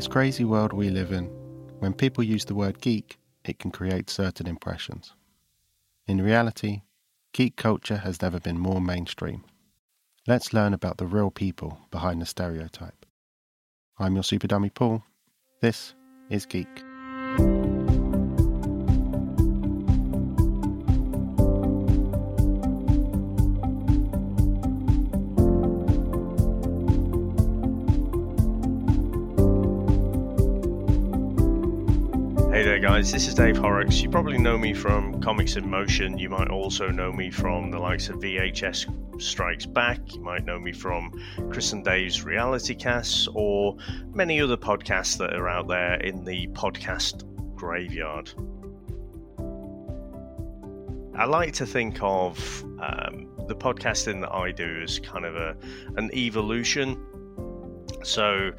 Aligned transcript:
this 0.00 0.08
crazy 0.08 0.46
world 0.46 0.72
we 0.72 0.88
live 0.88 1.12
in, 1.12 1.26
when 1.80 1.92
people 1.92 2.24
use 2.24 2.46
the 2.46 2.54
word 2.54 2.80
geek, 2.80 3.18
it 3.44 3.58
can 3.58 3.70
create 3.70 4.08
certain 4.08 4.46
impressions. 4.46 5.12
In 6.06 6.22
reality, 6.22 6.80
geek 7.34 7.56
culture 7.56 7.98
has 7.98 8.22
never 8.22 8.40
been 8.40 8.58
more 8.58 8.80
mainstream. 8.80 9.44
Let's 10.26 10.54
learn 10.54 10.72
about 10.72 10.96
the 10.96 11.06
real 11.06 11.30
people 11.30 11.80
behind 11.90 12.22
the 12.22 12.24
stereotype. 12.24 13.04
I'm 13.98 14.14
your 14.14 14.24
super 14.24 14.46
dummy 14.46 14.70
Paul. 14.70 15.04
This 15.60 15.92
is 16.30 16.46
Geek. 16.46 16.89
Guys, 33.00 33.12
this 33.12 33.28
is 33.28 33.34
Dave 33.34 33.56
Horrocks. 33.56 34.02
You 34.02 34.10
probably 34.10 34.36
know 34.36 34.58
me 34.58 34.74
from 34.74 35.22
Comics 35.22 35.56
in 35.56 35.70
Motion. 35.70 36.18
You 36.18 36.28
might 36.28 36.50
also 36.50 36.88
know 36.88 37.10
me 37.10 37.30
from 37.30 37.70
the 37.70 37.78
likes 37.78 38.10
of 38.10 38.16
VHS 38.16 39.22
Strikes 39.22 39.64
Back. 39.64 40.00
You 40.14 40.20
might 40.20 40.44
know 40.44 40.58
me 40.58 40.70
from 40.70 41.10
Chris 41.50 41.72
and 41.72 41.82
Dave's 41.82 42.24
reality 42.24 42.74
casts 42.74 43.26
or 43.32 43.74
many 44.12 44.38
other 44.38 44.58
podcasts 44.58 45.16
that 45.16 45.32
are 45.32 45.48
out 45.48 45.66
there 45.66 45.94
in 45.94 46.26
the 46.26 46.48
podcast 46.48 47.24
graveyard. 47.56 48.32
I 51.18 51.24
like 51.24 51.54
to 51.54 51.64
think 51.64 51.96
of 52.02 52.38
um, 52.82 53.30
the 53.48 53.56
podcasting 53.56 54.20
that 54.20 54.32
I 54.32 54.52
do 54.52 54.82
as 54.82 54.98
kind 54.98 55.24
of 55.24 55.36
a 55.36 55.56
an 55.96 56.10
evolution. 56.12 57.02
So 58.02 58.52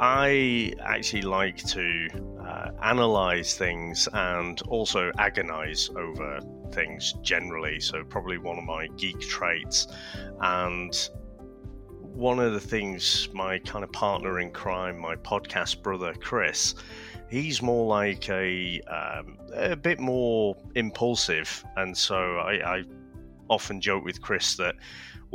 I 0.00 0.72
actually 0.80 1.22
like 1.22 1.58
to 1.68 2.08
uh, 2.46 2.70
analyze 2.82 3.56
things 3.56 4.08
and 4.12 4.62
also 4.62 5.10
agonize 5.18 5.90
over 5.96 6.40
things 6.70 7.14
generally. 7.22 7.80
So, 7.80 8.04
probably 8.04 8.38
one 8.38 8.58
of 8.58 8.64
my 8.64 8.86
geek 8.96 9.20
traits. 9.20 9.88
And 10.40 10.94
one 12.00 12.38
of 12.38 12.54
the 12.54 12.60
things 12.60 13.28
my 13.34 13.58
kind 13.58 13.84
of 13.84 13.92
partner 13.92 14.40
in 14.40 14.50
crime, 14.50 14.98
my 14.98 15.16
podcast 15.16 15.82
brother 15.82 16.14
Chris, 16.14 16.74
he's 17.28 17.60
more 17.60 17.86
like 17.86 18.28
a 18.30 18.80
um, 18.82 19.36
a 19.54 19.76
bit 19.76 20.00
more 20.00 20.56
impulsive, 20.74 21.64
and 21.76 21.96
so 21.96 22.16
I, 22.16 22.76
I 22.76 22.82
often 23.50 23.80
joke 23.80 24.04
with 24.04 24.20
Chris 24.22 24.56
that 24.56 24.76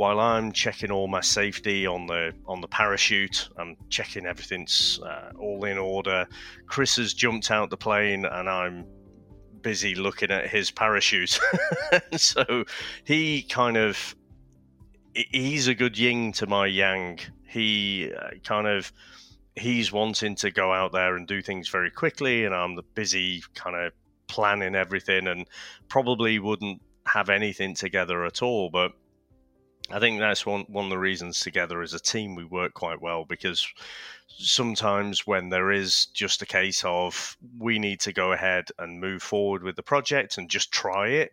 while 0.02 0.18
I'm 0.18 0.50
checking 0.50 0.90
all 0.90 1.06
my 1.06 1.20
safety 1.20 1.86
on 1.86 2.08
the 2.08 2.32
on 2.48 2.60
the 2.60 2.66
parachute, 2.66 3.48
I'm 3.56 3.76
checking 3.88 4.26
everything's 4.26 4.98
uh, 5.00 5.30
all 5.38 5.64
in 5.64 5.78
order. 5.78 6.26
Chris 6.66 6.96
has 6.96 7.14
jumped 7.14 7.52
out 7.52 7.70
the 7.70 7.76
plane, 7.76 8.24
and 8.24 8.50
I'm 8.50 8.84
busy 9.60 9.94
looking 9.94 10.32
at 10.32 10.48
his 10.48 10.72
parachute. 10.72 11.38
so 12.16 12.64
he 13.04 13.42
kind 13.42 13.76
of 13.76 14.16
he's 15.14 15.68
a 15.68 15.74
good 15.76 15.96
yin 15.96 16.32
to 16.32 16.48
my 16.48 16.66
yang. 16.66 17.20
He 17.46 18.10
uh, 18.12 18.30
kind 18.42 18.66
of 18.66 18.92
he's 19.54 19.92
wanting 19.92 20.34
to 20.34 20.50
go 20.50 20.72
out 20.72 20.90
there 20.90 21.14
and 21.14 21.28
do 21.28 21.40
things 21.42 21.68
very 21.68 21.92
quickly, 21.92 22.44
and 22.44 22.52
I'm 22.52 22.74
the 22.74 22.82
busy 22.82 23.44
kind 23.54 23.76
of 23.76 23.92
planning 24.26 24.74
everything, 24.74 25.28
and 25.28 25.46
probably 25.86 26.40
wouldn't 26.40 26.82
have 27.06 27.28
anything 27.28 27.76
together 27.76 28.24
at 28.24 28.42
all, 28.42 28.68
but 28.68 28.94
I 29.90 29.98
think 29.98 30.20
that's 30.20 30.46
one 30.46 30.64
one 30.68 30.84
of 30.84 30.90
the 30.90 30.98
reasons 30.98 31.40
together 31.40 31.82
as 31.82 31.94
a 31.94 32.00
team 32.00 32.34
we 32.34 32.44
work 32.44 32.74
quite 32.74 33.00
well 33.00 33.24
because 33.24 33.66
sometimes 34.26 35.26
when 35.26 35.48
there 35.50 35.70
is 35.70 36.06
just 36.06 36.42
a 36.42 36.46
case 36.46 36.82
of 36.84 37.36
we 37.58 37.78
need 37.78 38.00
to 38.00 38.12
go 38.12 38.32
ahead 38.32 38.68
and 38.78 39.00
move 39.00 39.22
forward 39.22 39.62
with 39.62 39.76
the 39.76 39.82
project 39.82 40.38
and 40.38 40.48
just 40.48 40.72
try 40.72 41.08
it 41.08 41.32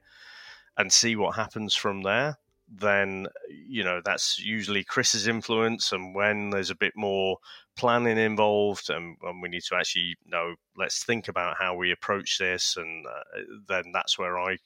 and 0.78 0.92
see 0.92 1.16
what 1.16 1.36
happens 1.36 1.76
from 1.76 2.02
there 2.04 2.38
then 2.72 3.28
you 3.50 3.84
know 3.84 4.02
that's 4.04 4.40
usually 4.40 4.84
chris's 4.84 5.28
influence. 5.28 5.92
And 5.92 6.14
when 6.14 6.50
there's 6.50 6.70
a 6.70 6.76
bit 6.76 6.94
more 6.96 7.38
planning 7.76 8.18
involved 8.18 8.90
and, 8.90 9.18
and 9.24 9.42
we 9.42 9.50
need 9.50 9.64
to 9.64 9.76
actually 9.76 10.16
you 10.24 10.32
know 10.32 10.56
let's 10.78 11.04
think 11.04 11.28
about 11.28 11.58
how 11.58 11.76
we 11.76 11.92
approach 11.92 12.38
this 12.38 12.78
and 12.78 13.06
uh, 13.08 13.40
then 13.68 13.86
that's 13.94 14.20
where 14.20 14.38
i 14.38 14.58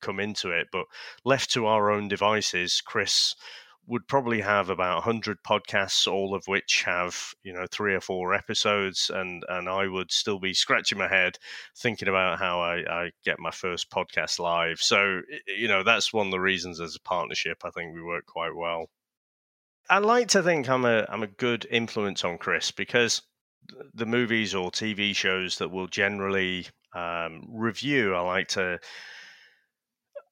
come 0.00 0.20
into 0.20 0.50
it. 0.50 0.68
But 0.72 0.86
left 1.24 1.52
to 1.52 1.66
our 1.66 1.90
own 1.90 2.08
devices, 2.08 2.80
Chris 2.80 3.34
would 3.88 4.06
probably 4.06 4.42
have 4.42 4.68
about 4.68 4.96
100 4.96 5.42
podcasts 5.42 6.06
all 6.06 6.34
of 6.34 6.46
which 6.46 6.82
have 6.84 7.32
you 7.42 7.52
know 7.52 7.66
three 7.70 7.94
or 7.94 8.00
four 8.00 8.34
episodes 8.34 9.10
and 9.12 9.44
and 9.48 9.68
i 9.68 9.86
would 9.86 10.12
still 10.12 10.38
be 10.38 10.52
scratching 10.52 10.98
my 10.98 11.08
head 11.08 11.38
thinking 11.76 12.06
about 12.06 12.38
how 12.38 12.60
i, 12.60 12.76
I 12.76 13.10
get 13.24 13.40
my 13.40 13.50
first 13.50 13.90
podcast 13.90 14.38
live 14.38 14.80
so 14.80 15.22
you 15.46 15.68
know 15.68 15.82
that's 15.82 16.12
one 16.12 16.26
of 16.26 16.30
the 16.30 16.40
reasons 16.40 16.80
as 16.80 16.94
a 16.94 17.00
partnership 17.00 17.62
i 17.64 17.70
think 17.70 17.94
we 17.94 18.02
work 18.02 18.26
quite 18.26 18.54
well 18.54 18.90
i 19.88 19.98
like 19.98 20.28
to 20.28 20.42
think 20.42 20.68
i'm 20.68 20.84
a 20.84 21.06
i'm 21.08 21.22
a 21.22 21.26
good 21.26 21.66
influence 21.70 22.24
on 22.24 22.36
chris 22.38 22.70
because 22.70 23.22
the 23.94 24.06
movies 24.06 24.54
or 24.54 24.70
tv 24.70 25.16
shows 25.16 25.58
that 25.58 25.70
we'll 25.70 25.86
generally 25.86 26.66
um, 26.94 27.42
review 27.48 28.14
i 28.14 28.20
like 28.20 28.48
to 28.48 28.78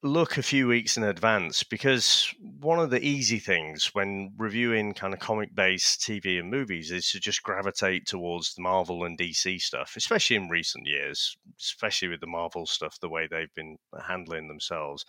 look 0.03 0.37
a 0.37 0.43
few 0.43 0.67
weeks 0.67 0.95
in 0.95 1.03
advance 1.03 1.63
because 1.63 2.33
one 2.59 2.79
of 2.79 2.89
the 2.89 3.03
easy 3.03 3.39
things 3.39 3.93
when 3.93 4.31
reviewing 4.37 4.93
kind 4.93 5.13
of 5.13 5.19
comic 5.19 5.53
based 5.55 6.01
TV 6.01 6.39
and 6.39 6.51
movies 6.51 6.91
is 6.91 7.09
to 7.11 7.19
just 7.19 7.43
gravitate 7.43 8.05
towards 8.05 8.53
the 8.53 8.61
Marvel 8.61 9.03
and 9.03 9.17
DC 9.17 9.59
stuff, 9.59 9.93
especially 9.95 10.35
in 10.35 10.49
recent 10.49 10.85
years, 10.85 11.35
especially 11.59 12.07
with 12.09 12.21
the 12.21 12.27
Marvel 12.27 12.65
stuff, 12.65 12.99
the 12.99 13.09
way 13.09 13.27
they've 13.27 13.53
been 13.55 13.77
handling 14.07 14.47
themselves. 14.47 15.05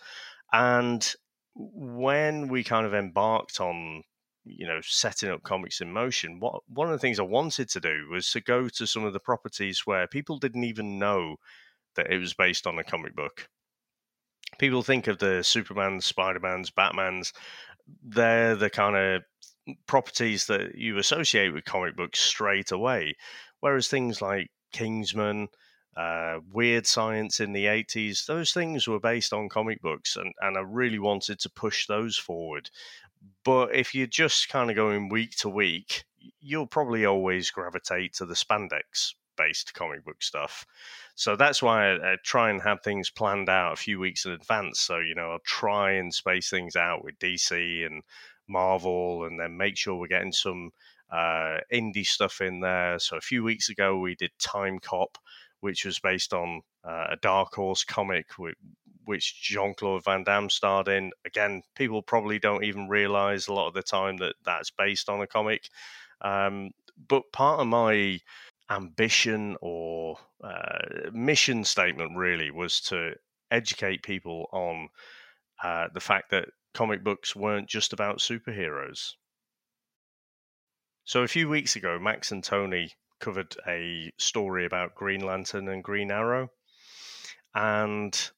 And 0.51 1.07
when 1.55 2.47
we 2.47 2.63
kind 2.63 2.85
of 2.85 2.93
embarked 2.93 3.59
on 3.59 4.03
you 4.45 4.65
know 4.65 4.79
setting 4.81 5.29
up 5.29 5.43
comics 5.43 5.81
in 5.81 5.91
motion 5.91 6.39
what 6.39 6.61
one 6.67 6.87
of 6.87 6.93
the 6.93 6.99
things 6.99 7.19
i 7.19 7.23
wanted 7.23 7.69
to 7.69 7.79
do 7.79 8.07
was 8.09 8.31
to 8.31 8.39
go 8.39 8.69
to 8.69 8.87
some 8.87 9.03
of 9.03 9.13
the 9.13 9.19
properties 9.19 9.81
where 9.85 10.07
people 10.07 10.39
didn't 10.39 10.63
even 10.63 10.97
know 10.97 11.35
that 11.95 12.11
it 12.11 12.17
was 12.17 12.33
based 12.33 12.65
on 12.65 12.79
a 12.79 12.83
comic 12.83 13.15
book 13.15 13.49
people 14.57 14.83
think 14.83 15.07
of 15.07 15.19
the 15.19 15.43
Superman, 15.43 16.01
Spider 16.01 16.39
Mans, 16.39 16.71
Batmans. 16.71 17.33
They're 18.03 18.55
the 18.55 18.69
kind 18.69 18.95
of 18.95 19.23
properties 19.87 20.47
that 20.47 20.75
you 20.75 20.97
associate 20.97 21.53
with 21.53 21.65
comic 21.65 21.95
books 21.95 22.19
straight 22.19 22.71
away. 22.71 23.15
Whereas 23.59 23.87
things 23.87 24.21
like 24.21 24.51
Kingsman, 24.71 25.47
uh, 25.97 26.39
Weird 26.51 26.87
Science 26.87 27.39
in 27.39 27.53
the 27.53 27.65
80s, 27.65 28.25
those 28.25 28.51
things 28.51 28.87
were 28.87 28.99
based 28.99 29.33
on 29.33 29.49
comic 29.49 29.81
books, 29.81 30.15
and, 30.15 30.33
and 30.41 30.57
I 30.57 30.61
really 30.61 30.99
wanted 30.99 31.39
to 31.39 31.49
push 31.49 31.87
those 31.87 32.17
forward. 32.17 32.69
But 33.43 33.75
if 33.75 33.93
you're 33.93 34.07
just 34.07 34.49
kind 34.49 34.69
of 34.69 34.75
going 34.75 35.09
week 35.09 35.35
to 35.37 35.49
week, 35.49 36.05
you'll 36.39 36.67
probably 36.67 37.05
always 37.05 37.51
gravitate 37.51 38.13
to 38.13 38.25
the 38.25 38.33
spandex 38.33 39.13
based 39.39 39.73
comic 39.73 40.03
book 40.03 40.21
stuff. 40.21 40.65
So 41.15 41.35
that's 41.35 41.61
why 41.61 41.91
I, 41.91 42.13
I, 42.13 42.15
try 42.23 42.49
and 42.49 42.61
have 42.61 42.81
things 42.81 43.09
planned 43.09 43.49
out 43.49 43.73
a 43.73 43.75
few 43.75 43.99
weeks 43.99 44.25
in 44.25 44.31
advance. 44.31 44.79
So, 44.79 44.99
you 44.99 45.15
know, 45.15 45.31
I'll 45.31 45.39
try 45.45 45.93
and 45.93 46.13
space 46.13 46.49
things 46.49 46.75
out 46.75 47.03
with 47.03 47.19
DC 47.19 47.85
and 47.85 48.03
Marvel 48.47 49.25
and 49.25 49.39
then 49.39 49.57
make 49.57 49.77
sure 49.77 49.95
we're 49.95 50.07
getting 50.07 50.31
some 50.31 50.71
uh, 51.11 51.57
indie 51.71 52.05
stuff 52.05 52.41
in 52.41 52.59
there. 52.59 52.99
So 52.99 53.17
a 53.17 53.21
few 53.21 53.43
weeks 53.43 53.69
ago, 53.69 53.97
we 53.97 54.15
did 54.15 54.31
Time 54.39 54.79
Cop, 54.79 55.17
which 55.61 55.85
was 55.85 55.99
based 55.99 56.33
on 56.33 56.61
uh, 56.83 57.07
a 57.11 57.15
Dark 57.21 57.53
Horse 57.53 57.83
comic, 57.83 58.27
which 59.05 59.41
Jean 59.41 59.73
Claude 59.73 60.03
Van 60.03 60.23
Damme 60.23 60.49
starred 60.49 60.87
in. 60.87 61.11
Again, 61.25 61.63
people 61.75 62.01
probably 62.01 62.39
don't 62.39 62.63
even 62.63 62.87
realize 62.87 63.47
a 63.47 63.53
lot 63.53 63.67
of 63.67 63.73
the 63.73 63.83
time 63.83 64.17
that 64.17 64.35
that's 64.45 64.71
based 64.71 65.09
on 65.09 65.21
a 65.21 65.27
comic. 65.27 65.69
Um, 66.21 66.71
but 67.07 67.31
part 67.31 67.59
of 67.59 67.67
my 67.67 68.19
ambition 68.69 69.57
or 69.61 70.17
uh, 70.43 71.09
mission 71.11 71.63
statement 71.63 72.15
really 72.15 72.51
was 72.51 72.81
to 72.81 73.13
educate 73.51 74.03
people 74.03 74.47
on 74.51 74.89
uh, 75.63 75.87
the 75.93 75.99
fact 75.99 76.31
that 76.31 76.49
comic 76.73 77.03
books 77.03 77.35
weren't 77.35 77.67
just 77.67 77.93
about 77.93 78.19
superheroes. 78.19 79.13
So 81.03 81.23
a 81.23 81.27
few 81.27 81.49
weeks 81.49 81.75
ago, 81.75 81.97
Max 81.99 82.31
and 82.31 82.43
Tony 82.43 82.91
covered 83.19 83.55
a 83.67 84.11
story 84.17 84.65
about 84.65 84.95
Green 84.95 85.21
Lantern 85.21 85.67
and 85.67 85.83
Green 85.83 86.11
Arrow. 86.11 86.49
And 87.55 88.31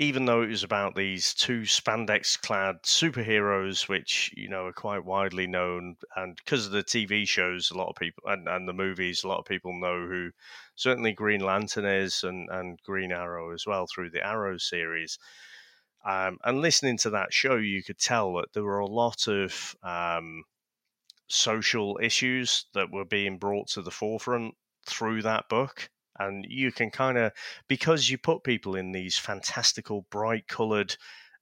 even 0.00 0.26
though 0.26 0.42
it 0.42 0.48
was 0.48 0.62
about 0.62 0.94
these 0.94 1.34
two 1.34 1.62
spandex 1.62 2.40
clad 2.40 2.82
superheroes, 2.84 3.88
which, 3.88 4.32
you 4.36 4.48
know, 4.48 4.66
are 4.66 4.72
quite 4.72 5.04
widely 5.04 5.46
known, 5.46 5.96
and 6.14 6.36
because 6.36 6.66
of 6.66 6.72
the 6.72 6.84
TV 6.84 7.26
shows, 7.26 7.70
a 7.70 7.76
lot 7.76 7.88
of 7.88 7.96
people, 7.96 8.22
and, 8.26 8.46
and 8.46 8.68
the 8.68 8.72
movies, 8.72 9.24
a 9.24 9.28
lot 9.28 9.40
of 9.40 9.44
people 9.44 9.72
know 9.72 10.06
who 10.06 10.30
certainly 10.76 11.12
Green 11.12 11.40
Lantern 11.40 11.84
is 11.84 12.22
and, 12.22 12.48
and 12.50 12.78
Green 12.84 13.10
Arrow 13.10 13.52
as 13.52 13.66
well 13.66 13.86
through 13.92 14.10
the 14.10 14.24
Arrow 14.24 14.56
series. 14.56 15.18
Um, 16.04 16.38
and 16.44 16.60
listening 16.60 16.96
to 16.98 17.10
that 17.10 17.32
show, 17.32 17.56
you 17.56 17.82
could 17.82 17.98
tell 17.98 18.34
that 18.34 18.52
there 18.52 18.64
were 18.64 18.78
a 18.78 18.86
lot 18.86 19.26
of 19.26 19.74
um, 19.82 20.44
social 21.28 21.98
issues 22.00 22.66
that 22.74 22.92
were 22.92 23.04
being 23.04 23.36
brought 23.36 23.68
to 23.70 23.82
the 23.82 23.90
forefront 23.90 24.54
through 24.86 25.22
that 25.22 25.48
book. 25.48 25.90
And 26.18 26.44
you 26.48 26.72
can 26.72 26.90
kind 26.90 27.18
of, 27.18 27.32
because 27.68 28.10
you 28.10 28.18
put 28.18 28.44
people 28.44 28.74
in 28.74 28.92
these 28.92 29.18
fantastical, 29.18 30.02
bright 30.10 30.48
colored 30.48 30.96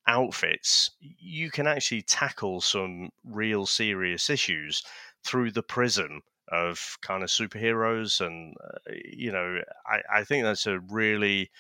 outfits, 0.07 0.91
you 1.01 1.51
can 1.51 1.67
actually 1.67 2.03
tackle 2.03 2.61
some 2.61 3.11
real 3.25 3.67
serious 3.67 4.31
issues 4.31 4.83
through 5.25 5.51
the 5.51 5.63
prism 5.63 6.23
of 6.49 6.97
kind 7.03 7.23
of 7.25 7.29
superheroes. 7.31 8.25
And, 8.25 8.55
uh, 8.63 8.93
you 9.05 9.33
know, 9.33 9.61
I, 9.87 10.21
I 10.21 10.25
think 10.25 10.45
that's 10.45 10.67
a 10.67 10.79
really, 10.81 11.51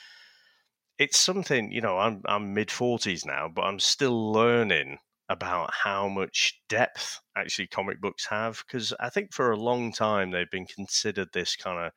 it's 0.98 1.18
something, 1.18 1.70
you 1.72 1.80
know, 1.80 1.98
I'm, 1.98 2.22
I'm 2.26 2.54
mid 2.54 2.70
40s 2.70 3.24
now, 3.26 3.48
but 3.48 3.62
I'm 3.62 3.78
still 3.78 4.32
learning 4.32 4.98
about 5.28 5.72
how 5.74 6.08
much 6.08 6.60
depth 6.68 7.20
actually 7.36 7.66
comic 7.66 8.00
books 8.00 8.26
have 8.26 8.62
because 8.66 8.92
I 9.00 9.08
think 9.10 9.32
for 9.32 9.50
a 9.50 9.56
long 9.56 9.92
time 9.92 10.30
they've 10.30 10.50
been 10.50 10.66
considered 10.66 11.28
this 11.32 11.56
kind 11.56 11.84
of 11.84 11.92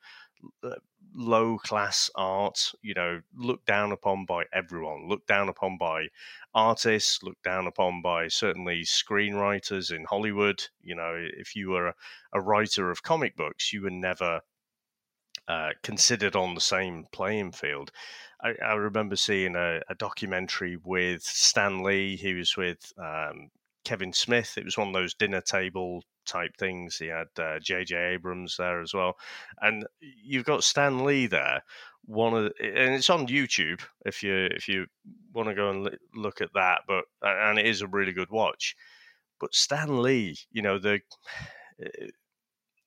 low 1.14 1.58
class 1.58 2.10
art, 2.14 2.72
you 2.82 2.94
know, 2.94 3.20
looked 3.36 3.66
down 3.66 3.92
upon 3.92 4.24
by 4.26 4.44
everyone, 4.52 5.08
looked 5.08 5.26
down 5.26 5.48
upon 5.48 5.76
by 5.78 6.06
artists, 6.54 7.22
looked 7.22 7.42
down 7.42 7.66
upon 7.66 8.02
by 8.02 8.28
certainly 8.28 8.82
screenwriters 8.82 9.94
in 9.94 10.04
Hollywood. 10.04 10.62
You 10.82 10.94
know, 10.94 11.14
if 11.16 11.56
you 11.56 11.70
were 11.70 11.88
a, 11.88 11.94
a 12.34 12.40
writer 12.40 12.90
of 12.90 13.02
comic 13.02 13.36
books, 13.36 13.72
you 13.72 13.82
were 13.82 13.90
never 13.90 14.40
uh, 15.48 15.70
considered 15.82 16.36
on 16.36 16.54
the 16.54 16.60
same 16.60 17.06
playing 17.12 17.52
field. 17.52 17.90
I, 18.42 18.54
I 18.64 18.72
remember 18.74 19.16
seeing 19.16 19.56
a, 19.56 19.80
a, 19.88 19.94
documentary 19.96 20.78
with 20.82 21.22
Stan 21.22 21.82
Lee. 21.82 22.16
He 22.16 22.34
was 22.34 22.56
with 22.56 22.92
um, 22.98 23.50
Kevin 23.84 24.12
Smith. 24.12 24.56
It 24.56 24.64
was 24.64 24.78
one 24.78 24.88
of 24.88 24.94
those 24.94 25.14
dinner 25.14 25.40
table 25.40 26.04
type 26.30 26.56
things. 26.56 26.96
He 26.96 27.06
had 27.08 27.28
J.J. 27.60 27.94
Uh, 27.94 28.08
Abrams 28.14 28.56
there 28.56 28.80
as 28.80 28.94
well, 28.94 29.16
and 29.60 29.86
you've 30.00 30.44
got 30.44 30.64
Stan 30.64 31.04
Lee 31.04 31.26
there. 31.26 31.62
One 32.06 32.34
of 32.34 32.52
and 32.60 32.94
it's 32.94 33.10
on 33.10 33.26
YouTube 33.26 33.80
if 34.06 34.22
you 34.22 34.48
if 34.50 34.68
you 34.68 34.86
want 35.32 35.48
to 35.48 35.54
go 35.54 35.70
and 35.70 35.96
look 36.14 36.40
at 36.40 36.54
that. 36.54 36.82
But 36.86 37.04
and 37.22 37.58
it 37.58 37.66
is 37.66 37.82
a 37.82 37.86
really 37.86 38.12
good 38.12 38.30
watch. 38.30 38.76
But 39.38 39.54
Stan 39.54 40.02
Lee, 40.02 40.36
you 40.50 40.62
know 40.62 40.78
the 40.78 41.00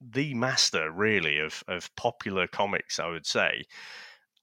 the 0.00 0.34
master 0.34 0.90
really 0.90 1.38
of 1.38 1.62
of 1.68 1.94
popular 1.96 2.46
comics, 2.46 2.98
I 2.98 3.08
would 3.08 3.26
say. 3.26 3.64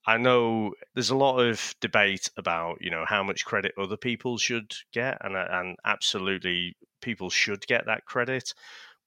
I 0.04 0.16
know 0.16 0.74
there's 0.94 1.10
a 1.10 1.16
lot 1.16 1.38
of 1.38 1.74
debate 1.80 2.28
about 2.36 2.78
you 2.80 2.90
know 2.90 3.04
how 3.06 3.22
much 3.22 3.44
credit 3.44 3.72
other 3.78 3.96
people 3.96 4.38
should 4.38 4.74
get, 4.92 5.18
and 5.20 5.36
and 5.36 5.76
absolutely 5.84 6.76
people 7.00 7.30
should 7.30 7.66
get 7.66 7.86
that 7.86 8.04
credit, 8.04 8.54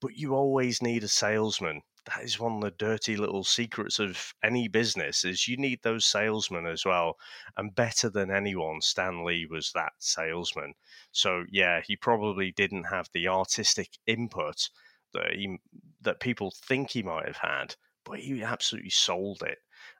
but 0.00 0.16
you 0.16 0.34
always 0.34 0.82
need 0.82 1.04
a 1.04 1.08
salesman. 1.08 1.82
That 2.06 2.22
is 2.22 2.38
one 2.38 2.56
of 2.56 2.60
the 2.60 2.70
dirty 2.70 3.16
little 3.16 3.42
secrets 3.42 3.98
of 3.98 4.34
any 4.42 4.68
business 4.68 5.24
is 5.24 5.48
you 5.48 5.56
need 5.56 5.80
those 5.82 6.04
salesmen 6.04 6.66
as 6.66 6.84
well. 6.84 7.16
And 7.56 7.74
better 7.74 8.08
than 8.08 8.30
anyone, 8.30 8.80
Stan 8.80 9.24
Lee 9.24 9.46
was 9.46 9.72
that 9.72 9.92
salesman. 9.98 10.74
So 11.10 11.44
yeah, 11.50 11.80
he 11.84 11.96
probably 11.96 12.52
didn't 12.52 12.84
have 12.84 13.08
the 13.12 13.26
artistic 13.26 13.90
input 14.06 14.68
that 15.14 15.32
he, 15.32 15.58
that 16.02 16.20
people 16.20 16.52
think 16.64 16.90
he 16.90 17.02
might 17.02 17.26
have 17.26 17.38
had, 17.38 17.74
but 18.04 18.20
he 18.20 18.42
absolutely 18.42 18.90
sold 18.90 19.42
it 19.42 19.58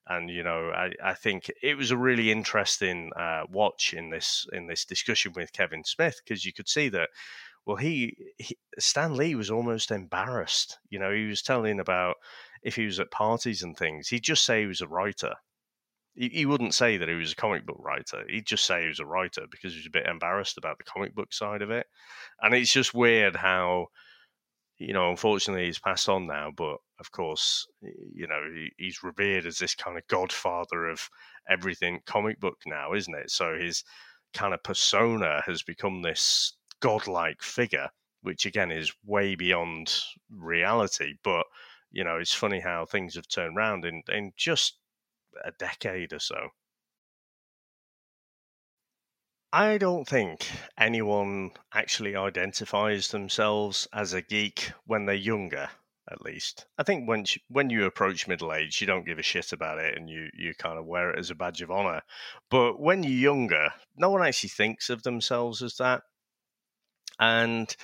and 0.09 0.31
you 0.31 0.43
know 0.43 0.71
I, 0.71 0.93
I 1.03 1.15
think 1.15 1.51
it 1.63 1.77
was 1.77 1.91
a 1.91 1.97
really 1.97 2.31
interesting 2.31 3.11
uh, 3.17 3.43
watch 3.51 3.95
in 3.95 4.11
this 4.11 4.47
in 4.53 4.67
this 4.67 4.85
discussion 4.85 5.33
with 5.35 5.53
Kevin 5.53 5.85
Smith 5.85 6.21
because 6.25 6.45
you 6.45 6.53
could 6.53 6.69
see 6.69 6.89
that 6.91 7.11
well 7.67 7.77
he, 7.77 8.17
he, 8.39 8.57
Stan 8.79 9.15
Lee 9.15 9.35
was 9.35 9.51
almost 9.51 9.91
embarrassed 9.91 10.79
you 10.89 10.99
know 10.99 11.13
he 11.13 11.27
was 11.27 11.43
telling 11.43 11.81
about 11.81 12.17
if 12.63 12.77
he 12.77 12.87
was 12.87 13.01
at 13.01 13.11
parties 13.11 13.63
and 13.63 13.77
things 13.77 14.09
he'd 14.09 14.23
just 14.23 14.45
say 14.45 14.61
he 14.61 14.67
was 14.67 14.81
a 14.81 14.89
writer 14.89 15.35
he, 16.15 16.29
he 16.29 16.47
wouldn't 16.47 16.75
say 16.75 16.97
that 16.97 17.09
he 17.09 17.15
was 17.15 17.33
a 17.33 17.37
comic 17.37 17.67
book 17.67 17.79
writer 17.81 18.25
he'd 18.29 18.47
just 18.47 18.65
say 18.65 18.83
he 18.83 18.89
was 18.89 19.01
a 19.01 19.07
writer 19.07 19.43
because 19.51 19.73
he 19.73 19.79
was 19.81 19.87
a 19.87 19.91
bit 19.91 20.07
embarrassed 20.07 20.59
about 20.59 20.79
the 20.79 20.85
comic 20.85 21.15
book 21.15 21.33
side 21.33 21.63
of 21.63 21.71
it 21.71 21.87
and 22.41 22.55
it's 22.55 22.73
just 22.73 22.95
weird 22.95 23.37
how 23.37 23.89
you 24.79 24.93
know, 24.93 25.11
unfortunately, 25.11 25.67
he's 25.67 25.79
passed 25.79 26.09
on 26.09 26.27
now. 26.27 26.51
But 26.55 26.77
of 27.01 27.11
course, 27.11 27.67
you 27.81 28.27
know, 28.27 28.43
he, 28.55 28.71
he's 28.77 29.03
revered 29.03 29.47
as 29.47 29.59
this 29.59 29.75
kind 29.75 29.97
of 29.97 30.07
godfather 30.09 30.89
of 30.89 31.09
everything 31.49 32.01
comic 32.07 32.41
book 32.41 32.59
now, 32.67 32.93
isn't 32.95 33.15
it? 33.15 33.31
So 33.31 33.57
his 33.59 33.85
kind 34.35 34.53
of 34.53 34.63
persona 34.63 35.43
has 35.47 35.63
become 35.63 36.03
this 36.03 36.55
godlike 36.81 37.43
figure, 37.43 37.91
which 38.23 38.47
again 38.47 38.71
is 38.71 38.93
way 39.05 39.35
beyond 39.35 39.95
reality. 40.31 41.15
But 41.23 41.47
you 41.91 42.05
know, 42.05 42.17
it's 42.17 42.35
funny 42.35 42.61
how 42.61 42.85
things 42.85 43.15
have 43.15 43.29
turned 43.29 43.57
around 43.57 43.85
in 43.85 44.03
in 44.09 44.33
just 44.37 44.79
a 45.45 45.53
decade 45.53 46.13
or 46.13 46.19
so. 46.19 46.51
I 49.53 49.79
don't 49.79 50.07
think 50.07 50.47
anyone 50.77 51.53
actually 51.73 52.17
identifies 52.17 53.09
themselves 53.09 53.89
as 53.93 54.13
a 54.13 54.21
geek 54.21 54.73
when 54.85 55.07
they're 55.07 55.15
younger, 55.15 55.71
at 56.11 56.21
least. 56.21 56.67
I 56.77 56.83
think 56.83 57.09
when 57.09 57.21
you, 57.21 57.41
when 57.49 57.71
you 57.71 57.87
approach 57.87 58.29
middle 58.29 58.53
age, 58.53 58.81
you 58.81 58.87
don't 58.87 59.07
give 59.07 59.19
a 59.19 59.23
shit 59.23 59.53
about 59.53 59.79
it 59.79 59.97
and 59.97 60.11
you, 60.11 60.29
you 60.35 60.55
kind 60.55 60.79
of 60.79 60.85
wear 60.85 61.11
it 61.11 61.19
as 61.19 61.31
a 61.31 61.35
badge 61.35 61.63
of 61.63 61.71
honor. 61.71 62.03
But 62.51 62.81
when 62.81 63.03
you're 63.03 63.13
younger, 63.13 63.71
no 63.97 64.11
one 64.11 64.23
actually 64.23 64.51
thinks 64.51 64.91
of 64.91 65.05
themselves 65.05 65.63
as 65.63 65.77
that. 65.77 66.03
And 67.19 67.75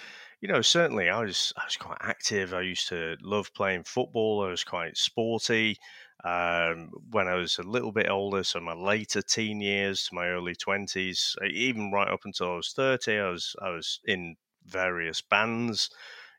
you 0.41 0.49
know, 0.49 0.61
certainly 0.63 1.09
I 1.09 1.23
was 1.23 1.53
I 1.57 1.65
was 1.65 1.77
quite 1.77 1.99
active. 2.01 2.53
I 2.53 2.63
used 2.63 2.89
to 2.89 3.17
love 3.23 3.55
playing 3.55 3.85
football. 3.85 4.45
I 4.45 4.51
was 4.51 4.65
quite 4.65 4.97
sporty 4.97 5.79
um, 6.25 6.91
when 7.11 7.29
I 7.29 7.35
was 7.35 7.59
a 7.59 7.63
little 7.63 7.93
bit 7.93 8.09
older, 8.09 8.45
so 8.45 8.61
my 8.61 8.75
later 8.75 9.23
teen 9.23 9.61
years 9.61 10.05
to 10.05 10.15
my 10.15 10.27
early 10.29 10.55
twenties, 10.55 11.37
even 11.49 11.91
right 11.93 12.09
up 12.09 12.21
until 12.25 12.53
I 12.53 12.57
was 12.57 12.73
thirty, 12.73 13.19
I 13.19 13.29
was 13.31 13.57
I 13.61 13.71
was 13.71 14.01
in 14.05 14.37
various 14.65 15.21
bands, 15.21 15.91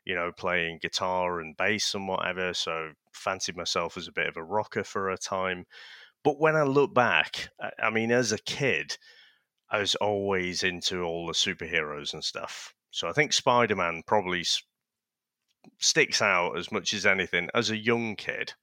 you 0.04 0.14
know, 0.14 0.32
playing 0.32 0.78
guitar 0.80 1.40
and 1.40 1.56
bass 1.56 1.94
and 1.94 2.08
whatever. 2.08 2.54
So 2.54 2.92
fancied 3.12 3.56
myself 3.56 3.96
as 3.96 4.08
a 4.08 4.12
bit 4.12 4.26
of 4.26 4.36
a 4.36 4.42
rocker 4.44 4.84
for 4.84 5.10
a 5.10 5.18
time. 5.18 5.66
But 6.22 6.40
when 6.40 6.56
I 6.56 6.62
look 6.62 6.94
back, 6.94 7.48
I 7.82 7.90
mean, 7.90 8.10
as 8.10 8.32
a 8.32 8.38
kid, 8.38 8.96
I 9.70 9.78
was 9.80 9.94
always 9.96 10.62
into 10.62 11.02
all 11.02 11.26
the 11.26 11.34
superheroes 11.34 12.14
and 12.14 12.24
stuff. 12.24 12.74
So 12.94 13.08
I 13.08 13.12
think 13.12 13.32
Spider 13.32 13.76
Man 13.76 14.02
probably 14.06 14.44
sticks 15.78 16.22
out 16.22 16.56
as 16.56 16.70
much 16.70 16.94
as 16.94 17.06
anything 17.06 17.48
as 17.54 17.70
a 17.70 17.76
young 17.76 18.16
kid 18.16 18.54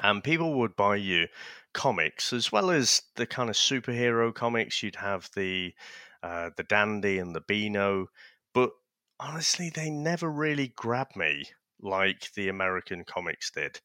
and 0.00 0.22
people 0.22 0.54
would 0.54 0.76
buy 0.76 0.96
you 0.96 1.26
comics 1.74 2.32
as 2.32 2.52
well 2.52 2.70
as 2.70 3.02
the 3.16 3.26
kind 3.26 3.50
of 3.50 3.56
superhero 3.56 4.34
comics. 4.34 4.82
You'd 4.82 4.96
have 4.96 5.28
the 5.34 5.74
uh, 6.22 6.50
the 6.56 6.64
Dandy 6.64 7.18
and 7.18 7.34
the 7.34 7.40
Beano, 7.40 8.08
but 8.52 8.70
honestly, 9.20 9.70
they 9.70 9.90
never 9.90 10.30
really 10.30 10.68
grabbed 10.68 11.16
me 11.16 11.44
like 11.80 12.32
the 12.34 12.48
American 12.48 13.04
comics 13.04 13.50
did. 13.50 13.80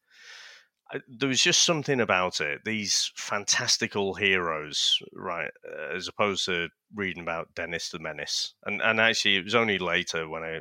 There 1.08 1.28
was 1.28 1.42
just 1.42 1.62
something 1.64 2.00
about 2.00 2.40
it. 2.40 2.60
These 2.64 3.12
fantastical 3.16 4.14
heroes, 4.14 4.98
right? 5.12 5.50
As 5.94 6.08
opposed 6.08 6.44
to 6.46 6.68
reading 6.94 7.22
about 7.22 7.54
Dennis 7.54 7.90
the 7.90 7.98
Menace, 7.98 8.54
and 8.64 8.80
and 8.82 9.00
actually, 9.00 9.36
it 9.36 9.44
was 9.44 9.54
only 9.54 9.78
later 9.78 10.28
when 10.28 10.42
I 10.42 10.60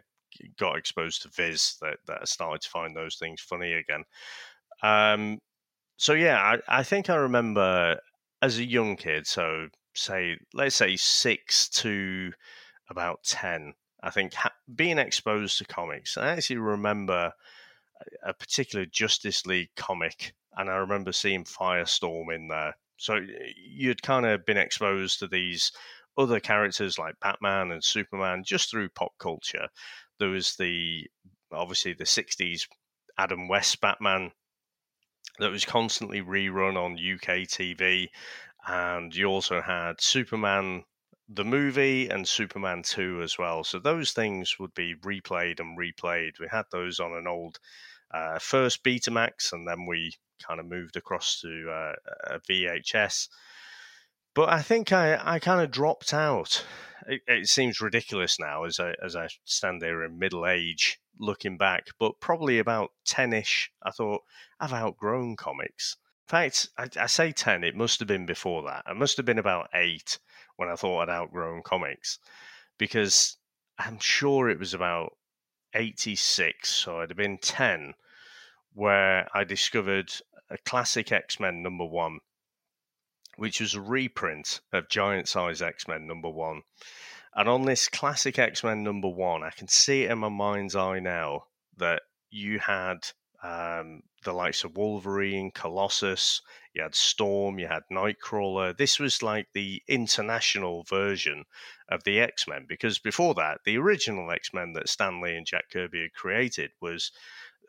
got 0.58 0.78
exposed 0.78 1.22
to 1.22 1.30
Viz 1.30 1.75
that, 1.82 1.98
that 2.08 2.20
I 2.22 2.25
started 2.25 2.62
to 2.62 2.70
find 2.70 2.96
those 2.96 3.16
things 3.16 3.42
funny 3.42 3.74
again. 3.74 4.04
Um, 4.82 5.40
so 5.98 6.13
yeah, 6.13 6.40
I, 6.68 6.80
I 6.80 6.84
think 6.84 7.10
I 7.10 7.16
remember 7.16 8.00
as 8.42 8.58
a 8.58 8.66
young 8.66 8.96
kid, 8.96 9.28
so 9.28 9.68
say 9.96 10.38
let's 10.54 10.75
say 10.75 10.96
six 10.96 11.70
to 11.70 12.32
about 12.90 13.24
ten. 13.24 13.74
I 14.02 14.10
think 14.10 14.34
ha- 14.34 14.52
being 14.75 14.98
exposed 14.98 15.58
to 15.60 15.66
comics. 15.66 16.18
I 16.18 16.30
actually 16.30 16.58
remember 16.58 17.32
a 18.24 18.33
particular 18.33 18.86
Justice 18.86 19.45
League 19.45 19.69
comic, 19.75 20.33
and 20.57 20.69
I 20.69 20.75
remember 20.75 21.12
seeing 21.12 21.43
Firestorm 21.43 22.33
in 22.33 22.48
there. 22.48 22.75
So 22.98 23.19
you'd 23.57 24.01
kind 24.01 24.25
of 24.25 24.45
been 24.45 24.57
exposed 24.57 25.19
to 25.19 25.27
these 25.27 25.72
other 26.17 26.39
characters 26.39 27.00
like 27.00 27.19
Batman 27.19 27.72
and 27.72 27.83
Superman 27.83 28.43
just 28.45 28.69
through 28.69 28.89
pop 28.89 29.12
culture. 29.19 29.67
There 30.19 30.29
was 30.29 30.55
the 30.55 31.07
obviously 31.51 31.93
the 31.93 32.05
'60s 32.05 32.67
Adam 33.17 33.48
West 33.48 33.81
Batman 33.81 34.31
that 35.39 35.51
was 35.51 35.65
constantly 35.65 36.22
rerun 36.22 36.77
on 36.77 36.93
UK 36.93 37.48
TV. 37.48 38.07
And 38.65 39.13
you 39.13 39.25
also 39.25 39.62
had 39.62 40.00
Superman 40.00 40.83
the 41.29 41.43
movie 41.43 42.10
and 42.10 42.27
Superman 42.27 42.83
2 42.83 43.22
as 43.22 43.38
well. 43.38 43.63
So 43.63 43.79
those 43.79 44.12
things 44.12 44.60
would 44.60 44.74
be 44.74 44.95
replayed 44.95 45.60
and 45.60 45.77
replayed. 45.77 46.39
We 46.39 46.48
had 46.51 46.65
those 46.72 47.00
on 47.00 47.13
an 47.13 47.27
old 47.27 47.60
uh, 48.13 48.39
first 48.39 48.84
Betamax, 48.84 49.51
and 49.51 49.67
then 49.67 49.86
we 49.86 50.13
kind 50.46 50.60
of 50.60 50.65
moved 50.65 50.96
across 50.96 51.39
to 51.41 51.70
uh, 51.70 51.93
a 52.36 52.39
VHS. 52.39 53.27
but 54.34 54.50
I 54.50 54.62
think 54.62 54.91
I, 54.91 55.20
I 55.22 55.39
kind 55.39 55.62
of 55.62 55.72
dropped 55.72 56.13
out. 56.13 56.65
It, 57.08 57.22
it, 57.27 57.48
seems 57.48 57.82
ridiculous 57.82 58.39
now 58.39 58.63
as 58.63 58.79
I 58.79 58.93
as 59.03 59.15
I 59.15 59.27
stand 59.46 59.82
there 59.82 60.03
in 60.03 60.20
middle 60.20 60.48
age 60.48 61.00
looking 61.20 61.58
back, 61.58 61.88
but 62.00 62.20
probably 62.20 62.60
about 62.60 62.91
ten-ish. 63.05 63.72
I 63.84 63.91
thought 63.91 64.22
I've 64.60 64.74
outgrown 64.74 65.36
comics. 65.36 65.98
In 66.27 66.29
fact, 66.29 66.70
I, 66.77 66.88
I 67.00 67.08
say 67.08 67.32
ten. 67.32 67.63
It 67.63 67.75
must 67.75 68.00
have 68.00 68.08
been 68.08 68.25
before 68.25 68.63
that. 68.63 68.86
It 68.88 68.96
must 68.96 69.17
have 69.17 69.25
been 69.25 69.39
about 69.39 69.70
eight 69.74 70.20
when 70.55 70.70
I 70.70 70.75
thought 70.75 71.01
I'd 71.01 71.13
outgrown 71.13 71.63
comics, 71.63 72.20
because 72.77 73.38
I'm 73.77 74.00
sure 74.00 74.50
it 74.50 74.60
was 74.60 74.74
about 74.74 75.17
eighty-six. 75.74 76.70
So 76.70 77.00
I'd 77.00 77.10
have 77.10 77.17
been 77.17 77.38
ten, 77.39 77.96
where 78.74 79.27
I 79.34 79.44
discovered 79.44 80.13
a 80.50 80.58
classic 80.60 81.12
X 81.12 81.39
Men 81.39 81.63
number 81.63 81.86
one 81.86 82.20
which 83.36 83.60
was 83.60 83.74
a 83.74 83.82
reprint 83.82 84.62
of 84.72 84.89
Giant 84.89 85.27
Size 85.27 85.62
X 85.62 85.88
Men 85.88 86.08
number 86.08 86.30
one. 86.30 86.62
And 87.36 87.50
on 87.50 87.63
this 87.63 87.88
classic 87.88 88.38
X 88.38 88.63
Men 88.63 88.84
number 88.84 89.08
one, 89.08 89.44
I 89.44 89.50
can 89.50 89.68
see 89.68 90.03
it 90.03 90.12
in 90.12 90.20
my 90.20 90.30
mind's 90.30 90.75
eye 90.75 91.00
now 91.00 91.46
that 91.77 92.03
you 92.30 92.60
had 92.60 93.08
um, 93.44 94.03
the 94.24 94.34
likes 94.34 94.63
of 94.63 94.77
Wolverine, 94.77 95.51
Colossus, 95.51 96.42
you 96.74 96.82
had 96.82 96.96
Storm, 96.96 97.60
you 97.60 97.68
had 97.68 97.84
Nightcrawler. 97.92 98.77
This 98.77 99.00
was 99.00 99.22
like 99.22 99.48
the 99.53 99.82
international 99.88 100.84
version 100.84 101.44
of 101.89 102.03
the 102.03 102.20
X 102.20 102.48
Men 102.48 102.65
because 102.70 103.00
before 103.00 103.34
that, 103.36 103.60
the 103.65 103.77
original 103.77 104.32
X 104.32 104.53
Men 104.53 104.74
that 104.74 104.89
Stan 104.89 105.22
Lee 105.22 105.36
and 105.36 105.46
Jack 105.46 105.65
Kirby 105.72 106.03
had 106.03 106.13
created 106.13 106.72
was, 106.80 107.12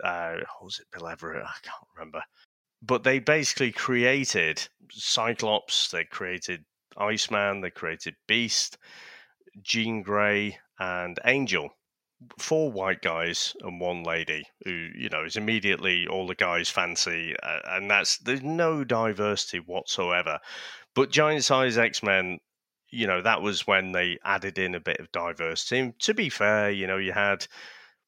uh, 0.02 0.36
was 0.62 0.80
it 0.80 0.86
Bill 0.92 1.08
Everett? 1.08 1.44
I 1.44 1.58
can't 1.62 1.88
remember 1.96 2.22
but 2.86 3.02
they 3.02 3.18
basically 3.18 3.72
created 3.72 4.68
Cyclops, 4.90 5.90
they 5.90 6.04
created 6.04 6.64
Iceman, 6.96 7.60
they 7.60 7.70
created 7.70 8.14
Beast, 8.26 8.78
Jean 9.62 10.02
Grey, 10.02 10.58
and 10.78 11.18
Angel. 11.24 11.70
Four 12.38 12.70
white 12.70 13.02
guys 13.02 13.54
and 13.60 13.80
one 13.80 14.02
lady 14.02 14.44
who, 14.64 14.70
you 14.70 15.08
know, 15.08 15.24
is 15.24 15.36
immediately 15.36 16.06
all 16.06 16.26
the 16.26 16.34
guys 16.34 16.70
fancy, 16.70 17.34
uh, 17.42 17.60
and 17.66 17.90
that's 17.90 18.18
there's 18.18 18.42
no 18.42 18.82
diversity 18.84 19.58
whatsoever. 19.58 20.38
But 20.94 21.10
Giant 21.10 21.44
Size 21.44 21.76
X 21.76 22.02
Men, 22.02 22.38
you 22.88 23.06
know, 23.06 23.20
that 23.20 23.42
was 23.42 23.66
when 23.66 23.92
they 23.92 24.18
added 24.24 24.58
in 24.58 24.74
a 24.74 24.80
bit 24.80 25.00
of 25.00 25.12
diversity. 25.12 25.80
And 25.80 25.98
to 26.00 26.14
be 26.14 26.28
fair, 26.30 26.70
you 26.70 26.86
know, 26.86 26.96
you 26.96 27.12
had 27.12 27.46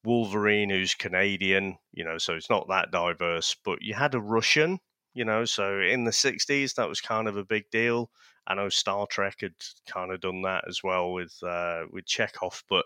Wolverine, 0.07 0.69
who's 0.69 0.93
Canadian, 0.93 1.77
you 1.91 2.05
know, 2.05 2.17
so 2.17 2.33
it's 2.33 2.49
not 2.49 2.69
that 2.69 2.91
diverse. 2.91 3.57
But 3.65 3.79
you 3.81 3.93
had 3.93 4.15
a 4.15 4.21
Russian, 4.21 4.79
you 5.13 5.25
know, 5.25 5.43
so 5.43 5.81
in 5.81 6.05
the 6.05 6.11
60s, 6.11 6.75
that 6.75 6.87
was 6.87 7.01
kind 7.01 7.27
of 7.27 7.35
a 7.35 7.43
big 7.43 7.69
deal. 7.71 8.09
I 8.47 8.55
know 8.55 8.69
Star 8.69 9.05
Trek 9.07 9.41
had 9.41 9.55
kind 9.85 10.13
of 10.13 10.21
done 10.21 10.43
that 10.43 10.63
as 10.65 10.81
well 10.81 11.11
with 11.11 11.37
uh, 11.43 11.83
with 11.91 12.05
Chekov, 12.05 12.63
but 12.69 12.85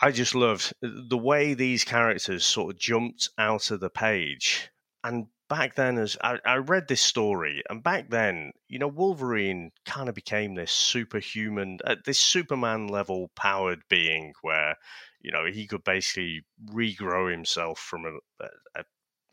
I 0.00 0.10
just 0.10 0.34
loved 0.34 0.72
the 0.80 1.18
way 1.18 1.52
these 1.52 1.84
characters 1.84 2.46
sort 2.46 2.74
of 2.74 2.80
jumped 2.80 3.28
out 3.36 3.70
of 3.70 3.80
the 3.80 3.90
page. 3.90 4.70
And 5.04 5.26
back 5.50 5.74
then, 5.74 5.98
as 5.98 6.16
I, 6.22 6.38
I 6.46 6.56
read 6.56 6.88
this 6.88 7.02
story, 7.02 7.62
and 7.68 7.82
back 7.82 8.08
then, 8.08 8.52
you 8.68 8.78
know, 8.78 8.88
Wolverine 8.88 9.70
kind 9.84 10.08
of 10.08 10.14
became 10.14 10.54
this 10.54 10.72
superhuman, 10.72 11.78
uh, 11.84 11.96
this 12.06 12.18
Superman 12.18 12.88
level 12.88 13.30
powered 13.36 13.82
being 13.90 14.32
where 14.40 14.76
you 15.24 15.32
know, 15.32 15.46
he 15.46 15.66
could 15.66 15.82
basically 15.82 16.42
regrow 16.70 17.30
himself 17.30 17.80
from 17.80 18.04
a, 18.04 18.44
a, 18.76 18.84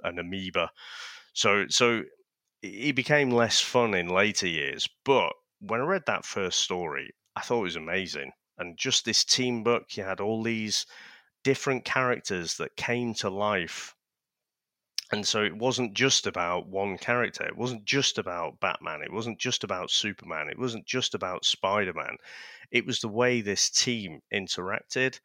an 0.03 0.17
amoeba. 0.17 0.71
So, 1.33 1.65
so 1.67 2.03
he 2.62 2.93
became 2.93 3.29
less 3.29 3.60
fun 3.60 3.93
in 3.93 4.07
later 4.07 4.48
years. 4.48 4.88
But 5.03 5.33
when 5.60 5.81
I 5.81 5.83
read 5.83 6.03
that 6.07 6.24
first 6.24 6.62
story, 6.62 7.12
I 7.36 7.41
thought 7.41 7.60
it 7.60 7.63
was 7.63 7.75
amazing. 7.75 8.31
And 8.57 8.77
just 8.77 9.03
this 9.03 9.25
team 9.25 9.63
book, 9.63 9.98
you 9.98 10.03
had 10.03 10.21
all 10.21 10.41
these 10.41 10.86
different 11.43 11.83
characters 11.83 12.55
that 12.55 12.77
came 12.77 13.13
to 13.15 13.29
life. 13.29 13.93
And 15.12 15.27
so 15.27 15.43
it 15.43 15.57
wasn't 15.57 15.93
just 15.93 16.25
about 16.25 16.69
one 16.69 16.98
character. 16.98 17.45
It 17.45 17.57
wasn't 17.57 17.83
just 17.83 18.17
about 18.17 18.62
Batman. 18.62 19.01
It 19.03 19.12
wasn't 19.12 19.39
just 19.39 19.65
about 19.65 19.91
Superman. 19.91 20.48
It 20.48 20.57
wasn't 20.57 20.86
just 20.86 21.15
about 21.15 21.43
Spider 21.43 21.91
Man. 21.93 22.15
It 22.71 22.86
was 22.86 23.00
the 23.00 23.10
way 23.10 23.41
this 23.41 23.69
team 23.69 24.21
interacted 24.33 25.19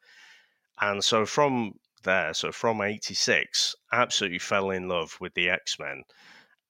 and 0.79 1.03
so 1.03 1.25
from 1.25 1.73
there, 2.03 2.33
so 2.33 2.51
from 2.51 2.81
86, 2.81 3.75
absolutely 3.91 4.39
fell 4.39 4.69
in 4.71 4.87
love 4.87 5.17
with 5.19 5.33
the 5.33 5.49
X 5.49 5.79
Men. 5.79 6.03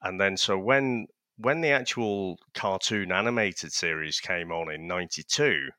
And 0.01 0.19
then 0.19 0.37
so 0.37 0.57
when 0.57 1.07
when 1.37 1.61
the 1.61 1.69
actual 1.69 2.39
cartoon 2.53 3.11
animated 3.11 3.71
series 3.71 4.19
came 4.19 4.51
on 4.51 4.71
in 4.71 4.87
92, 4.87 5.69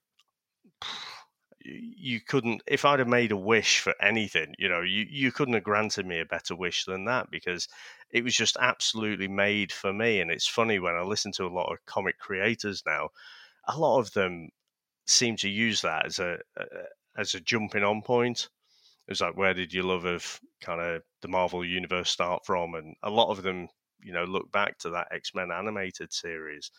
you 1.64 2.20
couldn't 2.20 2.62
if 2.66 2.84
I'd 2.84 3.00
have 3.00 3.08
made 3.08 3.32
a 3.32 3.36
wish 3.36 3.80
for 3.80 3.94
anything, 4.00 4.54
you 4.58 4.68
know, 4.68 4.80
you, 4.80 5.06
you 5.10 5.32
couldn't 5.32 5.54
have 5.54 5.64
granted 5.64 6.06
me 6.06 6.20
a 6.20 6.24
better 6.24 6.54
wish 6.54 6.84
than 6.84 7.04
that 7.06 7.30
because 7.30 7.68
it 8.10 8.24
was 8.24 8.34
just 8.34 8.56
absolutely 8.60 9.28
made 9.28 9.72
for 9.72 9.92
me. 9.92 10.20
And 10.20 10.30
it's 10.30 10.46
funny 10.48 10.78
when 10.78 10.94
I 10.94 11.02
listen 11.02 11.32
to 11.32 11.46
a 11.46 11.48
lot 11.48 11.72
of 11.72 11.84
comic 11.86 12.18
creators 12.18 12.82
now, 12.86 13.10
a 13.66 13.78
lot 13.78 13.98
of 13.98 14.12
them 14.12 14.50
seem 15.06 15.36
to 15.36 15.48
use 15.48 15.82
that 15.82 16.06
as 16.06 16.18
a, 16.18 16.38
a 16.56 16.64
as 17.18 17.34
a 17.34 17.40
jumping 17.40 17.84
on 17.84 18.00
point. 18.00 18.48
It 19.06 19.12
was 19.12 19.20
like, 19.20 19.36
where 19.36 19.54
did 19.54 19.74
your 19.74 19.84
love 19.84 20.04
of 20.04 20.40
kind 20.62 20.80
of 20.80 21.02
the 21.20 21.28
Marvel 21.28 21.64
universe 21.64 22.10
start 22.10 22.46
from? 22.46 22.74
And 22.74 22.94
a 23.02 23.10
lot 23.10 23.30
of 23.30 23.42
them, 23.42 23.68
you 24.00 24.12
know, 24.12 24.24
look 24.24 24.50
back 24.52 24.78
to 24.78 24.90
that 24.90 25.08
X 25.10 25.34
Men 25.34 25.50
animated 25.50 26.12
series. 26.12 26.70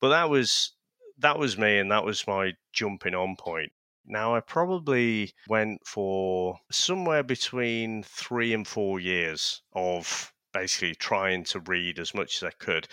But 0.00 0.10
that 0.10 0.28
was 0.28 0.72
that 1.18 1.38
was 1.38 1.58
me, 1.58 1.78
and 1.78 1.90
that 1.90 2.04
was 2.04 2.26
my 2.26 2.52
jumping 2.72 3.14
on 3.14 3.36
point. 3.36 3.72
Now, 4.06 4.34
I 4.34 4.40
probably 4.40 5.34
went 5.48 5.86
for 5.86 6.58
somewhere 6.70 7.22
between 7.22 8.02
three 8.02 8.54
and 8.54 8.66
four 8.66 9.00
years 9.00 9.60
of 9.74 10.32
basically 10.54 10.94
trying 10.94 11.44
to 11.44 11.60
read 11.60 11.98
as 11.98 12.14
much 12.14 12.36
as 12.36 12.46
I 12.46 12.50
could. 12.52 12.88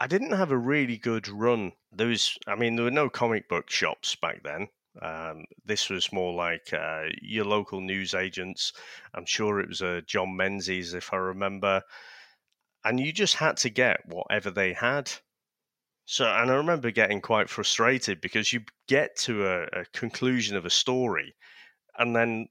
I 0.00 0.06
didn't 0.06 0.32
have 0.32 0.50
a 0.50 0.58
really 0.58 0.96
good 0.96 1.28
run. 1.28 1.72
There 1.92 2.06
was, 2.06 2.38
I 2.46 2.54
mean, 2.54 2.76
there 2.76 2.84
were 2.84 2.90
no 2.90 3.10
comic 3.10 3.48
book 3.48 3.68
shops 3.68 4.14
back 4.14 4.42
then. 4.42 4.68
Um, 5.02 5.44
this 5.64 5.90
was 5.90 6.12
more 6.12 6.32
like 6.32 6.72
uh, 6.72 7.04
your 7.20 7.44
local 7.44 7.80
news 7.80 8.14
agents. 8.14 8.72
I'm 9.14 9.26
sure 9.26 9.60
it 9.60 9.68
was 9.68 9.82
a 9.82 9.98
uh, 9.98 10.00
John 10.02 10.36
Menzies, 10.36 10.94
if 10.94 11.12
I 11.12 11.16
remember. 11.16 11.82
And 12.84 13.00
you 13.00 13.12
just 13.12 13.34
had 13.34 13.56
to 13.58 13.70
get 13.70 14.00
whatever 14.06 14.50
they 14.50 14.72
had. 14.72 15.10
So, 16.06 16.24
and 16.24 16.50
I 16.50 16.54
remember 16.54 16.92
getting 16.92 17.20
quite 17.20 17.50
frustrated 17.50 18.20
because 18.20 18.52
you 18.52 18.60
get 18.86 19.16
to 19.16 19.46
a, 19.46 19.62
a 19.80 19.84
conclusion 19.92 20.56
of 20.56 20.64
a 20.64 20.70
story, 20.70 21.34
and 21.98 22.14
then 22.14 22.46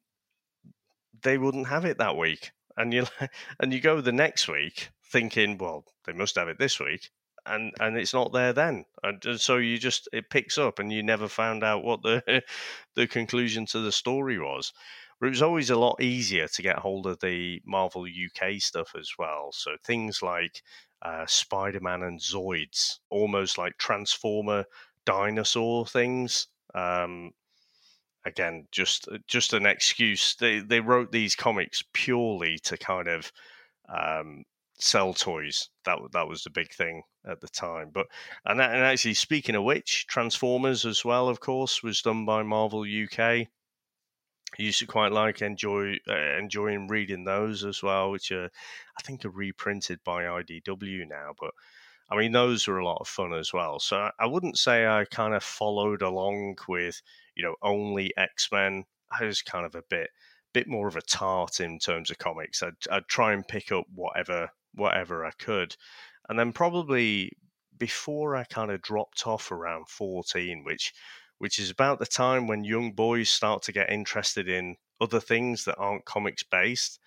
they 1.24 1.38
wouldn't 1.38 1.68
have 1.68 1.86
it 1.86 1.98
that 2.00 2.18
week, 2.18 2.52
and 2.75 2.94
you 2.94 3.06
and 3.60 3.74
you 3.74 3.80
go 3.80 4.02
the 4.02 4.12
next 4.12 4.50
week 4.50 4.90
thinking, 5.10 5.58
well, 5.58 5.86
they 6.06 6.12
must 6.12 6.36
have 6.36 6.50
it 6.50 6.60
this 6.60 6.82
week, 6.82 7.10
and 7.46 7.74
and 7.80 7.98
it's 7.98 8.14
not 8.14 8.34
there 8.34 8.54
then 8.54 8.86
and 9.04 9.40
so 9.40 9.58
you 9.58 9.78
just 9.78 10.08
it 10.14 10.30
picks 10.30 10.58
up 10.58 10.80
and 10.80 10.92
you 10.92 11.04
never 11.04 11.28
found 11.28 11.64
out 11.64 11.84
what 11.84 12.02
the 12.02 12.44
the 12.96 13.08
conclusion 13.08 13.66
to 13.66 13.80
the 13.80 13.92
story 13.92 14.40
was. 14.40 14.74
But 15.20 15.28
it 15.28 15.30
was 15.30 15.42
always 15.42 15.70
a 15.70 15.80
lot 15.80 16.02
easier 16.02 16.48
to 16.48 16.62
get 16.62 16.80
hold 16.80 17.08
of 17.08 17.20
the 17.22 17.62
marvel 17.66 18.04
uk 18.04 18.54
stuff 18.60 18.94
as 19.00 19.12
well 19.18 19.52
so 19.54 19.72
things 19.84 20.22
like 20.22 20.62
uh, 21.02 21.25
spider-man 21.28 22.04
and 22.04 22.20
zoids 22.20 23.00
almost 23.10 23.58
like 23.58 23.78
transformer 23.78 24.66
dinosaur 25.06 25.86
things 25.86 26.48
um, 26.74 27.32
again 28.25 28.68
just 28.72 29.08
just 29.28 29.54
an 29.54 29.66
excuse. 29.66 30.36
They 30.36 30.60
they 30.60 30.80
wrote 30.80 31.12
these 31.12 31.36
comics 31.36 31.84
purely 31.94 32.58
to 32.60 32.78
kind 32.78 33.08
of 33.08 33.32
um, 33.88 34.44
sell 34.77 35.13
toys. 35.13 35.70
That 35.86 36.00
that 36.13 36.27
was 36.27 36.44
the 36.44 36.50
big 36.50 36.74
thing 36.74 37.03
at 37.25 37.41
the 37.41 37.48
time. 37.48 37.91
But 37.94 38.08
and, 38.46 38.62
and 38.62 38.84
actually, 38.84 39.13
speaking 39.13 39.55
of 39.55 39.63
which, 39.63 40.08
Transformers 40.08 40.86
as 40.86 41.03
well, 41.05 41.29
of 41.29 41.39
course, 41.39 41.84
was 41.84 42.01
done 42.01 42.25
by 42.25 42.44
Marvel 42.44 42.82
UK. 42.82 43.48
I 44.58 44.62
used 44.62 44.79
to 44.79 44.86
quite 44.86 45.12
like 45.12 45.41
enjoy 45.41 45.98
uh, 46.08 46.38
enjoying 46.38 46.88
reading 46.88 47.25
those 47.25 47.63
as 47.63 47.84
well, 47.84 48.12
which 48.12 48.32
are 48.32 48.46
I 48.46 49.01
think 49.03 49.25
are 49.25 49.29
reprinted 49.29 50.00
by 50.03 50.24
IDW 50.24 51.08
now. 51.08 51.34
But 51.39 51.51
I 52.10 52.15
mean, 52.17 52.32
those 52.32 52.67
were 52.67 52.79
a 52.79 52.86
lot 52.86 53.01
of 53.01 53.08
fun 53.08 53.34
as 53.34 53.51
well. 53.51 53.79
So 53.79 54.12
I 54.20 54.25
wouldn't 54.25 54.58
say 54.58 54.86
I 54.86 55.05
kind 55.05 55.34
of 55.34 55.44
followed 55.44 56.01
along 56.01 56.58
with 56.67 57.01
you 57.36 57.44
know 57.44 57.55
only 57.62 58.13
X 58.17 58.50
Men. 58.51 58.86
I 59.12 59.25
was 59.25 59.41
kind 59.41 59.65
of 59.65 59.75
a 59.75 59.84
bit 59.89 60.10
bit 60.53 60.67
more 60.67 60.88
of 60.88 60.96
a 60.96 61.01
tart 61.01 61.60
in 61.60 61.79
terms 61.79 62.10
of 62.10 62.17
comics. 62.17 62.63
I'd, 62.63 62.75
I'd 62.89 63.08
try 63.08 63.34
and 63.34 63.46
pick 63.46 63.74
up 63.74 63.86
whatever 63.94 64.50
whatever 64.75 65.25
I 65.25 65.32
could. 65.32 65.75
And 66.29 66.38
then 66.38 66.53
probably 66.53 67.32
before 67.77 68.36
I 68.36 68.44
kind 68.44 68.72
of 68.72 68.82
dropped 68.82 69.27
off 69.27 69.51
around 69.51 69.89
14, 69.89 70.63
which 70.63 70.94
which 71.38 71.60
is 71.60 71.70
about 71.70 72.00
the 72.00 72.05
time 72.05 72.48
when 72.48 72.63
young 72.63 72.94
boys 72.94 73.29
start 73.29 73.62
to 73.63 73.74
get 73.74 73.89
interested 73.89 74.48
in 74.48 74.77
other 75.01 75.20
things 75.20 75.65
that 75.65 75.75
aren't 75.77 76.05
comics 76.05 76.44
based. 76.44 76.98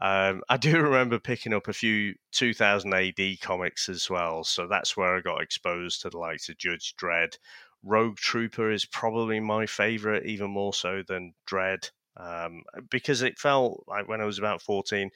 Um, 0.00 0.42
I 0.48 0.56
do 0.56 0.80
remember 0.80 1.18
picking 1.18 1.52
up 1.52 1.68
a 1.68 1.72
few 1.72 2.14
2000 2.32 2.94
AD 2.94 3.40
comics 3.40 3.88
as 3.88 4.08
well, 4.08 4.44
so 4.44 4.66
that's 4.66 4.96
where 4.96 5.16
I 5.16 5.20
got 5.20 5.42
exposed 5.42 6.02
to 6.02 6.10
the 6.10 6.18
likes 6.18 6.48
of 6.48 6.56
Judge 6.56 6.94
Dredd. 6.96 7.36
Rogue 7.82 8.16
Trooper 8.16 8.70
is 8.70 8.84
probably 8.84 9.38
my 9.38 9.66
favorite, 9.66 10.26
even 10.26 10.50
more 10.50 10.74
so 10.74 11.02
than 11.06 11.34
Dredd, 11.46 11.90
um, 12.16 12.62
because 12.90 13.22
it 13.22 13.38
felt 13.38 13.84
like 13.86 14.08
when 14.08 14.20
I 14.20 14.24
was 14.24 14.38
about 14.38 14.62
14, 14.62 15.10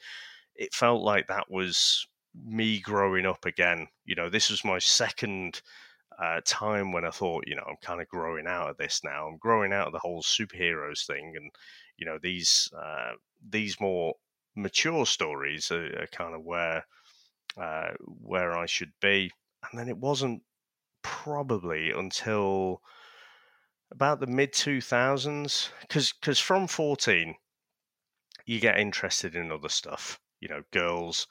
it 0.55 0.73
felt 0.73 1.01
like 1.01 1.27
that 1.27 1.49
was 1.49 2.05
me 2.45 2.79
growing 2.79 3.25
up 3.25 3.45
again. 3.45 3.87
You 4.05 4.15
know, 4.15 4.29
this 4.29 4.49
was 4.49 4.65
my 4.65 4.79
second 4.79 5.61
uh, 6.21 6.41
time 6.45 6.91
when 6.91 7.05
I 7.05 7.09
thought, 7.09 7.47
you 7.47 7.55
know, 7.55 7.63
I'm 7.67 7.77
kind 7.81 8.01
of 8.01 8.07
growing 8.07 8.47
out 8.47 8.69
of 8.69 8.77
this 8.77 9.01
now. 9.03 9.27
I'm 9.27 9.37
growing 9.37 9.73
out 9.73 9.87
of 9.87 9.93
the 9.93 9.99
whole 9.99 10.21
superheroes 10.21 11.05
thing, 11.05 11.33
and 11.35 11.51
you 11.97 12.05
know, 12.05 12.17
these 12.21 12.69
uh, 12.77 13.13
these 13.49 13.79
more 13.79 14.13
mature 14.55 15.05
stories 15.05 15.71
are, 15.71 16.03
are 16.03 16.07
kind 16.11 16.35
of 16.35 16.43
where 16.43 16.85
uh, 17.57 17.91
where 18.21 18.57
I 18.57 18.65
should 18.65 18.93
be. 19.01 19.31
And 19.69 19.79
then 19.79 19.87
it 19.87 19.97
wasn't 19.97 20.43
probably 21.01 21.91
until 21.91 22.81
about 23.91 24.19
the 24.19 24.27
mid 24.27 24.53
2000s 24.53 25.69
because 25.81 26.13
because 26.13 26.39
from 26.39 26.67
14 26.67 27.35
you 28.45 28.59
get 28.59 28.79
interested 28.79 29.35
in 29.35 29.51
other 29.51 29.69
stuff 29.69 30.19
you 30.43 30.49
know 30.49 30.61
girls 30.71 31.25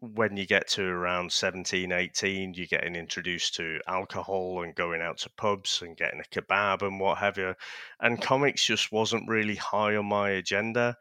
when 0.00 0.36
you 0.36 0.44
get 0.44 0.68
to 0.68 0.84
around 0.84 1.32
17 1.32 1.90
18 1.92 2.52
you're 2.54 2.66
getting 2.66 2.96
introduced 2.96 3.54
to 3.54 3.80
alcohol 3.86 4.62
and 4.62 4.74
going 4.74 5.00
out 5.00 5.18
to 5.18 5.30
pubs 5.30 5.80
and 5.82 5.96
getting 5.96 6.20
a 6.20 6.34
kebab 6.34 6.82
and 6.82 7.00
what 7.00 7.18
have 7.18 7.38
you 7.38 7.54
and 8.00 8.20
comics 8.20 8.66
just 8.66 8.90
wasn't 8.92 9.28
really 9.28 9.54
high 9.54 9.96
on 9.96 10.06
my 10.06 10.30
agenda 10.30 10.96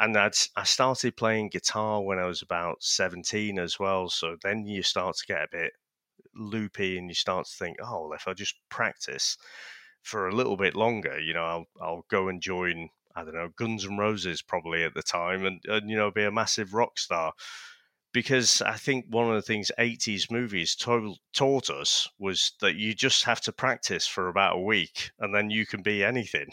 and 0.00 0.16
I'd, 0.16 0.34
I 0.56 0.64
started 0.64 1.16
playing 1.16 1.50
guitar 1.50 2.02
when 2.02 2.18
I 2.18 2.24
was 2.24 2.42
about 2.42 2.82
17 2.82 3.58
as 3.58 3.78
well 3.78 4.08
so 4.08 4.36
then 4.42 4.66
you 4.66 4.82
start 4.82 5.16
to 5.16 5.26
get 5.26 5.42
a 5.44 5.48
bit 5.52 5.72
loopy 6.34 6.98
and 6.98 7.08
you 7.08 7.14
start 7.14 7.46
to 7.46 7.56
think 7.56 7.76
oh 7.82 8.08
well, 8.08 8.14
if 8.14 8.26
I 8.26 8.32
just 8.32 8.56
practice 8.70 9.36
for 10.02 10.26
a 10.26 10.34
little 10.34 10.56
bit 10.56 10.74
longer 10.74 11.20
you 11.20 11.34
know 11.34 11.44
I'll, 11.44 11.66
I'll 11.80 12.04
go 12.08 12.28
and 12.28 12.40
join 12.40 12.88
I 13.14 13.24
don't 13.24 13.34
know 13.34 13.50
Guns 13.56 13.86
N' 13.86 13.96
Roses 13.96 14.42
probably 14.42 14.84
at 14.84 14.94
the 14.94 15.02
time 15.02 15.44
and, 15.44 15.60
and 15.66 15.88
you 15.88 15.96
know 15.96 16.10
be 16.10 16.24
a 16.24 16.32
massive 16.32 16.74
rock 16.74 16.98
star 16.98 17.32
because 18.14 18.62
I 18.62 18.74
think 18.74 19.06
one 19.08 19.28
of 19.28 19.34
the 19.34 19.42
things 19.42 19.72
80s 19.76 20.30
movies 20.30 20.76
to- 20.76 21.16
taught 21.34 21.68
us 21.68 22.08
was 22.16 22.52
that 22.60 22.76
you 22.76 22.94
just 22.94 23.24
have 23.24 23.40
to 23.42 23.52
practice 23.52 24.06
for 24.06 24.28
about 24.28 24.56
a 24.56 24.60
week 24.60 25.10
and 25.18 25.34
then 25.34 25.50
you 25.50 25.66
can 25.66 25.82
be 25.82 26.04
anything. 26.04 26.46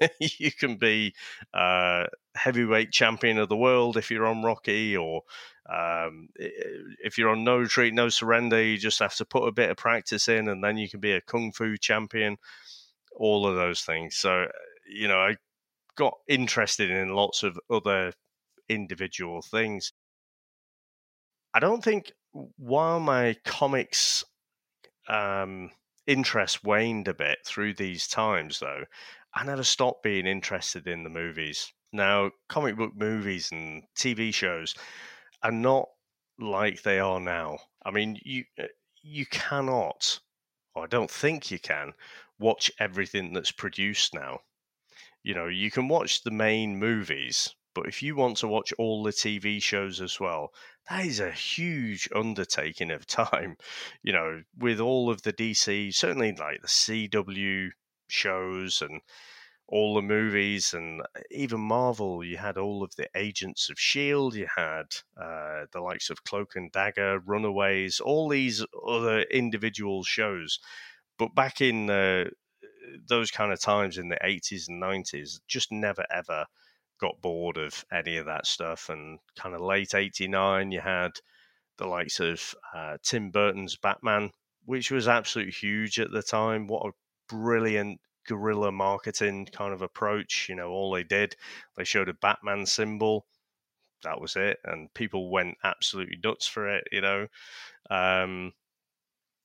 you 0.20 0.52
can 0.52 0.76
be 0.76 1.12
uh, 1.52 2.04
heavyweight 2.36 2.92
champion 2.92 3.36
of 3.38 3.48
the 3.48 3.56
world 3.56 3.96
if 3.96 4.12
you're 4.12 4.26
on 4.28 4.44
Rocky, 4.44 4.96
or 4.96 5.22
um, 5.68 6.28
if 6.36 7.18
you're 7.18 7.30
on 7.30 7.42
No 7.42 7.58
Retreat, 7.58 7.92
No 7.92 8.08
Surrender, 8.08 8.62
you 8.62 8.78
just 8.78 9.00
have 9.00 9.16
to 9.16 9.24
put 9.24 9.48
a 9.48 9.52
bit 9.52 9.70
of 9.70 9.76
practice 9.76 10.28
in 10.28 10.48
and 10.48 10.62
then 10.62 10.76
you 10.76 10.88
can 10.88 11.00
be 11.00 11.12
a 11.12 11.20
Kung 11.20 11.50
Fu 11.50 11.76
champion, 11.76 12.36
all 13.16 13.44
of 13.44 13.56
those 13.56 13.80
things. 13.80 14.14
So, 14.14 14.46
you 14.88 15.08
know, 15.08 15.18
I 15.18 15.34
got 15.96 16.14
interested 16.28 16.90
in 16.90 17.14
lots 17.14 17.42
of 17.42 17.58
other 17.70 18.12
individual 18.68 19.42
things 19.42 19.92
I 21.54 21.60
don't 21.60 21.84
think 21.84 22.12
while 22.56 22.98
my 22.98 23.36
comics 23.44 24.24
um, 25.08 25.70
interest 26.06 26.64
waned 26.64 27.08
a 27.08 27.14
bit 27.14 27.38
through 27.44 27.74
these 27.74 28.08
times, 28.08 28.58
though, 28.58 28.84
I 29.34 29.44
never 29.44 29.62
stopped 29.62 30.02
being 30.02 30.26
interested 30.26 30.86
in 30.86 31.04
the 31.04 31.10
movies. 31.10 31.72
Now, 31.92 32.30
comic 32.48 32.76
book 32.76 32.92
movies 32.96 33.52
and 33.52 33.82
TV 33.94 34.32
shows 34.32 34.74
are 35.42 35.52
not 35.52 35.88
like 36.38 36.82
they 36.82 36.98
are 36.98 37.20
now. 37.20 37.58
I 37.84 37.90
mean, 37.90 38.18
you 38.22 38.44
uh, 38.58 38.68
you 39.02 39.26
cannot, 39.26 40.20
or 40.74 40.84
I 40.84 40.86
don't 40.86 41.10
think 41.10 41.50
you 41.50 41.58
can, 41.58 41.92
watch 42.38 42.70
everything 42.78 43.34
that's 43.34 43.52
produced 43.52 44.14
now. 44.14 44.40
You 45.22 45.34
know, 45.34 45.46
you 45.46 45.70
can 45.70 45.88
watch 45.88 46.22
the 46.22 46.30
main 46.30 46.78
movies, 46.78 47.54
but 47.74 47.86
if 47.86 48.02
you 48.02 48.16
want 48.16 48.36
to 48.38 48.48
watch 48.48 48.72
all 48.78 49.02
the 49.02 49.12
TV 49.12 49.62
shows 49.62 50.00
as 50.00 50.18
well, 50.18 50.52
that 50.90 51.06
is 51.06 51.20
a 51.20 51.30
huge 51.30 52.08
undertaking 52.14 52.90
of 52.90 53.06
time. 53.24 53.56
You 54.02 54.12
know, 54.12 54.42
with 54.58 54.80
all 54.80 55.10
of 55.10 55.22
the 55.22 55.32
DC, 55.32 55.94
certainly 55.94 56.32
like 56.32 56.60
the 56.60 56.68
CW 56.68 57.70
shows 58.08 58.82
and 58.82 59.00
all 59.68 59.94
the 59.94 60.02
movies 60.02 60.74
and 60.74 61.00
uh, 61.00 61.20
even 61.30 61.60
Marvel, 61.60 62.22
you 62.22 62.36
had 62.36 62.58
all 62.58 62.82
of 62.82 62.94
the 62.96 63.08
Agents 63.16 63.70
of 63.70 63.78
S.H.I.E.L.D., 63.78 64.38
you 64.38 64.46
had 64.54 64.86
uh, 65.16 65.64
the 65.72 65.80
likes 65.80 66.10
of 66.10 66.24
Cloak 66.24 66.56
and 66.56 66.70
Dagger, 66.72 67.20
Runaways, 67.20 67.98
all 67.98 68.28
these 68.28 68.64
other 68.86 69.22
individual 69.22 70.04
shows. 70.04 70.58
But 71.18 71.34
back 71.34 71.60
in 71.62 71.88
uh, 71.88 72.24
those 73.08 73.30
kind 73.30 73.52
of 73.52 73.60
times 73.60 73.98
in 73.98 74.08
the 74.08 74.18
80s 74.24 74.68
and 74.68 74.80
90s, 74.80 75.40
just 75.46 75.72
never 75.72 76.04
ever 76.10 76.46
got 77.00 77.20
bored 77.20 77.56
of 77.56 77.84
any 77.92 78.16
of 78.16 78.26
that 78.26 78.46
stuff. 78.46 78.88
And 78.88 79.18
kind 79.36 79.54
of 79.54 79.60
late 79.60 79.94
89, 79.94 80.72
you 80.72 80.80
had 80.80 81.12
the 81.78 81.86
likes 81.86 82.20
of 82.20 82.54
uh, 82.74 82.98
Tim 83.02 83.30
Burton's 83.30 83.76
Batman, 83.76 84.30
which 84.64 84.90
was 84.90 85.08
absolutely 85.08 85.52
huge 85.52 85.98
at 85.98 86.12
the 86.12 86.22
time. 86.22 86.66
What 86.66 86.86
a 86.86 86.92
brilliant 87.28 88.00
guerrilla 88.26 88.70
marketing 88.70 89.46
kind 89.46 89.72
of 89.74 89.82
approach. 89.82 90.46
You 90.48 90.54
know, 90.54 90.70
all 90.70 90.92
they 90.92 91.04
did, 91.04 91.36
they 91.76 91.84
showed 91.84 92.08
a 92.08 92.14
Batman 92.14 92.66
symbol. 92.66 93.26
That 94.02 94.20
was 94.20 94.36
it. 94.36 94.58
And 94.64 94.92
people 94.94 95.30
went 95.30 95.56
absolutely 95.64 96.18
nuts 96.22 96.46
for 96.46 96.68
it, 96.68 96.84
you 96.92 97.00
know. 97.00 97.26
Um, 97.90 98.52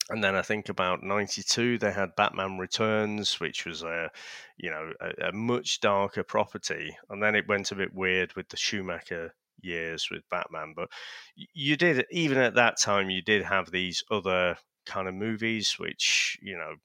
and 0.10 0.24
then 0.24 0.36
I 0.36 0.42
think 0.42 0.70
about 0.70 1.04
'92 1.04 1.78
they 1.78 1.92
had 1.92 2.16
Batman 2.16 2.58
Returns, 2.58 3.40
which 3.40 3.66
was 3.66 3.84
a, 3.84 4.10
you 4.58 4.70
know, 4.70 4.94
a, 5.02 5.30
a, 5.30 5.32
much 5.32 5.82
darker 5.82 6.24
property, 6.24 6.98
and 7.10 7.22
then 7.22 7.36
it 7.36 7.48
went 7.48 7.72
a 7.72 7.76
bit 7.76 7.94
weird 7.94 8.34
with 8.36 8.50
the 8.50 8.58
Schumacher 8.58 9.34
years 9.62 10.10
with 10.12 10.28
Batman. 10.30 10.74
But 10.76 10.90
you 11.36 11.76
did 11.76 12.06
even 12.12 12.38
at 12.38 12.56
that 12.56 12.80
time 12.80 13.10
you 13.10 13.22
did 13.22 13.44
have 13.44 13.72
these 13.72 14.04
other 14.12 14.58
kind 14.86 15.08
of 15.08 15.14
movies 15.14 15.76
which 15.78 16.38
you 16.42 16.58
know 16.58 16.76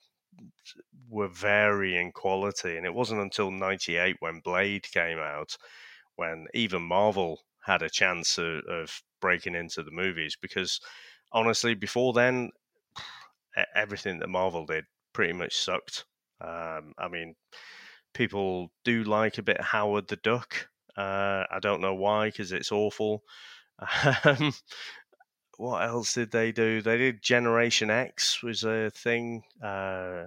were 1.08 1.28
varying 1.28 2.12
quality, 2.12 2.76
and 2.76 2.86
it 2.86 2.94
wasn't 2.94 3.20
until 3.20 3.50
'98 3.50 4.16
when 4.20 4.40
Blade 4.40 4.90
came 4.90 5.18
out 5.18 5.56
when 6.16 6.46
even 6.54 6.82
Marvel 6.82 7.40
had 7.64 7.82
a 7.82 7.90
chance 7.90 8.38
of, 8.38 8.62
of 8.68 9.02
breaking 9.20 9.54
into 9.54 9.82
the 9.82 9.90
movies 9.90 10.36
because 10.40 10.80
honestly 11.32 11.74
before 11.74 12.12
then 12.12 12.50
everything 13.74 14.18
that 14.18 14.28
Marvel 14.28 14.66
did 14.66 14.84
pretty 15.12 15.32
much 15.32 15.56
sucked. 15.56 16.04
Um, 16.40 16.94
I 16.98 17.08
mean, 17.10 17.34
people 18.14 18.72
do 18.84 19.04
like 19.04 19.38
a 19.38 19.42
bit 19.42 19.60
Howard 19.60 20.08
the 20.08 20.16
Duck. 20.16 20.68
Uh, 20.96 21.44
I 21.50 21.58
don't 21.60 21.80
know 21.80 21.94
why, 21.94 22.28
because 22.28 22.52
it's 22.52 22.72
awful. 22.72 23.22
Um, 24.24 24.52
what 25.58 25.82
else 25.82 26.14
did 26.14 26.30
they 26.30 26.52
do? 26.52 26.82
They 26.82 26.96
did 26.96 27.22
Generation 27.22 27.90
X 27.90 28.42
was 28.42 28.64
a 28.64 28.90
thing. 28.90 29.42
Uh, 29.62 30.24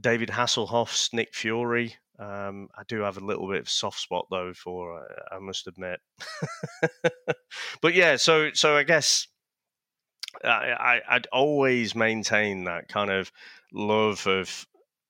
David 0.00 0.30
Hasselhoff's 0.30 1.12
Nick 1.12 1.34
Fury. 1.34 1.96
Um, 2.18 2.68
I 2.76 2.82
do 2.88 3.00
have 3.00 3.16
a 3.16 3.24
little 3.24 3.48
bit 3.48 3.60
of 3.60 3.68
soft 3.68 4.00
spot 4.00 4.26
though 4.30 4.52
for 4.52 5.00
uh, 5.00 5.36
I 5.36 5.38
must 5.38 5.66
admit. 5.66 6.00
but 7.80 7.94
yeah, 7.94 8.16
so 8.16 8.50
so 8.54 8.76
I 8.76 8.82
guess 8.82 9.28
I, 10.44 11.00
I'd 11.08 11.26
always 11.28 11.94
maintain 11.94 12.64
that 12.64 12.88
kind 12.88 13.10
of 13.10 13.32
love 13.72 14.26
of 14.26 14.66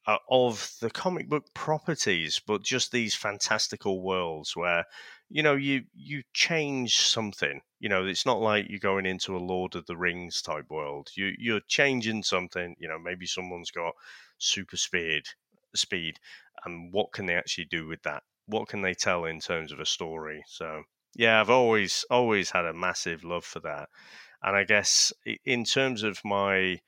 uh, 0.06 0.16
of 0.30 0.72
the 0.80 0.90
comic 0.90 1.28
book 1.28 1.44
properties, 1.54 2.40
but 2.46 2.62
just 2.62 2.92
these 2.92 3.14
fantastical 3.14 4.00
worlds 4.02 4.56
where 4.56 4.84
you 5.28 5.42
know 5.42 5.54
you 5.54 5.84
you 5.94 6.22
change 6.32 6.98
something. 6.98 7.60
You 7.80 7.88
know, 7.90 8.06
it's 8.06 8.24
not 8.26 8.40
like 8.40 8.66
you're 8.68 8.78
going 8.78 9.06
into 9.06 9.36
a 9.36 9.38
Lord 9.38 9.74
of 9.76 9.86
the 9.86 9.96
Rings 9.96 10.40
type 10.42 10.66
world. 10.70 11.10
You 11.14 11.34
you're 11.38 11.60
changing 11.68 12.22
something. 12.22 12.74
You 12.78 12.88
know, 12.88 12.98
maybe 12.98 13.26
someone's 13.26 13.70
got 13.70 13.94
super 14.38 14.76
speed 14.76 15.24
speed, 15.74 16.18
and 16.64 16.92
what 16.92 17.12
can 17.12 17.26
they 17.26 17.34
actually 17.34 17.66
do 17.66 17.86
with 17.86 18.02
that? 18.02 18.22
What 18.46 18.68
can 18.68 18.80
they 18.82 18.94
tell 18.94 19.26
in 19.26 19.40
terms 19.40 19.72
of 19.72 19.80
a 19.80 19.84
story? 19.86 20.42
So 20.48 20.84
yeah, 21.14 21.40
I've 21.40 21.50
always 21.50 22.04
always 22.10 22.50
had 22.50 22.64
a 22.64 22.72
massive 22.72 23.24
love 23.24 23.44
for 23.44 23.60
that. 23.60 23.88
And 24.42 24.56
I 24.56 24.64
guess 24.64 25.12
in 25.44 25.64
terms 25.64 26.02
of 26.02 26.20
my, 26.24 26.80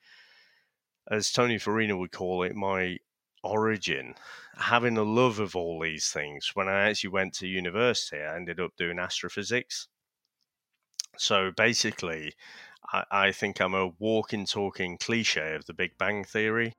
as 1.09 1.31
Tony 1.31 1.57
Farina 1.57 1.97
would 1.97 2.11
call 2.11 2.43
it, 2.43 2.55
my 2.55 2.97
origin, 3.43 4.15
having 4.57 4.97
a 4.97 5.03
love 5.03 5.39
of 5.39 5.55
all 5.55 5.79
these 5.81 6.09
things, 6.09 6.51
when 6.53 6.67
I 6.67 6.89
actually 6.89 7.09
went 7.09 7.33
to 7.35 7.47
university, 7.47 8.17
I 8.21 8.35
ended 8.35 8.59
up 8.59 8.71
doing 8.77 8.99
astrophysics. 8.99 9.87
So 11.17 11.51
basically, 11.55 12.33
I, 12.93 13.03
I 13.11 13.31
think 13.31 13.59
I'm 13.59 13.73
a 13.73 13.91
walking, 13.99 14.45
talking 14.45 14.97
cliche 14.97 15.55
of 15.55 15.65
the 15.65 15.73
Big 15.73 15.97
Bang 15.97 16.23
Theory. 16.23 16.73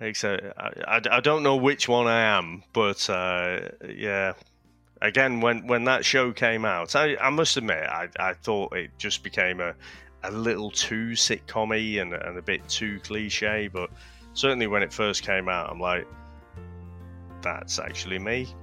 Except 0.00 0.42
I, 0.56 0.72
I, 0.88 1.00
I 1.10 1.20
don't 1.20 1.44
know 1.44 1.54
which 1.54 1.88
one 1.88 2.08
I 2.08 2.22
am, 2.22 2.64
but 2.72 3.08
uh, 3.08 3.60
yeah, 3.88 4.32
again, 5.02 5.40
when 5.40 5.66
when 5.66 5.84
that 5.84 6.04
show 6.04 6.32
came 6.32 6.64
out, 6.64 6.94
I, 6.96 7.16
I 7.16 7.30
must 7.30 7.56
admit, 7.56 7.84
I, 7.84 8.08
I 8.18 8.34
thought 8.34 8.76
it 8.76 8.90
just 8.98 9.22
became 9.22 9.60
a 9.60 9.74
a 10.24 10.30
little 10.30 10.70
too 10.70 11.10
sitcom 11.10 12.00
and, 12.00 12.12
and 12.12 12.38
a 12.38 12.42
bit 12.42 12.68
too 12.68 13.00
cliche. 13.00 13.68
But 13.68 13.90
certainly 14.34 14.66
when 14.66 14.82
it 14.82 14.92
first 14.92 15.22
came 15.22 15.48
out, 15.48 15.70
I'm 15.70 15.80
like, 15.80 16.06
that's 17.42 17.78
actually 17.78 18.18
me. 18.18 18.48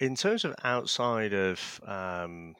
In 0.00 0.14
terms 0.14 0.44
of 0.44 0.54
outside 0.62 1.32
of 1.32 1.80
um, 1.84 2.54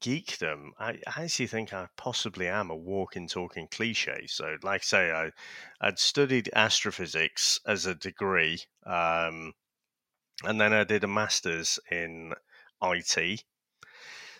geekdom, 0.00 0.70
I, 0.78 0.98
I 1.06 1.24
actually 1.24 1.46
think 1.46 1.72
I 1.72 1.88
possibly 1.96 2.48
am 2.48 2.70
a 2.70 2.76
walking, 2.76 3.28
talking 3.28 3.68
cliche. 3.68 4.26
So, 4.26 4.56
like 4.62 4.82
I 4.82 4.84
say, 4.84 5.10
I, 5.12 5.30
I'd 5.80 5.98
studied 5.98 6.50
astrophysics 6.54 7.60
as 7.66 7.86
a 7.86 7.94
degree, 7.94 8.60
um, 8.86 9.52
and 10.44 10.60
then 10.60 10.72
I 10.72 10.84
did 10.84 11.04
a 11.04 11.08
master's 11.08 11.78
in 11.90 12.32
IT. 12.82 13.44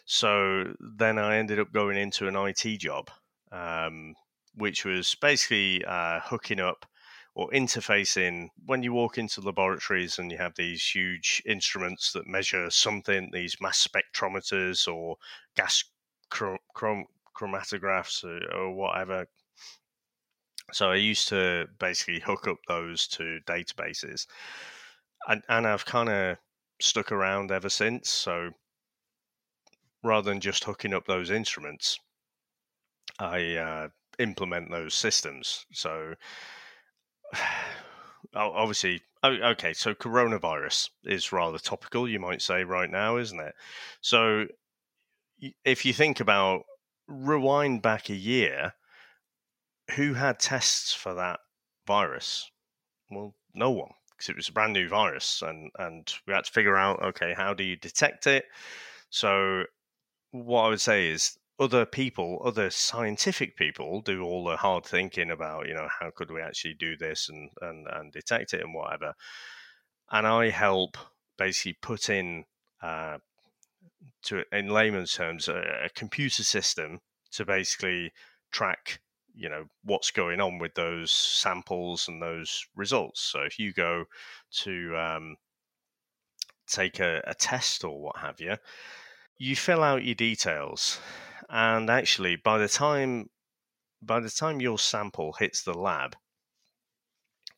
So 0.07 0.75
then 0.99 1.19
I 1.19 1.37
ended 1.37 1.59
up 1.59 1.73
going 1.73 1.97
into 1.97 2.29
an 2.29 2.37
IT 2.37 2.79
job, 2.79 3.11
um, 3.51 4.15
which 4.55 4.85
was 4.85 5.15
basically 5.15 5.85
uh, 5.85 6.21
hooking 6.21 6.61
up 6.61 6.87
or 7.35 7.51
interfacing 7.51 8.49
when 8.65 8.83
you 8.83 8.93
walk 8.93 9.19
into 9.19 9.41
laboratories 9.41 10.19
and 10.19 10.31
you 10.31 10.39
have 10.39 10.55
these 10.55 10.87
huge 10.87 11.43
instruments 11.47 12.13
that 12.13 12.27
measure 12.27 12.71
something, 12.71 13.29
these 13.33 13.57
mass 13.61 13.87
spectrometers 13.87 14.87
or 14.87 15.17
gas 15.57 15.85
chrom- 16.31 16.59
chrom- 16.77 17.07
chromatographs 17.37 18.23
or, 18.25 18.41
or 18.57 18.75
whatever. 18.75 19.27
So 20.73 20.91
I 20.91 20.97
used 20.97 21.29
to 21.29 21.67
basically 21.79 22.21
hook 22.21 22.47
up 22.47 22.59
those 22.69 23.07
to 23.09 23.41
databases, 23.47 24.27
and, 25.29 25.43
and 25.49 25.67
I've 25.67 25.85
kind 25.85 26.09
of 26.09 26.39
stuck 26.81 27.13
around 27.13 27.51
ever 27.51 27.69
since. 27.69 28.09
So 28.11 28.51
rather 30.03 30.31
than 30.31 30.41
just 30.41 30.65
hooking 30.65 30.95
up 30.95 31.07
those 31.07 31.31
instruments, 31.31 31.99
I 33.19 33.57
uh, 33.57 33.89
implement 34.19 34.71
those 34.71 34.95
systems. 34.95 35.67
So 35.73 36.15
Oh, 38.37 38.51
obviously, 38.51 39.01
oh, 39.23 39.31
okay, 39.31 39.73
so 39.75 39.95
coronavirus 39.95 40.91
is 41.05 41.31
rather 41.31 41.59
topical, 41.59 42.09
you 42.09 42.19
might 42.19 42.43
say, 42.43 42.65
right 42.65 42.91
now, 42.91 43.17
isn't 43.17 43.39
it? 43.39 43.55
So 44.01 44.47
if 45.65 45.85
you 45.85 45.93
think 45.93 46.19
about 46.19 46.63
rewind 47.07 47.81
back 47.81 48.09
a 48.09 48.15
year, 48.17 48.73
who 49.93 50.15
had 50.15 50.41
tests 50.41 50.93
for 50.93 51.15
that 51.15 51.39
virus? 51.87 52.51
Well, 53.11 53.35
no 53.55 53.71
one, 53.71 53.93
because 54.11 54.31
it 54.31 54.37
was 54.37 54.49
a 54.49 54.53
brand 54.53 54.73
new 54.73 54.89
virus, 54.89 55.43
and 55.43 55.71
and 55.79 56.13
we 56.27 56.33
had 56.35 56.45
to 56.45 56.53
figure 56.53 56.77
out, 56.77 57.03
okay, 57.03 57.35
how 57.37 57.55
do 57.55 57.63
you 57.63 57.77
detect 57.77 58.27
it? 58.27 58.47
So 59.11 59.65
what 60.33 60.63
I 60.63 60.69
would 60.71 60.81
say 60.81 61.09
is 61.09 61.39
other 61.59 61.87
people, 61.87 62.43
other 62.45 62.71
scientific 62.71 63.57
people, 63.57 64.01
do 64.01 64.23
all 64.23 64.45
the 64.45 64.57
hard 64.57 64.85
thinking 64.85 65.31
about, 65.31 65.69
you 65.69 65.75
know, 65.75 65.89
how 66.01 66.11
could 66.15 66.31
we 66.31 66.41
actually 66.41 66.75
do 66.75 66.97
this 66.97 67.29
and 67.29 67.51
and 67.61 67.87
and 67.93 68.13
detect 68.13 68.55
it 68.55 68.63
and 68.63 68.75
whatever. 68.75 69.15
And 70.11 70.27
I 70.27 70.51
help 70.51 70.97
basically 71.39 71.79
put 71.81 72.09
in, 72.11 72.45
uh, 72.83 73.19
to 74.25 74.45
in 74.53 74.69
layman's 74.69 75.15
terms, 75.15 75.49
a, 75.49 75.85
a 75.85 75.89
computer 75.95 76.43
system 76.43 77.01
to 77.33 77.45
basically 77.45 78.13
track 78.51 79.01
you 79.35 79.49
know 79.49 79.65
what's 79.83 80.11
going 80.11 80.41
on 80.41 80.59
with 80.59 80.75
those 80.75 81.11
samples 81.11 82.07
and 82.09 82.23
those 82.23 82.67
results 82.77 83.21
so 83.21 83.41
if 83.41 83.59
you 83.59 83.73
go 83.73 84.05
to 84.53 84.97
um, 84.97 85.37
take 86.69 87.01
a, 87.01 87.21
a, 87.27 87.35
test 87.35 87.85
or 87.85 88.01
what 88.01 88.17
have 88.17 88.41
you 88.41 88.57
you 89.39 89.57
fill 89.57 89.83
out 89.83 90.05
your 90.05 90.15
details 90.15 91.01
and 91.51 91.91
actually 91.91 92.37
by 92.37 92.59
the 92.59 92.69
time 92.69 93.31
by 94.03 94.21
the 94.21 94.31
time 94.31 94.61
your 94.61 94.79
sample 94.79 95.33
hits 95.35 95.63
the 95.63 95.75
lab 95.75 96.17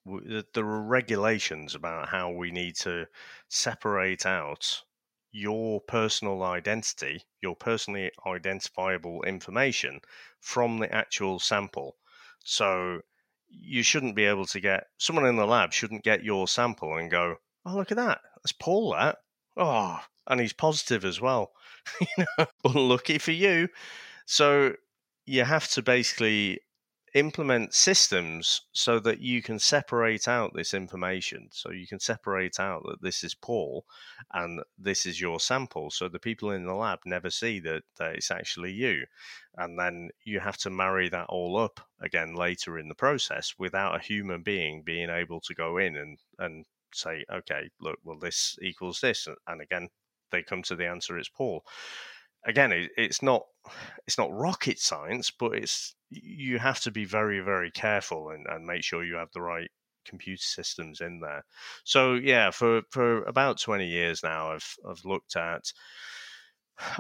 there 0.05 0.65
are 0.65 0.83
regulations 0.83 1.75
about 1.75 2.09
how 2.09 2.31
we 2.31 2.53
need 2.53 2.77
to 2.77 3.09
separate 3.49 4.25
out 4.25 4.85
your 5.33 5.81
personal 5.81 6.43
identity, 6.45 7.25
your 7.43 7.57
personally 7.57 8.13
identifiable 8.25 9.23
information 9.25 10.01
from 10.39 10.79
the 10.79 10.91
actual 10.95 11.39
sample. 11.41 11.97
So 12.45 13.03
you 13.49 13.83
shouldn't 13.83 14.15
be 14.15 14.25
able 14.25 14.47
to 14.47 14.61
get 14.61 14.87
someone 14.97 15.27
in 15.27 15.37
the 15.37 15.47
lab 15.47 15.73
shouldn't 15.73 16.05
get 16.05 16.23
your 16.23 16.47
sample 16.47 16.97
and 16.97 17.11
go, 17.11 17.37
"Oh, 17.65 17.75
look 17.75 17.91
at 17.91 17.97
that. 17.97 18.23
That's 18.37 18.53
Paul 18.53 18.93
that. 18.93 19.19
Oh, 19.57 20.01
and 20.29 20.41
he's 20.41 20.53
positive 20.53 21.05
as 21.05 21.21
well." 21.21 21.53
you 22.01 22.25
know, 22.39 22.47
unlucky 22.65 23.19
for 23.19 23.33
you. 23.33 23.69
So 24.27 24.75
you 25.25 25.45
have 25.45 25.69
to 25.71 25.83
basically 25.83 26.61
implement 27.17 27.73
systems 27.73 28.61
so 28.73 29.01
that 29.01 29.21
you 29.21 29.41
can 29.41 29.59
separate 29.59 30.29
out 30.29 30.53
this 30.55 30.75
information. 30.75 31.49
So 31.51 31.71
you 31.71 31.87
can 31.87 31.99
separate 31.99 32.61
out 32.61 32.83
that 32.85 33.01
this 33.01 33.25
is 33.25 33.35
Paul 33.35 33.87
and 34.35 34.61
this 34.79 35.07
is 35.07 35.19
your 35.19 35.41
sample. 35.41 35.91
So 35.91 36.09
the 36.09 36.19
people 36.19 36.51
in 36.51 36.67
the 36.67 36.75
lab 36.75 36.99
never 37.07 37.31
see 37.31 37.59
that, 37.61 37.85
that 37.99 38.17
it's 38.17 38.31
actually 38.31 38.73
you. 38.73 39.07
And 39.57 39.79
then 39.79 40.11
you 40.25 40.41
have 40.41 40.59
to 40.59 40.71
marry 40.71 41.09
that 41.09 41.31
all 41.31 41.57
up 41.57 41.81
again 42.03 42.35
later 42.35 42.79
in 42.79 42.89
the 42.89 42.95
process 42.95 43.55
without 43.59 43.97
a 43.97 44.05
human 44.05 44.43
being 44.43 44.83
being 44.83 45.09
able 45.09 45.41
to 45.41 45.55
go 45.55 45.79
in 45.79 45.97
and, 45.97 46.19
and 46.39 46.67
say, 46.93 47.25
okay, 47.33 47.71
look, 47.81 47.99
well, 48.05 48.19
this 48.19 48.59
equals 48.61 49.01
this. 49.01 49.27
And 49.47 49.63
again, 49.63 49.89
they 50.31 50.43
come 50.43 50.63
to 50.65 50.77
the 50.77 50.87
answer 50.87 51.19
it's 51.19 51.29
Paul. 51.29 51.65
Again, 52.45 52.73
it, 52.73 52.91
it's 52.97 53.23
not 53.23 53.43
it's 54.07 54.19
not 54.19 54.33
rocket 54.33 54.79
science, 54.79 55.31
but 55.31 55.55
it's 55.55 55.95
you 56.11 56.59
have 56.59 56.81
to 56.81 56.91
be 56.91 57.05
very 57.05 57.41
very 57.41 57.71
careful 57.71 58.31
and, 58.31 58.47
and 58.49 58.67
make 58.67 58.85
sure 58.85 59.05
you 59.05 59.17
have 59.17 59.33
the 59.33 59.43
right 59.43 59.71
computer 60.05 60.43
systems 60.43 61.01
in 61.01 61.21
there. 61.21 61.45
So 61.85 62.15
yeah, 62.15 62.51
for 62.51 62.83
for 62.91 63.25
about 63.25 63.61
twenty 63.61 63.87
years 63.87 64.23
now, 64.23 64.53
I've 64.53 64.77
I've 64.89 65.05
looked 65.05 65.37
at 65.37 65.73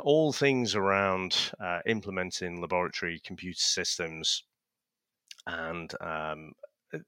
all 0.01 0.33
things 0.33 0.75
around 0.75 1.53
uh, 1.61 1.81
implementing 1.87 2.61
laboratory 2.61 3.21
computer 3.25 3.61
systems 3.61 4.45
and 5.47 5.93
um, 6.01 6.53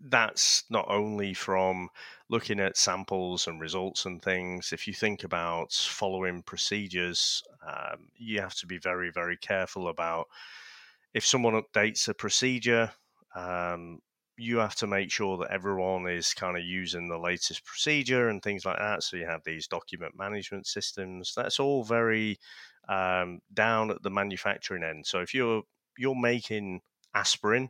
that's 0.00 0.64
not 0.70 0.86
only 0.88 1.34
from 1.34 1.88
looking 2.28 2.60
at 2.60 2.76
samples 2.76 3.46
and 3.46 3.60
results 3.60 4.04
and 4.04 4.22
things. 4.22 4.72
If 4.72 4.86
you 4.86 4.94
think 4.94 5.24
about 5.24 5.72
following 5.72 6.42
procedures, 6.42 7.42
um, 7.66 8.08
you 8.16 8.40
have 8.40 8.54
to 8.56 8.66
be 8.66 8.78
very, 8.78 9.10
very 9.10 9.36
careful 9.36 9.88
about 9.88 10.26
if 11.14 11.24
someone 11.24 11.54
updates 11.54 12.08
a 12.08 12.14
procedure. 12.14 12.90
Um, 13.34 14.00
you 14.36 14.58
have 14.58 14.76
to 14.76 14.86
make 14.86 15.10
sure 15.10 15.36
that 15.38 15.50
everyone 15.50 16.06
is 16.06 16.32
kind 16.32 16.56
of 16.56 16.62
using 16.62 17.08
the 17.08 17.18
latest 17.18 17.64
procedure 17.64 18.28
and 18.28 18.40
things 18.40 18.64
like 18.64 18.78
that. 18.78 19.02
So 19.02 19.16
you 19.16 19.26
have 19.26 19.42
these 19.44 19.66
document 19.66 20.16
management 20.16 20.66
systems. 20.66 21.32
That's 21.36 21.58
all 21.58 21.82
very 21.82 22.38
um, 22.88 23.40
down 23.52 23.90
at 23.90 24.02
the 24.02 24.10
manufacturing 24.10 24.84
end. 24.84 25.06
So 25.06 25.20
if 25.20 25.34
you're 25.34 25.62
you're 25.98 26.14
making 26.14 26.80
aspirin, 27.14 27.68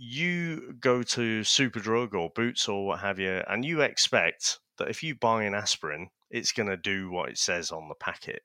you 0.00 0.74
go 0.78 1.02
to 1.02 1.40
Superdrug 1.40 2.14
or 2.14 2.30
Boots 2.30 2.68
or 2.68 2.86
what 2.86 3.00
have 3.00 3.18
you, 3.18 3.42
and 3.48 3.64
you 3.64 3.80
expect 3.80 4.60
that 4.78 4.88
if 4.88 5.02
you 5.02 5.16
buy 5.16 5.42
an 5.42 5.54
aspirin, 5.54 6.10
it's 6.30 6.52
going 6.52 6.68
to 6.68 6.76
do 6.76 7.10
what 7.10 7.30
it 7.30 7.38
says 7.38 7.72
on 7.72 7.88
the 7.88 7.96
packet. 7.96 8.42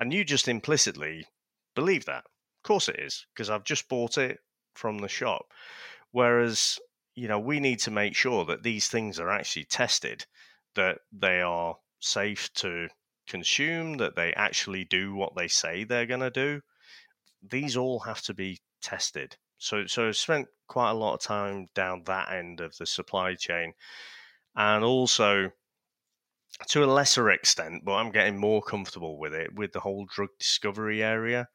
And 0.00 0.12
you 0.12 0.24
just 0.24 0.48
implicitly 0.48 1.26
believe 1.76 2.04
that. 2.06 2.24
Of 2.24 2.64
course 2.64 2.88
it 2.88 2.98
is, 2.98 3.26
because 3.32 3.48
I've 3.48 3.64
just 3.64 3.88
bought 3.88 4.18
it 4.18 4.38
from 4.74 4.98
the 4.98 5.08
shop. 5.08 5.46
Whereas, 6.10 6.80
you 7.14 7.28
know, 7.28 7.38
we 7.38 7.60
need 7.60 7.78
to 7.80 7.92
make 7.92 8.16
sure 8.16 8.44
that 8.46 8.64
these 8.64 8.88
things 8.88 9.20
are 9.20 9.30
actually 9.30 9.66
tested, 9.66 10.26
that 10.74 10.98
they 11.12 11.40
are 11.42 11.76
safe 12.00 12.52
to 12.54 12.88
consume, 13.28 13.98
that 13.98 14.16
they 14.16 14.32
actually 14.34 14.84
do 14.84 15.14
what 15.14 15.36
they 15.36 15.46
say 15.46 15.84
they're 15.84 16.06
going 16.06 16.20
to 16.20 16.30
do. 16.30 16.60
These 17.48 17.76
all 17.76 18.00
have 18.00 18.22
to 18.22 18.34
be 18.34 18.58
tested. 18.82 19.36
So 19.60 19.86
so 19.86 20.08
I've 20.08 20.16
spent 20.16 20.48
quite 20.68 20.90
a 20.90 20.94
lot 20.94 21.14
of 21.14 21.20
time 21.20 21.68
down 21.74 22.02
that 22.06 22.32
end 22.32 22.60
of 22.60 22.76
the 22.78 22.86
supply 22.86 23.34
chain, 23.34 23.74
and 24.56 24.82
also 24.84 25.52
to 26.68 26.84
a 26.84 26.86
lesser 26.86 27.30
extent, 27.30 27.84
but 27.84 27.94
I'm 27.94 28.10
getting 28.10 28.38
more 28.38 28.62
comfortable 28.62 29.18
with 29.18 29.34
it 29.34 29.54
with 29.54 29.72
the 29.72 29.80
whole 29.80 30.06
drug 30.06 30.30
discovery 30.38 31.02
area. 31.02 31.48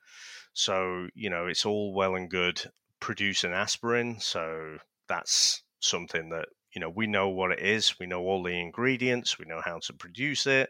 So 0.53 1.09
you 1.15 1.29
know, 1.29 1.47
it's 1.47 1.65
all 1.65 1.93
well 1.93 2.15
and 2.15 2.29
good 2.29 2.71
producing 2.99 3.51
aspirin. 3.53 4.19
So 4.19 4.77
that's 5.07 5.63
something 5.79 6.29
that 6.29 6.47
you 6.73 6.81
know 6.81 6.89
we 6.89 7.07
know 7.07 7.29
what 7.29 7.51
it 7.51 7.59
is. 7.59 7.99
We 7.99 8.05
know 8.05 8.21
all 8.21 8.43
the 8.43 8.59
ingredients. 8.59 9.39
We 9.39 9.45
know 9.45 9.61
how 9.65 9.79
to 9.79 9.93
produce 9.93 10.47
it. 10.47 10.69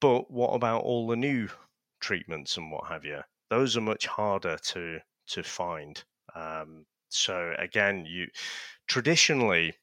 But 0.00 0.30
what 0.30 0.54
about 0.54 0.82
all 0.82 1.06
the 1.08 1.16
new 1.16 1.48
treatments 2.00 2.56
and 2.56 2.70
what 2.70 2.88
have 2.88 3.04
you? 3.04 3.22
Those 3.50 3.76
are 3.76 3.80
much 3.80 4.06
harder 4.06 4.56
to 4.56 5.00
to 5.28 5.42
find. 5.42 6.04
Um, 6.38 6.86
So 7.10 7.54
again, 7.58 8.04
you 8.06 8.28
traditionally, 8.86 9.74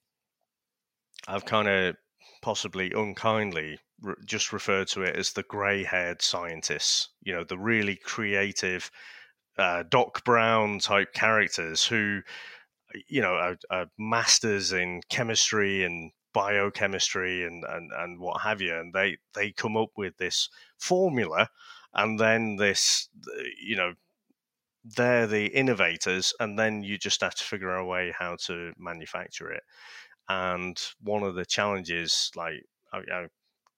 I've 1.28 1.46
kind 1.46 1.68
of 1.68 1.96
possibly 2.42 2.92
unkindly 2.92 3.80
re- 4.02 4.16
just 4.26 4.54
referred 4.54 4.88
to 4.90 5.02
it 5.02 5.16
as 5.16 5.34
the 5.34 5.44
grey-haired 5.44 6.22
scientists. 6.22 7.10
You 7.22 7.34
know, 7.34 7.44
the 7.44 7.58
really 7.58 7.96
creative 7.96 8.92
uh, 9.58 9.84
Doc 9.90 10.24
Brown 10.24 10.80
type 10.80 11.14
characters 11.14 11.88
who, 11.88 12.22
you 13.08 13.22
know, 13.22 13.36
are, 13.36 13.58
are 13.70 13.88
masters 13.98 14.72
in 14.72 15.02
chemistry 15.10 15.84
and 15.84 16.12
biochemistry 16.34 17.44
and, 17.44 17.64
and, 17.64 17.92
and 17.92 18.20
what 18.20 18.42
have 18.42 18.62
you. 18.62 18.76
And 18.76 18.94
they, 18.94 19.18
they 19.34 19.52
come 19.52 19.78
up 19.78 19.90
with 19.98 20.18
this 20.18 20.50
formula 20.78 21.50
and 21.94 22.20
then 22.20 22.58
this, 22.58 23.10
you 23.60 23.76
know, 23.76 23.94
they're 24.86 25.28
the 25.28 25.48
innovators, 25.48 26.34
and 26.40 26.60
then 26.60 26.84
you 26.84 26.98
just 26.98 27.22
have 27.22 27.36
to 27.36 27.44
figure 27.44 27.72
out 27.72 27.82
a 27.82 27.86
way 27.86 28.14
how 28.18 28.38
to 28.46 28.72
manufacture 28.78 29.52
it. 29.52 29.64
And 30.30 30.80
one 31.02 31.24
of 31.24 31.36
the 31.36 31.46
challenges, 31.46 32.32
like 32.36 32.64
I'm 32.94 33.30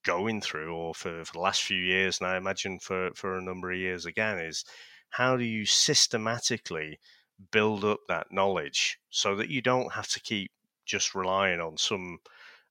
going 0.04 0.42
through, 0.42 0.74
or 0.74 0.94
for, 0.94 1.24
for 1.24 1.34
the 1.34 1.40
last 1.40 1.64
few 1.64 1.80
years, 1.80 2.20
and 2.20 2.30
I 2.30 2.38
imagine 2.38 2.80
for, 2.80 3.12
for 3.16 3.38
a 3.38 3.44
number 3.44 3.72
of 3.72 3.78
years 3.78 4.06
again, 4.06 4.40
is 4.40 4.66
how 5.10 5.38
do 5.38 5.44
you 5.44 5.66
systematically 5.66 7.00
build 7.52 7.86
up 7.86 8.00
that 8.08 8.28
knowledge 8.32 9.00
so 9.10 9.36
that 9.36 9.50
you 9.50 9.62
don't 9.62 9.94
have 9.94 10.08
to 10.10 10.20
keep 10.20 10.52
just 10.86 11.16
relying 11.16 11.60
on 11.60 11.78
some 11.78 12.20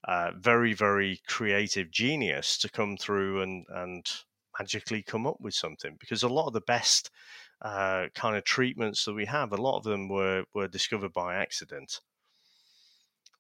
uh, 0.05 0.31
very, 0.39 0.73
very 0.73 1.21
creative 1.27 1.91
genius 1.91 2.59
to 2.59 2.71
come 2.71 2.97
through 2.97 3.43
and, 3.43 3.65
and 3.75 4.07
magically 4.59 5.03
come 5.03 5.27
up 5.27 5.41
with 5.41 5.55
something? 5.55 5.97
Because 5.99 6.23
a 6.23 6.29
lot 6.29 6.47
of 6.47 6.53
the 6.53 6.61
best 6.63 7.11
uh, 7.63 8.07
kind 8.15 8.37
of 8.37 8.45
treatments 8.45 9.05
that 9.05 9.15
we 9.15 9.27
have, 9.27 9.53
a 9.53 9.57
lot 9.57 9.79
of 9.79 9.85
them 9.85 10.09
were, 10.09 10.45
were 10.55 10.69
discovered 10.69 11.13
by 11.13 11.37
accident. 11.37 12.01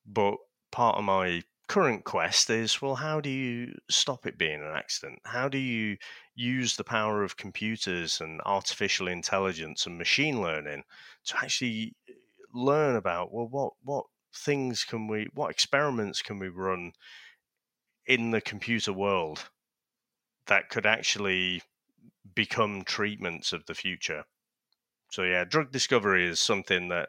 But 0.07 0.37
part 0.70 0.96
of 0.96 1.05
my 1.05 1.42
current 1.68 2.05
quest 2.05 2.48
is 2.48 2.81
well, 2.81 2.94
how 2.94 3.20
do 3.20 3.29
you 3.29 3.74
stop 3.90 4.26
it 4.26 4.38
being 4.38 4.62
an 4.62 4.72
accident? 4.74 5.18
How 5.24 5.48
do 5.48 5.59
you 5.59 5.96
use 6.35 6.76
the 6.76 6.85
power 6.85 7.22
of 7.22 7.37
computers 7.37 8.20
and 8.20 8.40
artificial 8.46 9.09
intelligence 9.09 9.87
and 9.87 9.98
machine 9.98 10.40
learning 10.40 10.85
to 11.26 11.37
actually 11.38 11.94
learn 12.55 12.96
about 12.96 13.33
well, 13.33 13.48
what 13.48 13.72
what 13.83 14.07
things 14.35 14.85
can 14.85 15.09
we, 15.09 15.29
what 15.35 15.50
experiments 15.50 16.22
can 16.22 16.38
we 16.38 16.48
run 16.48 16.92
in 18.07 18.31
the 18.31 18.40
computer 18.40 18.92
world 18.92 19.50
that 20.46 20.68
could 20.68 20.87
actually 20.87 21.62
become 22.37 22.83
treatments 22.85 23.53
of 23.53 23.66
the 23.66 23.75
future. 23.75 24.25
So 25.11 25.25
yeah, 25.25 25.42
drug 25.44 25.72
discovery 25.72 26.29
is 26.29 26.38
something 26.38 26.88
that 26.88 27.09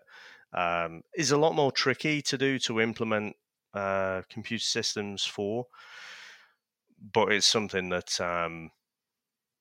um, 0.54 1.04
is 1.16 1.32
a 1.32 1.38
lot 1.38 1.54
more 1.54 1.72
tricky 1.72 2.24
to 2.24 2.38
do 2.38 2.58
to 2.60 2.82
implement 2.82 3.36
uh, 3.76 4.24
computer 4.30 4.63
systems 4.63 5.24
for, 5.24 5.68
but 7.13 7.32
it's 7.32 7.46
something 7.46 7.90
that 7.90 8.20
um, 8.20 8.72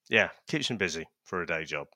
yeah 0.09 0.31
keeps 0.49 0.71
me 0.71 0.77
busy 0.77 1.05
for 1.25 1.43
a 1.43 1.47
day 1.47 1.65
job. 1.65 1.89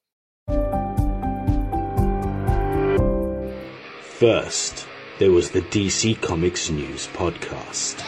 First, 4.02 4.86
there 5.18 5.30
was 5.30 5.50
the 5.50 5.62
DC 5.62 6.20
Comics 6.20 6.68
News 6.68 7.06
podcast. 7.08 8.04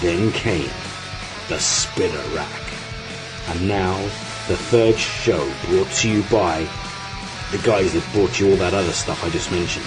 Then 0.00 0.30
came 0.32 0.70
the 1.48 1.58
Spinner 1.58 2.22
Rack. 2.34 2.62
And 3.48 3.68
now 3.68 3.96
the 4.48 4.56
third 4.56 4.96
show 4.96 5.52
brought 5.66 5.90
to 5.90 6.08
you 6.08 6.22
by 6.24 6.68
the 7.50 7.58
guys 7.58 7.92
that 7.92 8.12
brought 8.12 8.38
you 8.38 8.50
all 8.50 8.56
that 8.56 8.74
other 8.74 8.92
stuff 8.92 9.24
I 9.24 9.30
just 9.30 9.50
mentioned. 9.50 9.86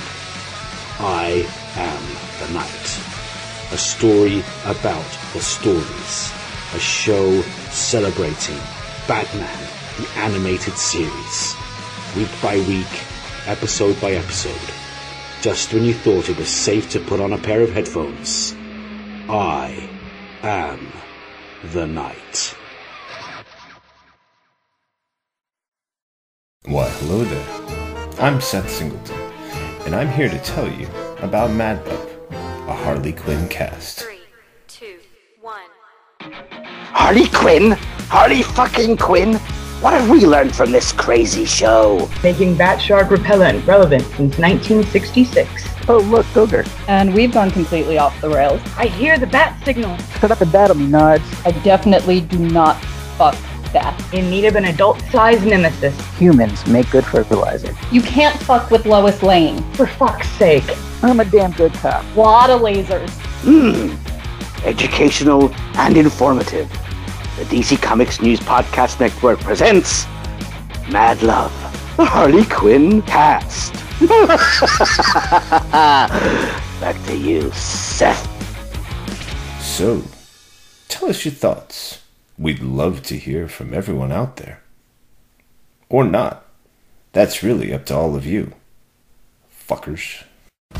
I 0.99 1.47
am 1.75 2.47
the 2.47 2.53
night. 2.53 2.99
A 3.71 3.77
story 3.77 4.43
about 4.65 5.05
the 5.33 5.39
stories. 5.39 6.33
A 6.73 6.79
show 6.79 7.41
celebrating 7.71 8.59
Batman, 9.07 9.67
the 9.97 10.09
animated 10.19 10.77
series. 10.77 11.55
Week 12.17 12.29
by 12.41 12.57
week, 12.59 12.87
episode 13.45 13.99
by 14.01 14.11
episode. 14.11 14.73
Just 15.41 15.73
when 15.73 15.85
you 15.85 15.93
thought 15.93 16.29
it 16.29 16.37
was 16.37 16.49
safe 16.49 16.89
to 16.91 16.99
put 16.99 17.21
on 17.21 17.31
a 17.31 17.37
pair 17.37 17.61
of 17.61 17.71
headphones. 17.71 18.53
I 19.29 19.89
am 20.43 20.91
the 21.63 21.87
night. 21.87 22.55
Why, 26.69 26.87
hello 26.87 27.23
there. 27.23 28.21
I'm 28.21 28.39
Seth 28.39 28.69
Singleton, 28.69 29.19
and 29.87 29.95
I'm 29.95 30.07
here 30.07 30.29
to 30.29 30.37
tell 30.37 30.71
you 30.71 30.87
about 31.17 31.49
Mad 31.49 31.83
Pup, 31.83 32.31
a 32.31 32.75
Harley 32.75 33.11
Quinn 33.11 33.47
cast. 33.47 34.01
Three, 34.01 34.19
two, 34.67 34.99
one. 35.41 35.71
Harley 36.21 37.27
Quinn? 37.29 37.71
Harley 38.11 38.43
fucking 38.43 38.97
Quinn? 38.97 39.33
What 39.81 39.93
have 39.93 40.11
we 40.11 40.27
learned 40.27 40.55
from 40.55 40.71
this 40.71 40.91
crazy 40.91 41.43
show? 41.43 42.07
making 42.21 42.55
bat 42.55 42.79
shark 42.79 43.09
repellent 43.09 43.65
relevant 43.65 44.03
since 44.03 44.37
1966. 44.37 45.49
Oh, 45.87 45.97
look, 45.97 46.27
Ogre. 46.37 46.65
And 46.87 47.15
we've 47.15 47.33
gone 47.33 47.49
completely 47.49 47.97
off 47.97 48.21
the 48.21 48.29
rails. 48.29 48.61
I 48.77 48.85
hear 48.85 49.17
the 49.17 49.25
bat 49.25 49.59
signal. 49.65 49.97
Shut 50.19 50.29
up 50.29 50.41
and 50.41 50.51
battle 50.51 50.75
me, 50.75 50.85
Nards. 50.85 51.47
I 51.47 51.51
definitely 51.63 52.21
do 52.21 52.37
not 52.37 52.79
fuck 53.17 53.35
that. 53.73 53.95
In 54.13 54.29
need 54.29 54.45
of 54.45 54.55
an 54.55 54.65
adult-sized 54.65 55.45
nemesis. 55.45 55.99
Humans 56.17 56.65
make 56.67 56.89
good 56.89 57.05
fertilizer. 57.05 57.75
You 57.91 58.01
can't 58.01 58.37
fuck 58.43 58.71
with 58.71 58.85
Lois 58.85 59.21
Lane. 59.23 59.63
For 59.73 59.87
fuck's 59.87 60.27
sake. 60.31 60.63
I'm 61.01 61.19
a 61.19 61.25
damn 61.25 61.51
good 61.51 61.73
cop. 61.73 62.03
Lot 62.15 62.49
of 62.49 62.61
lasers. 62.61 63.09
Hmm. 63.43 63.95
Educational 64.65 65.53
and 65.75 65.97
informative. 65.97 66.69
The 67.37 67.45
DC 67.45 67.81
Comics 67.81 68.21
News 68.21 68.39
Podcast 68.41 68.99
Network 68.99 69.39
presents 69.39 70.05
Mad 70.91 71.21
Love, 71.21 71.53
the 71.95 72.03
Harley 72.03 72.43
Quinn 72.45 73.01
cast. 73.03 73.73
Back 76.81 77.05
to 77.05 77.17
you, 77.17 77.51
Seth. 77.51 78.25
So, 79.61 80.03
tell 80.87 81.09
us 81.09 81.23
your 81.23 81.33
thoughts. 81.33 81.98
We'd 82.39 82.61
love 82.61 83.03
to 83.03 83.17
hear 83.17 83.49
from 83.49 83.73
everyone 83.73 84.13
out 84.13 84.37
there. 84.37 84.61
Or 85.89 86.05
not. 86.05 86.45
That's 87.11 87.43
really 87.43 87.73
up 87.73 87.85
to 87.87 87.95
all 87.97 88.15
of 88.15 88.25
you. 88.25 88.53
Fuckers. 89.67 90.23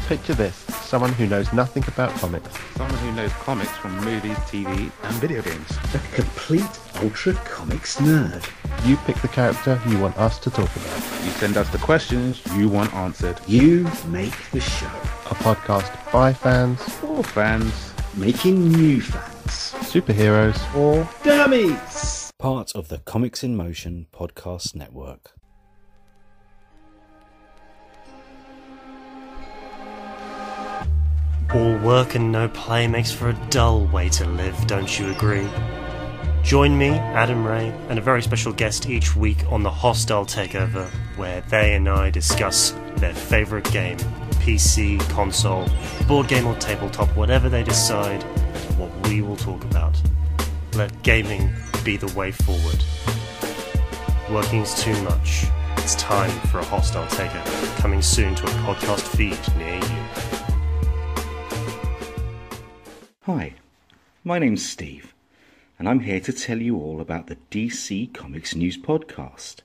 Picture 0.08 0.36
this 0.36 0.56
someone 0.56 1.12
who 1.12 1.28
knows 1.28 1.52
nothing 1.52 1.84
about 1.90 2.12
comics. 2.12 2.58
Someone 2.76 2.98
who 3.00 3.12
knows 3.12 3.34
comics 3.34 3.72
from 3.72 3.94
movies, 4.06 4.38
TV, 4.48 4.90
and 5.04 5.16
video 5.16 5.42
games. 5.42 5.70
A 5.94 6.00
complete 6.16 6.80
ultra 7.04 7.34
comics 7.34 7.98
nerd. 7.98 8.42
You 8.88 8.96
pick 8.98 9.18
the 9.18 9.28
character 9.28 9.82
you 9.90 10.00
want 10.00 10.18
us 10.18 10.40
to 10.40 10.50
talk 10.50 10.74
about. 10.74 11.04
You 11.26 11.32
send 11.32 11.58
us 11.58 11.70
the 11.72 11.78
questions 11.80 12.42
you 12.56 12.70
want 12.70 12.94
answered. 12.94 13.38
You 13.48 13.86
make 14.08 14.34
the 14.52 14.62
show. 14.62 14.88
A 15.26 15.36
podcast 15.36 15.92
by 16.14 16.32
fans, 16.32 16.82
For 16.82 17.22
fans, 17.22 17.94
Making 18.16 18.70
new 18.70 19.02
fans. 19.02 19.39
Superheroes, 19.50 20.58
Or 20.76 21.08
dummies. 21.24 22.32
Part 22.38 22.74
of 22.76 22.88
the 22.88 23.00
Comics 23.00 23.44
in 23.44 23.56
Motion 23.56 24.08
podcast 24.14 24.76
network. 24.76 25.32
All 31.54 31.78
work 31.80 32.16
and 32.16 32.32
no 32.32 32.48
play 32.48 32.88
makes 32.88 33.12
for 33.12 33.30
a 33.30 33.34
dull 33.50 33.86
way 33.88 34.08
to 34.10 34.26
live, 34.28 34.56
don't 34.68 35.00
you 35.00 35.10
agree? 35.12 35.48
Join 36.44 36.78
me, 36.78 36.90
Adam 36.90 37.46
Ray, 37.46 37.74
and 37.90 38.00
a 38.00 38.02
very 38.02 38.22
special 38.22 38.54
guest 38.54 38.88
each 38.88 39.16
week 39.16 39.44
on 39.52 39.64
the 39.64 39.70
Hostile 39.70 40.26
Takeover, 40.26 40.88
where 41.18 41.42
they 41.42 41.76
and 41.76 41.90
I 41.90 42.12
discuss 42.12 42.74
their 42.98 43.14
favourite 43.14 43.70
game 43.72 43.98
PC, 44.40 45.00
console, 45.10 45.68
board 46.08 46.28
game, 46.28 46.48
or 46.48 46.56
tabletop, 46.56 47.10
whatever 47.16 47.50
they 47.50 47.64
decide, 47.64 48.24
what 48.24 48.49
we 49.04 49.22
will 49.22 49.38
talk 49.38 49.64
about. 49.64 50.02
Let 50.74 51.02
gaming 51.04 51.52
be 51.84 51.98
the 51.98 52.12
way 52.18 52.32
forward. 52.32 52.84
Working's 54.30 54.82
too 54.82 55.00
much. 55.04 55.46
It's 55.78 55.96
time 55.96 56.30
for 56.50 56.60
a 56.60 56.66
Hostile 56.66 57.08
Takeover, 57.08 57.78
coming 57.78 58.02
soon 58.02 58.36
to 58.36 58.44
a 58.46 58.50
podcast 58.62 59.02
feed 59.16 59.40
near 59.58 59.76
you. 59.76 60.10
Hi, 63.24 63.56
my 64.24 64.40
name's 64.40 64.64
Steve, 64.64 65.14
and 65.78 65.90
I'm 65.90 66.02
here 66.02 66.20
to 66.20 66.34
tell 66.34 66.62
you 66.62 66.78
all 66.78 67.02
about 67.02 67.28
the 67.28 67.38
DC 67.50 68.14
Comics 68.14 68.56
News 68.56 68.78
Podcast. 68.78 69.58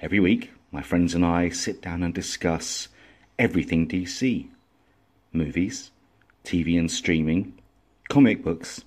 Every 0.00 0.20
week, 0.20 0.50
my 0.70 0.82
friends 0.82 1.14
and 1.14 1.24
I 1.24 1.48
sit 1.48 1.80
down 1.80 2.02
and 2.02 2.12
discuss 2.12 2.88
everything 3.38 3.88
DC 3.88 4.48
movies, 5.32 5.90
TV 6.44 6.78
and 6.78 6.90
streaming, 6.90 7.54
comic 8.08 8.42
books, 8.42 8.84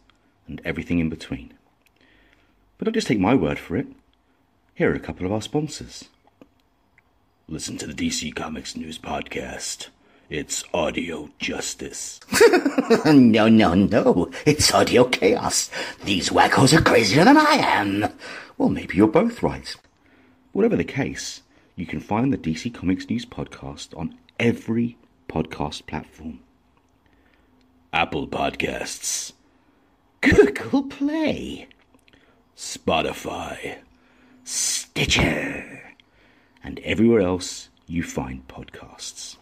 and 0.48 0.62
everything 0.66 1.00
in 1.00 1.10
between. 1.10 1.54
But 2.78 2.86
don't 2.86 2.94
just 2.94 3.08
take 3.08 3.20
my 3.20 3.36
word 3.36 3.60
for 3.60 3.76
it. 3.78 3.88
Here 4.76 4.92
are 4.92 4.96
a 4.96 5.00
couple 5.00 5.26
of 5.26 5.32
our 5.32 5.42
sponsors. 5.42 6.06
Listen 7.48 7.78
to 7.78 7.88
the 7.88 7.94
DC 7.94 8.36
Comics 8.36 8.78
News 8.78 8.98
Podcast. 8.98 9.88
It's 10.30 10.64
audio 10.74 11.30
justice. 11.40 12.20
no, 13.06 13.50
no, 13.50 13.74
no. 13.74 14.32
It's 14.46 14.74
audio 14.74 15.06
chaos. 15.06 15.70
These 16.06 16.30
wackos 16.30 16.78
are 16.78 16.82
crazier 16.82 17.26
than 17.26 17.38
I 17.38 17.54
am. 17.56 18.06
Well, 18.58 18.70
maybe 18.70 18.96
you're 18.96 19.08
both 19.08 19.42
right. 19.42 19.76
Whatever 20.52 20.76
the 20.76 20.84
case, 20.84 21.42
you 21.76 21.86
can 21.86 22.00
find 22.00 22.32
the 22.32 22.38
DC 22.38 22.74
Comics 22.74 23.10
News 23.10 23.26
Podcast 23.26 23.98
on 23.98 24.16
every 24.40 24.98
podcast 25.28 25.88
platform. 25.88 26.40
Apple 27.92 28.28
Podcasts, 28.28 29.34
Google 30.22 30.84
Play, 30.84 31.68
Spotify, 32.56 33.80
Stitcher, 34.44 35.96
and 36.64 36.78
everywhere 36.80 37.22
else 37.22 37.70
you 37.88 38.04
find 38.04 38.48
podcasts. 38.48 39.38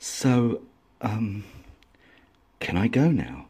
So, 0.00 0.62
um, 1.00 1.44
can 2.58 2.76
I 2.76 2.88
go 2.88 3.12
now? 3.12 3.46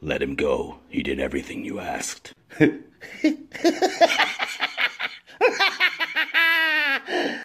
Let 0.00 0.22
him 0.22 0.34
go. 0.34 0.78
He 0.88 1.02
did 1.02 1.20
everything 1.20 1.66
you 1.66 1.80
asked. 1.80 2.32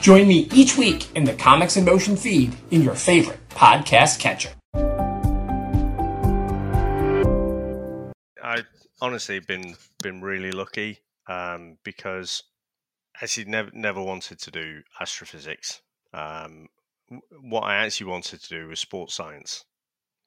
Join 0.00 0.28
me 0.28 0.48
each 0.54 0.78
week 0.78 1.08
in 1.16 1.24
the 1.24 1.34
Comics 1.34 1.76
in 1.76 1.84
Motion 1.84 2.16
feed 2.16 2.54
in 2.70 2.82
your 2.82 2.94
favorite 2.94 3.40
podcast 3.48 4.20
catcher. 4.20 4.50
I 8.42 8.62
honestly 9.00 9.40
been 9.40 9.74
been 10.00 10.20
really 10.20 10.52
lucky 10.52 11.00
um, 11.26 11.78
because 11.82 12.44
I 13.20 13.24
actually 13.24 13.46
never 13.46 13.70
never 13.72 14.00
wanted 14.00 14.38
to 14.40 14.50
do 14.52 14.82
astrophysics. 15.00 15.82
Um, 16.14 16.68
what 17.40 17.62
I 17.62 17.76
actually 17.76 18.10
wanted 18.10 18.40
to 18.42 18.48
do 18.48 18.68
was 18.68 18.78
sports 18.78 19.14
science. 19.14 19.64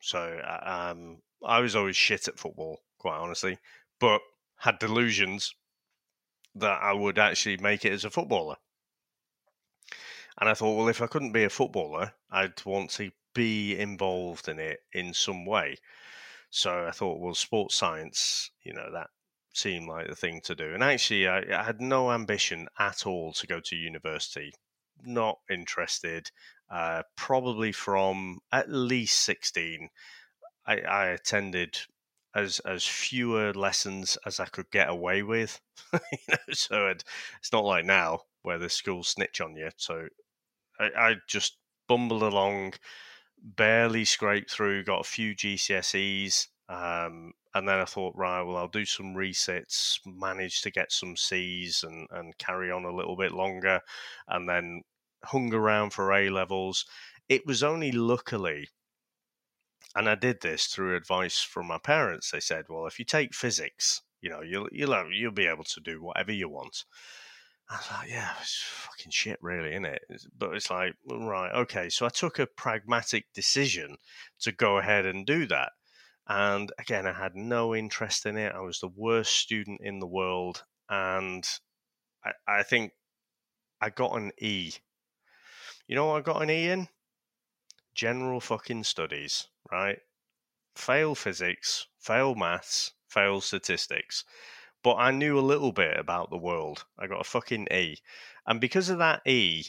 So 0.01 0.19
uh, 0.19 0.91
um, 0.91 1.19
I 1.45 1.62
was 1.62 1.75
always 1.75 1.95
shit 1.95 2.27
at 2.27 2.39
football, 2.39 2.81
quite 2.97 3.17
honestly, 3.17 3.57
but 3.99 4.19
had 4.57 4.79
delusions 4.79 5.55
that 6.55 6.81
I 6.81 6.91
would 6.91 7.17
actually 7.17 7.57
make 7.57 7.86
it 7.86 7.93
as 7.93 8.03
a 8.03 8.10
footballer. 8.10 8.57
And 10.41 10.49
I 10.49 10.56
thought, 10.56 10.75
well, 10.75 10.88
if 10.88 11.04
I 11.04 11.08
couldn't 11.08 11.34
be 11.34 11.43
a 11.43 11.49
footballer, 11.49 12.13
I'd 12.32 12.65
want 12.65 12.89
to 12.91 13.12
be 13.36 13.77
involved 13.77 14.47
in 14.47 14.60
it 14.60 14.80
in 14.91 15.13
some 15.13 15.45
way. 15.45 15.77
So 16.49 16.88
I 16.88 16.91
thought, 16.91 17.19
well, 17.19 17.36
sports 17.36 17.75
science, 17.75 18.49
you 18.63 18.73
know, 18.73 18.91
that 18.91 19.12
seemed 19.54 19.88
like 19.88 20.08
the 20.08 20.15
thing 20.15 20.41
to 20.45 20.56
do. 20.56 20.73
And 20.73 20.84
actually, 20.84 21.27
I, 21.27 21.43
I 21.60 21.63
had 21.63 21.80
no 21.80 22.12
ambition 22.12 22.67
at 22.80 23.06
all 23.06 23.34
to 23.34 23.45
go 23.45 23.60
to 23.60 23.75
university. 23.75 24.51
Not 25.04 25.38
interested. 25.47 26.32
Uh, 26.69 27.04
probably 27.15 27.71
from 27.71 28.39
at 28.51 28.67
least 28.71 29.21
16, 29.21 29.89
I, 30.65 30.80
I 30.80 31.06
attended 31.10 31.77
as 32.34 32.60
as 32.62 32.86
fewer 32.86 33.54
lessons 33.54 34.17
as 34.25 34.39
I 34.39 34.45
could 34.45 34.71
get 34.71 34.89
away 34.89 35.21
with. 35.21 35.62
you 35.93 35.99
know, 36.30 36.54
so 36.54 36.88
it, 36.88 37.04
it's 37.39 37.54
not 37.54 37.65
like 37.65 37.86
now 37.86 38.21
where 38.41 38.58
the 38.58 38.69
schools 38.69 39.10
snitch 39.10 39.39
on 39.41 39.56
you. 39.56 39.69
So 39.77 40.08
I, 40.81 41.09
I 41.11 41.15
just 41.27 41.57
bumbled 41.87 42.23
along, 42.23 42.73
barely 43.41 44.05
scraped 44.05 44.51
through, 44.51 44.83
got 44.85 45.01
a 45.01 45.05
few 45.09 45.35
GCSEs, 45.35 46.49
um, 46.69 47.33
and 47.53 47.67
then 47.67 47.79
I 47.79 47.85
thought, 47.85 48.15
right, 48.15 48.41
well, 48.43 48.57
I'll 48.57 48.67
do 48.69 48.85
some 48.85 49.15
resits, 49.15 49.99
manage 50.05 50.61
to 50.61 50.71
get 50.71 50.91
some 50.91 51.17
C's, 51.17 51.83
and 51.83 52.07
and 52.11 52.37
carry 52.37 52.71
on 52.71 52.85
a 52.85 52.95
little 52.95 53.17
bit 53.17 53.31
longer, 53.33 53.81
and 54.27 54.47
then 54.49 54.83
hung 55.25 55.53
around 55.53 55.91
for 55.91 56.11
A 56.13 56.29
levels. 56.29 56.85
It 57.29 57.45
was 57.45 57.63
only 57.63 57.91
luckily 57.91 58.69
and 59.95 60.09
I 60.09 60.15
did 60.15 60.41
this 60.41 60.67
through 60.67 60.95
advice 60.97 61.41
from 61.41 61.67
my 61.67 61.77
parents. 61.77 62.31
They 62.31 62.39
said, 62.41 62.65
"Well, 62.69 62.87
if 62.87 62.99
you 62.99 63.05
take 63.05 63.33
physics, 63.33 64.01
you 64.21 64.29
know, 64.29 64.41
you'll 64.41 64.67
you'll 64.71 65.11
you'll 65.13 65.31
be 65.31 65.47
able 65.47 65.63
to 65.65 65.79
do 65.79 66.01
whatever 66.01 66.31
you 66.33 66.49
want." 66.49 66.83
I 67.71 67.77
was 67.77 67.91
like, 67.91 68.10
"Yeah, 68.10 68.34
it's 68.41 68.62
fucking 68.62 69.12
shit, 69.12 69.39
really, 69.41 69.71
isn't 69.71 69.86
it?" 69.86 70.01
But 70.38 70.55
it's 70.55 70.69
like, 70.69 70.93
right, 71.10 71.51
okay. 71.53 71.89
So 71.89 72.05
I 72.05 72.10
took 72.10 72.39
a 72.39 72.47
pragmatic 72.47 73.25
decision 73.34 73.97
to 74.41 74.51
go 74.51 74.77
ahead 74.77 75.05
and 75.05 75.25
do 75.25 75.47
that. 75.47 75.71
And 76.27 76.71
again, 76.77 77.07
I 77.07 77.13
had 77.13 77.36
no 77.36 77.73
interest 77.75 78.25
in 78.25 78.38
it. 78.38 78.53
I 78.53 78.60
was 78.60 78.79
the 78.79 78.89
worst 78.89 79.34
student 79.34 79.81
in 79.84 79.99
the 79.99 80.07
world, 80.07 80.65
and 80.89 81.47
I, 82.25 82.31
I 82.47 82.63
think 82.63 82.93
I 83.79 83.89
got 83.89 84.17
an 84.17 84.31
E. 84.39 84.73
You 85.88 85.95
know 85.95 86.07
what 86.07 86.17
I 86.17 86.21
got 86.21 86.41
an 86.43 86.49
E 86.49 86.69
in? 86.69 86.89
General 87.95 88.41
fucking 88.41 88.84
studies 88.84 89.47
right? 89.71 89.99
Fail 90.75 91.15
physics, 91.15 91.88
fail 91.99 92.36
maths, 92.36 92.93
fail 93.07 93.41
statistics. 93.41 94.23
But 94.83 94.95
I 94.95 95.11
knew 95.11 95.37
a 95.37 95.41
little 95.41 95.71
bit 95.71 95.97
about 95.97 96.29
the 96.29 96.37
world. 96.37 96.85
I 96.97 97.07
got 97.07 97.21
a 97.21 97.23
fucking 97.25 97.67
E. 97.71 97.97
And 98.47 98.59
because 98.59 98.89
of 98.89 98.97
that 98.97 99.21
E, 99.27 99.65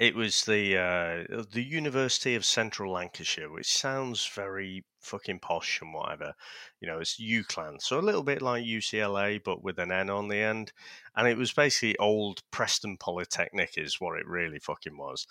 it 0.00 0.14
was 0.14 0.44
the 0.46 0.78
uh, 0.78 1.42
the 1.52 1.62
University 1.62 2.34
of 2.34 2.46
Central 2.46 2.92
Lancashire, 2.92 3.50
which 3.50 3.70
sounds 3.70 4.26
very 4.26 4.82
fucking 5.00 5.40
posh 5.40 5.82
and 5.82 5.92
whatever. 5.92 6.32
You 6.80 6.88
know, 6.88 7.00
it's 7.00 7.20
UCLan, 7.20 7.82
so 7.82 7.98
a 7.98 8.00
little 8.00 8.22
bit 8.22 8.40
like 8.40 8.64
UCLA, 8.64 9.42
but 9.44 9.62
with 9.62 9.78
an 9.78 9.92
N 9.92 10.08
on 10.08 10.28
the 10.28 10.38
end. 10.38 10.72
And 11.14 11.28
it 11.28 11.36
was 11.36 11.52
basically 11.52 11.98
old 11.98 12.40
Preston 12.50 12.96
Polytechnic, 12.96 13.76
is 13.76 14.00
what 14.00 14.18
it 14.18 14.26
really 14.26 14.58
fucking 14.58 14.96
was. 14.96 15.26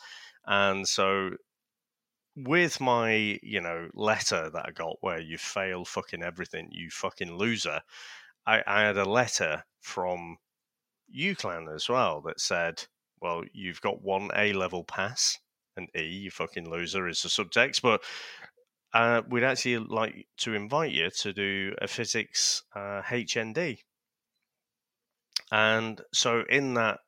And 0.46 0.88
so 0.88 1.32
with 2.36 2.80
my, 2.80 3.40
you 3.42 3.62
know, 3.62 3.90
letter 3.96 4.50
that 4.52 4.66
I 4.68 4.72
got 4.72 4.98
where 5.02 5.20
you 5.20 5.38
fail 5.38 5.84
fucking 5.84 6.24
everything, 6.24 6.70
you 6.72 6.90
fucking 6.92 7.36
loser, 7.36 7.82
I, 8.46 8.64
I 8.66 8.82
had 8.82 8.98
a 8.98 9.06
letter 9.06 9.64
from 9.82 10.38
UCLan 11.16 11.74
as 11.74 11.90
well 11.90 12.22
that 12.22 12.40
said, 12.40 12.84
well, 13.22 13.44
you've 13.54 13.82
got 13.82 14.02
one 14.02 14.30
A 14.36 14.54
level 14.54 14.84
pass 14.84 15.38
and 15.76 15.88
E, 15.96 16.04
you 16.04 16.32
fucking 16.32 16.70
loser, 16.70 17.08
is 17.08 17.22
the 17.22 17.30
subtext, 17.30 17.82
but 17.82 18.02
uh, 18.94 19.22
we'd 19.30 19.44
actually 19.44 19.78
like 19.78 20.28
to 20.38 20.54
invite 20.54 20.92
you 20.92 21.10
to 21.10 21.34
do 21.34 21.76
a 21.82 21.88
physics 21.88 22.64
uh, 22.76 23.02
HND. 23.04 23.80
And 25.52 26.02
so, 26.14 26.44
in 26.50 26.76
that, 26.76 27.00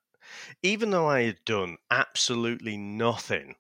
even 0.63 0.91
though 0.91 1.07
I 1.07 1.23
had 1.23 1.45
done 1.45 1.77
absolutely 1.89 2.77
nothing 2.77 3.55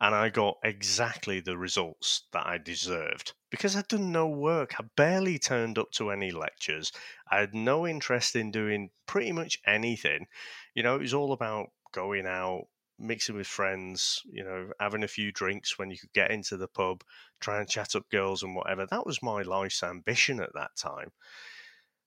and 0.00 0.14
I 0.14 0.28
got 0.28 0.58
exactly 0.62 1.40
the 1.40 1.56
results 1.56 2.24
that 2.32 2.46
I 2.46 2.58
deserved 2.58 3.32
because 3.50 3.74
I'd 3.74 3.88
done 3.88 4.12
no 4.12 4.28
work. 4.28 4.74
I 4.78 4.84
barely 4.96 5.38
turned 5.38 5.78
up 5.78 5.90
to 5.92 6.10
any 6.10 6.30
lectures. 6.30 6.92
I 7.30 7.40
had 7.40 7.54
no 7.54 7.86
interest 7.86 8.36
in 8.36 8.50
doing 8.50 8.90
pretty 9.06 9.32
much 9.32 9.58
anything. 9.66 10.26
You 10.74 10.82
know, 10.82 10.94
it 10.94 11.00
was 11.00 11.14
all 11.14 11.32
about 11.32 11.70
going 11.92 12.26
out, 12.26 12.66
mixing 12.98 13.36
with 13.36 13.46
friends, 13.46 14.22
you 14.30 14.44
know, 14.44 14.70
having 14.78 15.02
a 15.02 15.08
few 15.08 15.32
drinks 15.32 15.78
when 15.78 15.90
you 15.90 15.98
could 15.98 16.12
get 16.12 16.30
into 16.30 16.56
the 16.56 16.68
pub, 16.68 17.02
try 17.40 17.58
and 17.58 17.68
chat 17.68 17.96
up 17.96 18.08
girls 18.10 18.42
and 18.42 18.54
whatever. 18.54 18.86
That 18.86 19.06
was 19.06 19.22
my 19.22 19.42
life's 19.42 19.82
ambition 19.82 20.40
at 20.40 20.54
that 20.54 20.76
time. 20.76 21.10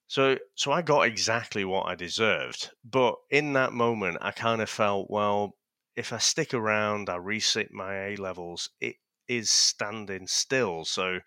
So, 0.07 0.37
so 0.55 0.71
I 0.71 0.81
got 0.81 1.07
exactly 1.07 1.63
what 1.63 1.87
I 1.87 1.95
deserved. 1.95 2.71
But 2.83 3.15
in 3.29 3.53
that 3.53 3.73
moment, 3.73 4.17
I 4.21 4.31
kind 4.31 4.61
of 4.61 4.69
felt, 4.69 5.09
well, 5.09 5.55
if 5.95 6.13
I 6.13 6.17
stick 6.17 6.53
around, 6.53 7.09
I 7.09 7.17
reset 7.17 7.71
my 7.71 8.07
A 8.07 8.15
levels, 8.15 8.69
it 8.79 8.95
is 9.27 9.49
standing 9.49 10.27
still. 10.27 10.85
So 10.85 11.19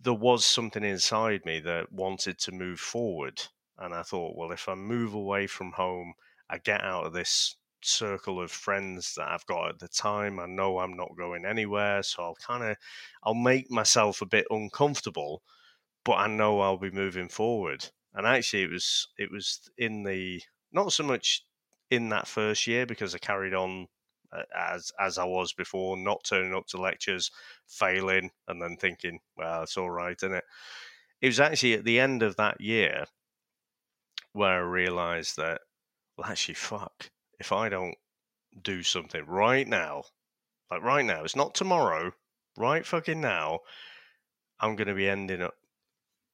there 0.00 0.12
was 0.12 0.44
something 0.44 0.84
inside 0.84 1.44
me 1.44 1.60
that 1.60 1.92
wanted 1.92 2.38
to 2.40 2.52
move 2.52 2.80
forward. 2.80 3.42
And 3.78 3.94
I 3.94 4.02
thought, 4.02 4.36
well, 4.36 4.52
if 4.52 4.68
I 4.68 4.74
move 4.74 5.14
away 5.14 5.46
from 5.46 5.72
home, 5.72 6.14
I 6.48 6.58
get 6.58 6.82
out 6.82 7.06
of 7.06 7.12
this 7.12 7.56
circle 7.82 8.40
of 8.40 8.50
friends 8.50 9.14
that 9.16 9.28
I've 9.28 9.46
got 9.46 9.68
at 9.68 9.78
the 9.78 9.88
time. 9.88 10.38
I 10.38 10.46
know 10.46 10.78
I'm 10.78 10.96
not 10.96 11.16
going 11.16 11.44
anywhere. 11.44 12.02
So 12.02 12.22
I'll 12.22 12.34
kind 12.34 12.64
of, 12.64 12.76
I'll 13.22 13.34
make 13.34 13.70
myself 13.70 14.22
a 14.22 14.26
bit 14.26 14.46
uncomfortable, 14.50 15.42
but 16.04 16.14
I 16.14 16.26
know 16.26 16.60
I'll 16.60 16.78
be 16.78 16.90
moving 16.90 17.28
forward. 17.28 17.90
And 18.14 18.26
actually, 18.26 18.64
it 18.64 18.70
was, 18.70 19.08
it 19.18 19.30
was 19.30 19.70
in 19.78 20.04
the, 20.04 20.42
not 20.72 20.92
so 20.92 21.02
much 21.04 21.44
in 21.92 22.08
that 22.08 22.26
first 22.26 22.66
year 22.66 22.86
because 22.86 23.14
I 23.14 23.18
carried 23.18 23.54
on 23.54 23.86
uh, 24.32 24.44
as 24.56 24.92
as 24.98 25.18
I 25.18 25.24
was 25.24 25.52
before, 25.52 25.96
not 25.96 26.24
turning 26.24 26.54
up 26.54 26.66
to 26.68 26.78
lectures, 26.78 27.30
failing, 27.68 28.30
and 28.48 28.62
then 28.62 28.76
thinking, 28.78 29.20
well, 29.36 29.62
it's 29.64 29.76
all 29.76 29.90
right, 29.90 30.16
isn't 30.18 30.34
it? 30.34 30.44
It 31.20 31.28
was 31.28 31.40
actually 31.40 31.74
at 31.74 31.84
the 31.84 32.00
end 32.00 32.22
of 32.22 32.36
that 32.36 32.60
year 32.60 33.06
where 34.32 34.56
I 34.56 34.58
realised 34.58 35.36
that, 35.36 35.60
well, 36.16 36.30
actually, 36.30 36.54
fuck, 36.54 37.10
if 37.40 37.52
I 37.52 37.68
don't 37.68 37.96
do 38.62 38.82
something 38.82 39.24
right 39.26 39.68
now, 39.68 40.04
like 40.70 40.82
right 40.82 41.04
now, 41.04 41.24
it's 41.24 41.36
not 41.36 41.54
tomorrow, 41.54 42.12
right 42.56 42.86
fucking 42.86 43.20
now, 43.20 43.60
I'm 44.60 44.76
going 44.76 44.88
to 44.88 44.94
be 44.94 45.08
ending 45.08 45.42
up 45.42 45.56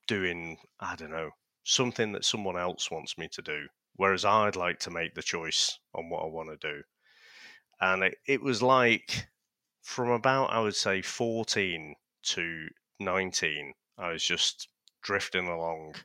doing, 0.09 0.59
I 0.81 0.97
don't 0.97 1.11
know, 1.11 1.33
something 1.65 2.13
that 2.13 2.25
someone 2.25 2.59
else 2.59 2.91
wants 2.91 3.19
me 3.19 3.29
to 3.29 3.43
do. 3.43 3.69
Whereas 3.99 4.25
I'd 4.25 4.55
like 4.55 4.79
to 4.81 4.93
make 4.93 5.15
the 5.15 5.23
choice 5.23 5.81
on 5.93 6.09
what 6.09 6.23
I 6.23 6.27
want 6.27 6.51
to 6.51 6.73
do. 6.73 6.83
And 7.81 8.05
it, 8.05 8.19
it 8.29 8.41
was 8.41 8.63
like 8.63 9.27
from 9.83 10.09
about, 10.09 10.53
I 10.53 10.61
would 10.61 10.77
say, 10.77 11.03
14 11.03 11.97
to 12.23 12.69
19, 13.01 13.75
I 13.99 14.13
was 14.13 14.23
just 14.25 14.69
drifting 15.03 15.49
along. 15.49 15.97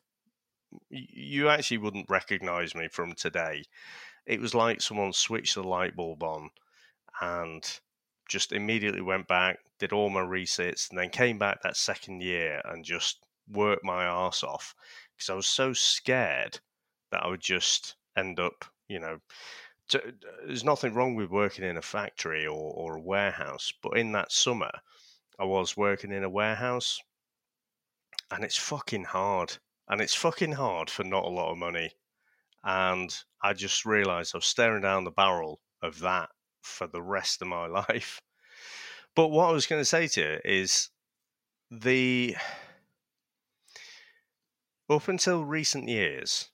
You 0.89 1.49
actually 1.49 1.77
wouldn't 1.77 2.09
recognize 2.09 2.73
me 2.73 2.87
from 2.87 3.13
today. 3.13 3.63
It 4.25 4.39
was 4.39 4.55
like 4.55 4.81
someone 4.81 5.13
switched 5.13 5.53
the 5.53 5.63
light 5.63 5.95
bulb 5.95 6.23
on 6.23 6.49
and 7.21 7.79
just 8.27 8.53
immediately 8.53 9.01
went 9.01 9.27
back, 9.27 9.59
did 9.77 9.93
all 9.93 10.09
my 10.09 10.21
resets, 10.21 10.89
and 10.89 10.97
then 10.97 11.11
came 11.11 11.37
back 11.37 11.61
that 11.61 11.77
second 11.77 12.23
year 12.23 12.59
and 12.65 12.83
just 12.83 13.19
worked 13.47 13.85
my 13.85 14.03
ass 14.03 14.41
off 14.41 14.73
because 15.15 15.29
I 15.29 15.35
was 15.35 15.47
so 15.47 15.73
scared 15.73 16.59
that 17.13 17.23
I 17.23 17.29
would 17.29 17.41
just 17.41 17.95
end 18.17 18.39
up, 18.39 18.65
you 18.87 18.99
know. 18.99 19.19
To, 19.89 20.13
there's 20.45 20.63
nothing 20.63 20.93
wrong 20.93 21.15
with 21.15 21.29
working 21.29 21.63
in 21.63 21.77
a 21.77 21.81
factory 21.81 22.45
or, 22.45 22.73
or 22.73 22.97
a 22.97 23.01
warehouse, 23.01 23.71
but 23.81 23.97
in 23.97 24.11
that 24.13 24.31
summer, 24.31 24.71
I 25.39 25.45
was 25.45 25.77
working 25.77 26.11
in 26.11 26.23
a 26.23 26.29
warehouse 26.29 26.99
and 28.31 28.43
it's 28.43 28.57
fucking 28.57 29.05
hard. 29.05 29.57
And 29.87 30.01
it's 30.01 30.15
fucking 30.15 30.53
hard 30.53 30.89
for 30.89 31.03
not 31.03 31.25
a 31.25 31.29
lot 31.29 31.51
of 31.51 31.57
money. 31.57 31.91
And 32.63 33.15
I 33.43 33.53
just 33.53 33.85
realized 33.85 34.33
I 34.33 34.37
was 34.37 34.45
staring 34.45 34.81
down 34.81 35.03
the 35.03 35.11
barrel 35.11 35.59
of 35.81 35.99
that 35.99 36.29
for 36.61 36.87
the 36.87 37.01
rest 37.01 37.41
of 37.41 37.47
my 37.47 37.67
life. 37.89 38.21
But 39.15 39.27
what 39.27 39.49
I 39.49 39.51
was 39.51 39.67
going 39.67 39.81
to 39.81 39.85
say 39.85 40.07
to 40.07 40.21
you 40.21 40.39
is 40.45 40.89
the 41.69 42.35
up 44.89 45.07
until 45.07 45.43
recent 45.43 45.87
years, 45.87 46.49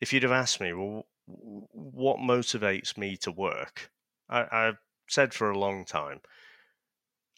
if 0.00 0.12
you'd 0.12 0.22
have 0.22 0.32
asked 0.32 0.60
me, 0.60 0.72
well, 0.72 1.06
what 1.26 2.18
motivates 2.18 2.96
me 2.96 3.16
to 3.18 3.30
work? 3.30 3.90
I, 4.28 4.46
I've 4.50 4.78
said 5.08 5.34
for 5.34 5.50
a 5.50 5.58
long 5.58 5.84
time, 5.84 6.20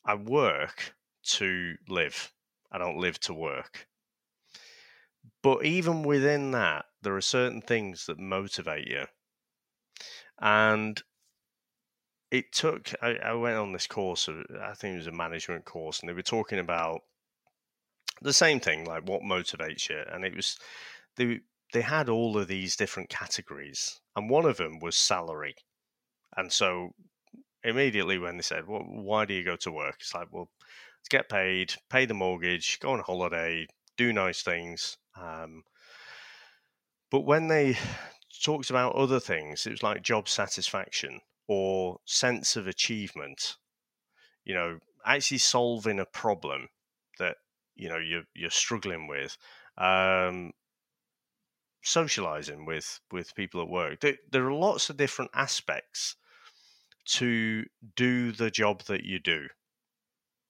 I 0.05 0.15
work 0.15 0.95
to 1.25 1.75
live. 1.89 2.33
I 2.71 2.79
don't 2.79 2.99
live 2.99 3.21
to 3.21 3.35
work. 3.35 3.87
But 5.43 5.65
even 5.65 6.03
within 6.03 6.53
that, 6.53 6.87
there 7.03 7.17
are 7.17 7.21
certain 7.21 7.61
things 7.61 8.07
that 8.07 8.19
motivate 8.19 8.89
you. 8.89 9.05
And 10.41 11.03
it 12.31 12.53
took, 12.53 12.93
I, 13.03 13.17
I 13.17 13.35
went 13.35 13.57
on 13.57 13.73
this 13.73 13.87
course, 13.87 14.29
I 14.29 14.75
think 14.75 14.95
it 14.95 14.99
was 14.99 15.07
a 15.07 15.13
management 15.13 15.65
course, 15.65 16.01
and 16.01 16.09
they 16.09 16.15
were 16.15 16.23
talking 16.23 16.59
about 16.59 17.03
the 18.23 18.33
same 18.33 18.59
thing, 18.59 18.85
like 18.85 19.09
what 19.09 19.23
motivates 19.23 19.89
you. 19.89 20.01
And 20.11 20.25
it 20.25 20.35
was, 20.35 20.59
they, 21.17 21.41
they 21.73 21.83
had 21.83 22.09
all 22.09 22.37
of 22.39 22.49
these 22.49 22.77
different 22.77 23.09
categories, 23.09 24.01
and 24.17 24.31
one 24.31 24.45
of 24.45 24.57
them 24.57 24.79
was 24.81 24.97
salary. 24.97 25.55
And 26.37 26.53
so 26.53 26.91
immediately 27.65 28.19
when 28.19 28.37
they 28.37 28.43
said, 28.43 28.67
well, 28.67 28.83
why 28.87 29.25
do 29.25 29.35
you 29.35 29.45
go 29.45 29.57
to 29.57 29.73
work? 29.73 29.97
It's 30.01 30.15
like, 30.15 30.29
well, 30.31 30.49
to 31.05 31.11
get 31.11 31.29
paid, 31.29 31.75
pay 31.91 32.07
the 32.07 32.15
mortgage, 32.15 32.79
go 32.81 32.93
on 32.93 33.01
holiday, 33.01 33.67
do 33.97 34.13
nice 34.13 34.43
things. 34.43 34.97
Um, 35.21 35.63
but 37.11 37.21
when 37.21 37.49
they 37.49 37.77
talked 38.43 38.71
about 38.71 38.95
other 38.95 39.21
things, 39.21 39.67
it 39.67 39.71
was 39.71 39.83
like 39.83 40.03
job 40.03 40.29
satisfaction 40.29 41.21
or 41.49 41.99
sense 42.07 42.57
of 42.57 42.67
achievement. 42.67 43.57
You 44.45 44.55
know, 44.55 44.79
actually 45.05 45.39
solving 45.39 46.01
a 46.01 46.07
problem 46.07 46.69
that 47.19 47.37
you 47.77 47.89
know 47.89 47.99
you're 47.99 48.25
you're 48.35 48.51
struggling 48.51 49.07
with. 49.07 49.37
Um, 49.79 50.53
socializing 51.83 52.65
with 52.65 53.01
with 53.11 53.35
people 53.35 53.61
at 53.61 53.69
work. 53.69 54.01
There, 54.01 54.17
there 54.31 54.47
are 54.47 54.55
lots 54.55 54.91
of 54.91 54.97
different 54.97 55.31
aspects 55.35 56.17
to 57.05 57.65
do 57.97 58.33
the 58.33 58.51
job 58.51 58.83
that 58.85 59.05
you 59.05 59.19
do. 59.19 59.49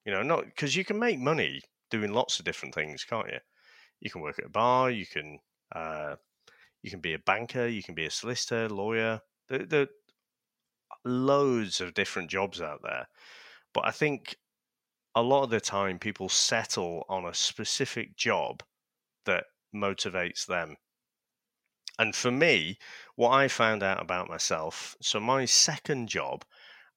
You 0.05 0.13
know, 0.13 0.23
not 0.23 0.45
because 0.45 0.77
you 0.77 0.85
can 0.85 0.99
make 0.99 1.19
money 1.19 1.61
doing 1.91 2.13
lots 2.13 2.39
of 2.39 2.45
different 2.45 2.75
things, 2.75 3.05
can't 3.05 3.29
you? 3.29 3.39
You 4.01 4.11
can 4.11 4.21
work 4.21 4.39
at 4.39 4.47
a 4.47 4.51
bar, 4.51 4.91
you 4.91 5.07
can 5.07 5.39
uh, 5.75 6.17
you 6.83 6.91
can 6.91 7.01
be 7.01 7.15
a 7.15 7.19
banker, 7.19 7.67
you 7.67 7.83
can 7.83 7.95
be 7.95 8.07
a 8.07 8.11
solicitor, 8.11 8.69
lawyer. 8.69 9.21
There, 9.49 9.65
there 9.65 9.83
are 9.83 9.89
loads 11.05 11.81
of 11.81 11.95
different 11.95 12.31
jobs 12.31 12.61
out 12.61 12.81
there, 12.83 13.07
but 13.73 13.87
I 13.87 13.91
think 13.91 14.37
a 15.15 15.23
lot 15.23 15.45
of 15.45 15.51
the 15.51 15.61
time 15.61 15.99
people 15.99 16.29
settle 16.29 17.05
on 17.09 17.25
a 17.27 17.35
specific 17.35 18.17
job 18.17 18.63
that 19.27 19.45
motivates 19.75 20.47
them. 20.47 20.77
And 21.99 22.15
for 22.15 22.31
me, 22.31 22.79
what 23.17 23.31
I 23.31 23.49
found 23.49 23.83
out 23.83 24.01
about 24.01 24.29
myself, 24.29 24.97
so 25.01 25.21
my 25.21 25.45
second 25.45 26.09
job, 26.09 26.45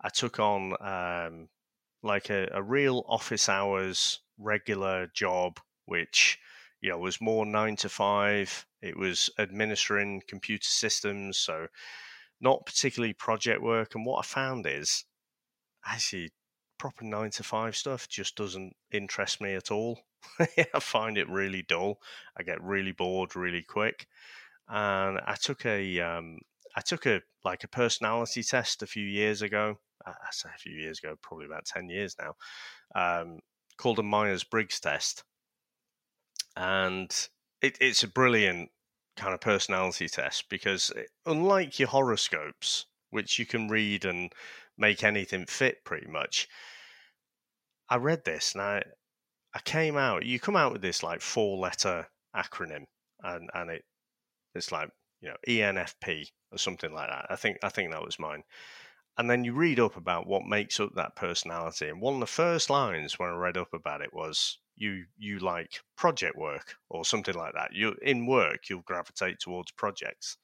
I 0.01 0.09
took 0.09 0.39
on 0.39 0.73
um, 0.81 1.49
like 2.01 2.29
a, 2.29 2.47
a 2.53 2.63
real 2.63 3.03
office 3.07 3.49
hours 3.49 4.21
regular 4.37 5.07
job, 5.07 5.59
which 5.85 6.39
you 6.81 6.89
know 6.89 6.97
was 6.97 7.19
more 7.19 7.45
nine 7.45 7.75
to 7.77 7.89
five. 7.89 8.65
It 8.81 8.97
was 8.97 9.29
administering 9.39 10.21
computer 10.27 10.67
systems, 10.67 11.37
so 11.37 11.67
not 12.39 12.65
particularly 12.65 13.13
project 13.13 13.61
work. 13.61 13.95
And 13.95 14.05
what 14.05 14.19
I 14.19 14.23
found 14.23 14.65
is 14.67 15.05
actually 15.85 16.31
proper 16.77 17.03
nine 17.05 17.31
to 17.31 17.43
five 17.43 17.75
stuff 17.75 18.07
just 18.07 18.35
doesn't 18.35 18.75
interest 18.91 19.41
me 19.41 19.55
at 19.55 19.71
all. 19.71 19.99
I 20.39 20.79
find 20.79 21.17
it 21.17 21.29
really 21.29 21.63
dull. 21.63 21.99
I 22.37 22.43
get 22.43 22.61
really 22.61 22.91
bored 22.91 23.35
really 23.35 23.63
quick. 23.63 24.07
And 24.67 25.19
I 25.25 25.35
took 25.41 25.65
a 25.65 25.99
um, 25.99 26.39
I 26.75 26.81
took 26.81 27.05
a 27.05 27.21
like 27.43 27.63
a 27.63 27.67
personality 27.67 28.43
test 28.43 28.81
a 28.81 28.87
few 28.87 29.05
years 29.05 29.41
ago, 29.41 29.77
I 30.05 30.13
say 30.31 30.49
a 30.53 30.57
few 30.57 30.73
years 30.73 30.99
ago, 30.99 31.15
probably 31.21 31.45
about 31.45 31.65
10 31.65 31.89
years 31.89 32.15
now, 32.19 32.35
um, 32.95 33.39
called 33.77 33.99
a 33.99 34.03
Myers 34.03 34.43
Briggs 34.43 34.79
test. 34.79 35.23
And 36.55 37.11
it, 37.61 37.77
it's 37.81 38.03
a 38.03 38.07
brilliant 38.07 38.69
kind 39.17 39.33
of 39.33 39.41
personality 39.41 40.07
test 40.07 40.49
because, 40.49 40.91
it, 40.95 41.09
unlike 41.25 41.79
your 41.79 41.89
horoscopes, 41.89 42.85
which 43.09 43.39
you 43.39 43.45
can 43.45 43.67
read 43.67 44.05
and 44.05 44.31
make 44.77 45.03
anything 45.03 45.45
fit 45.45 45.83
pretty 45.83 46.07
much, 46.07 46.47
I 47.89 47.97
read 47.97 48.25
this 48.25 48.53
and 48.53 48.61
I, 48.61 48.83
I 49.53 49.59
came 49.59 49.97
out, 49.97 50.25
you 50.25 50.39
come 50.39 50.55
out 50.55 50.73
with 50.73 50.81
this 50.81 51.03
like 51.03 51.21
four 51.21 51.57
letter 51.57 52.07
acronym 52.35 52.85
and, 53.23 53.49
and 53.53 53.71
it, 53.71 53.85
it's 54.55 54.71
like, 54.71 54.89
you 55.21 55.29
know, 55.29 55.35
ENFP 55.47 56.27
or 56.51 56.57
something 56.57 56.93
like 56.93 57.09
that. 57.09 57.27
I 57.29 57.35
think, 57.35 57.57
I 57.63 57.69
think 57.69 57.91
that 57.91 58.05
was 58.05 58.19
mine 58.19 58.43
and 59.17 59.29
then 59.29 59.43
you 59.43 59.53
read 59.53 59.79
up 59.79 59.95
about 59.95 60.27
what 60.27 60.45
makes 60.45 60.79
up 60.79 60.93
that 60.95 61.15
personality. 61.15 61.87
And 61.87 62.01
one 62.01 62.15
of 62.15 62.19
the 62.19 62.25
first 62.25 62.69
lines 62.69 63.17
when 63.17 63.29
I 63.29 63.33
read 63.33 63.57
up 63.57 63.73
about 63.73 64.01
it 64.01 64.13
was 64.13 64.59
you 64.75 65.05
you 65.17 65.39
like 65.39 65.79
project 65.95 66.37
work 66.37 66.75
or 66.89 67.05
something 67.05 67.35
like 67.35 67.53
that. 67.53 67.73
You 67.73 67.95
in 68.01 68.25
work 68.25 68.69
you'll 68.69 68.81
gravitate 68.81 69.39
towards 69.39 69.71
projects. 69.71 70.37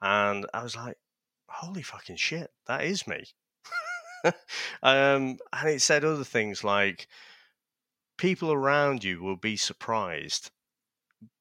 And 0.00 0.46
I 0.54 0.62
was 0.62 0.76
like, 0.76 0.96
holy 1.48 1.82
fucking 1.82 2.16
shit, 2.16 2.50
that 2.66 2.84
is 2.84 3.06
me. 3.06 3.24
um, 4.82 5.38
and 5.52 5.68
it 5.68 5.82
said 5.82 6.04
other 6.04 6.24
things 6.24 6.64
like 6.64 7.08
people 8.16 8.50
around 8.50 9.04
you 9.04 9.22
will 9.22 9.36
be 9.36 9.56
surprised 9.56 10.50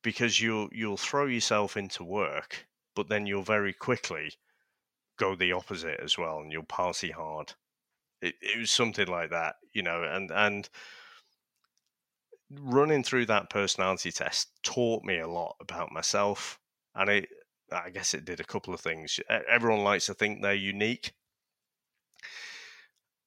because 0.04 0.40
you'll 0.42 0.70
you'll 0.72 0.98
throw 0.98 1.26
yourself 1.26 1.78
into 1.78 2.04
work, 2.04 2.68
but 2.96 3.10
then 3.10 3.26
you'll 3.26 3.44
very 3.44 3.74
quickly 3.74 4.34
go 5.18 5.36
the 5.36 5.52
opposite 5.54 6.00
as 6.02 6.18
well, 6.18 6.40
and 6.40 6.52
you'll 6.52 6.64
party 6.64 7.12
hard. 7.12 7.54
It, 8.22 8.36
it 8.42 8.60
was 8.60 8.72
something 8.72 9.08
like 9.08 9.32
that, 9.32 9.56
you 9.74 9.84
know, 9.84 10.04
and 10.04 10.32
and 10.32 10.70
running 12.52 13.04
through 13.04 13.26
that 13.26 13.50
personality 13.50 14.12
test 14.12 14.50
taught 14.64 15.04
me 15.04 15.20
a 15.20 15.28
lot 15.28 15.56
about 15.60 15.92
myself, 15.92 16.60
and 16.96 17.10
it 17.10 17.30
I 17.72 17.90
guess 17.90 18.14
it 18.14 18.26
did 18.26 18.40
a 18.40 18.44
couple 18.46 18.74
of 18.74 18.82
things. 18.82 19.20
Everyone 19.30 19.84
likes 19.84 20.06
to 20.08 20.14
think 20.14 20.42
they're 20.42 20.54
unique, 20.54 21.14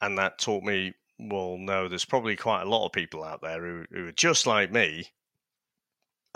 and 0.00 0.18
that 0.18 0.38
taught 0.38 0.62
me. 0.64 0.94
Well, 1.18 1.56
no, 1.58 1.88
there's 1.88 2.04
probably 2.04 2.36
quite 2.36 2.62
a 2.62 2.68
lot 2.68 2.86
of 2.86 2.92
people 2.92 3.24
out 3.24 3.40
there 3.42 3.60
who, 3.60 3.84
who 3.90 4.06
are 4.06 4.12
just 4.12 4.46
like 4.46 4.70
me. 4.70 5.10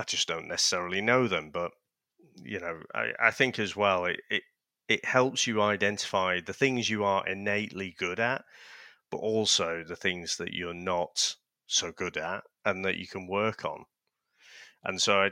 I 0.02 0.04
just 0.04 0.26
don't 0.26 0.48
necessarily 0.48 1.00
know 1.00 1.28
them, 1.28 1.50
but 1.50 1.70
you 2.42 2.58
know, 2.58 2.80
I, 2.92 3.12
I 3.20 3.30
think 3.30 3.60
as 3.60 3.76
well, 3.76 4.04
it, 4.06 4.20
it 4.28 4.42
it 4.88 5.04
helps 5.04 5.46
you 5.46 5.62
identify 5.62 6.40
the 6.40 6.52
things 6.52 6.90
you 6.90 7.04
are 7.04 7.24
innately 7.24 7.94
good 7.96 8.18
at, 8.18 8.44
but 9.12 9.18
also 9.18 9.84
the 9.84 9.94
things 9.94 10.38
that 10.38 10.54
you're 10.54 10.74
not 10.74 11.36
so 11.68 11.92
good 11.92 12.16
at 12.16 12.42
and 12.64 12.84
that 12.84 12.96
you 12.96 13.06
can 13.06 13.28
work 13.28 13.64
on. 13.64 13.84
And 14.82 15.00
so 15.00 15.22
I 15.22 15.30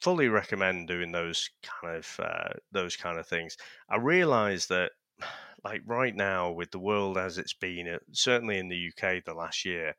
fully 0.00 0.26
recommend 0.26 0.88
doing 0.88 1.12
those 1.12 1.48
kind 1.62 1.96
of 1.96 2.20
uh, 2.20 2.54
those 2.72 2.96
kind 2.96 3.20
of 3.20 3.28
things. 3.28 3.56
I 3.88 3.98
realize 3.98 4.66
that 4.66 4.90
like 5.64 5.82
right 5.86 6.16
now 6.16 6.50
with 6.50 6.72
the 6.72 6.80
world 6.80 7.18
as 7.18 7.38
it's 7.38 7.54
been, 7.54 7.86
uh, 7.86 7.98
certainly 8.10 8.58
in 8.58 8.68
the 8.68 8.88
UK 8.88 9.24
the 9.24 9.34
last 9.34 9.64
year, 9.64 9.94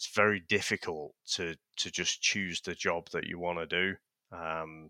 it's 0.00 0.14
very 0.14 0.40
difficult 0.40 1.12
to 1.26 1.54
to 1.76 1.90
just 1.90 2.22
choose 2.22 2.62
the 2.62 2.74
job 2.74 3.10
that 3.12 3.26
you 3.26 3.38
want 3.38 3.58
to 3.58 3.66
do 3.66 3.96
um, 4.34 4.88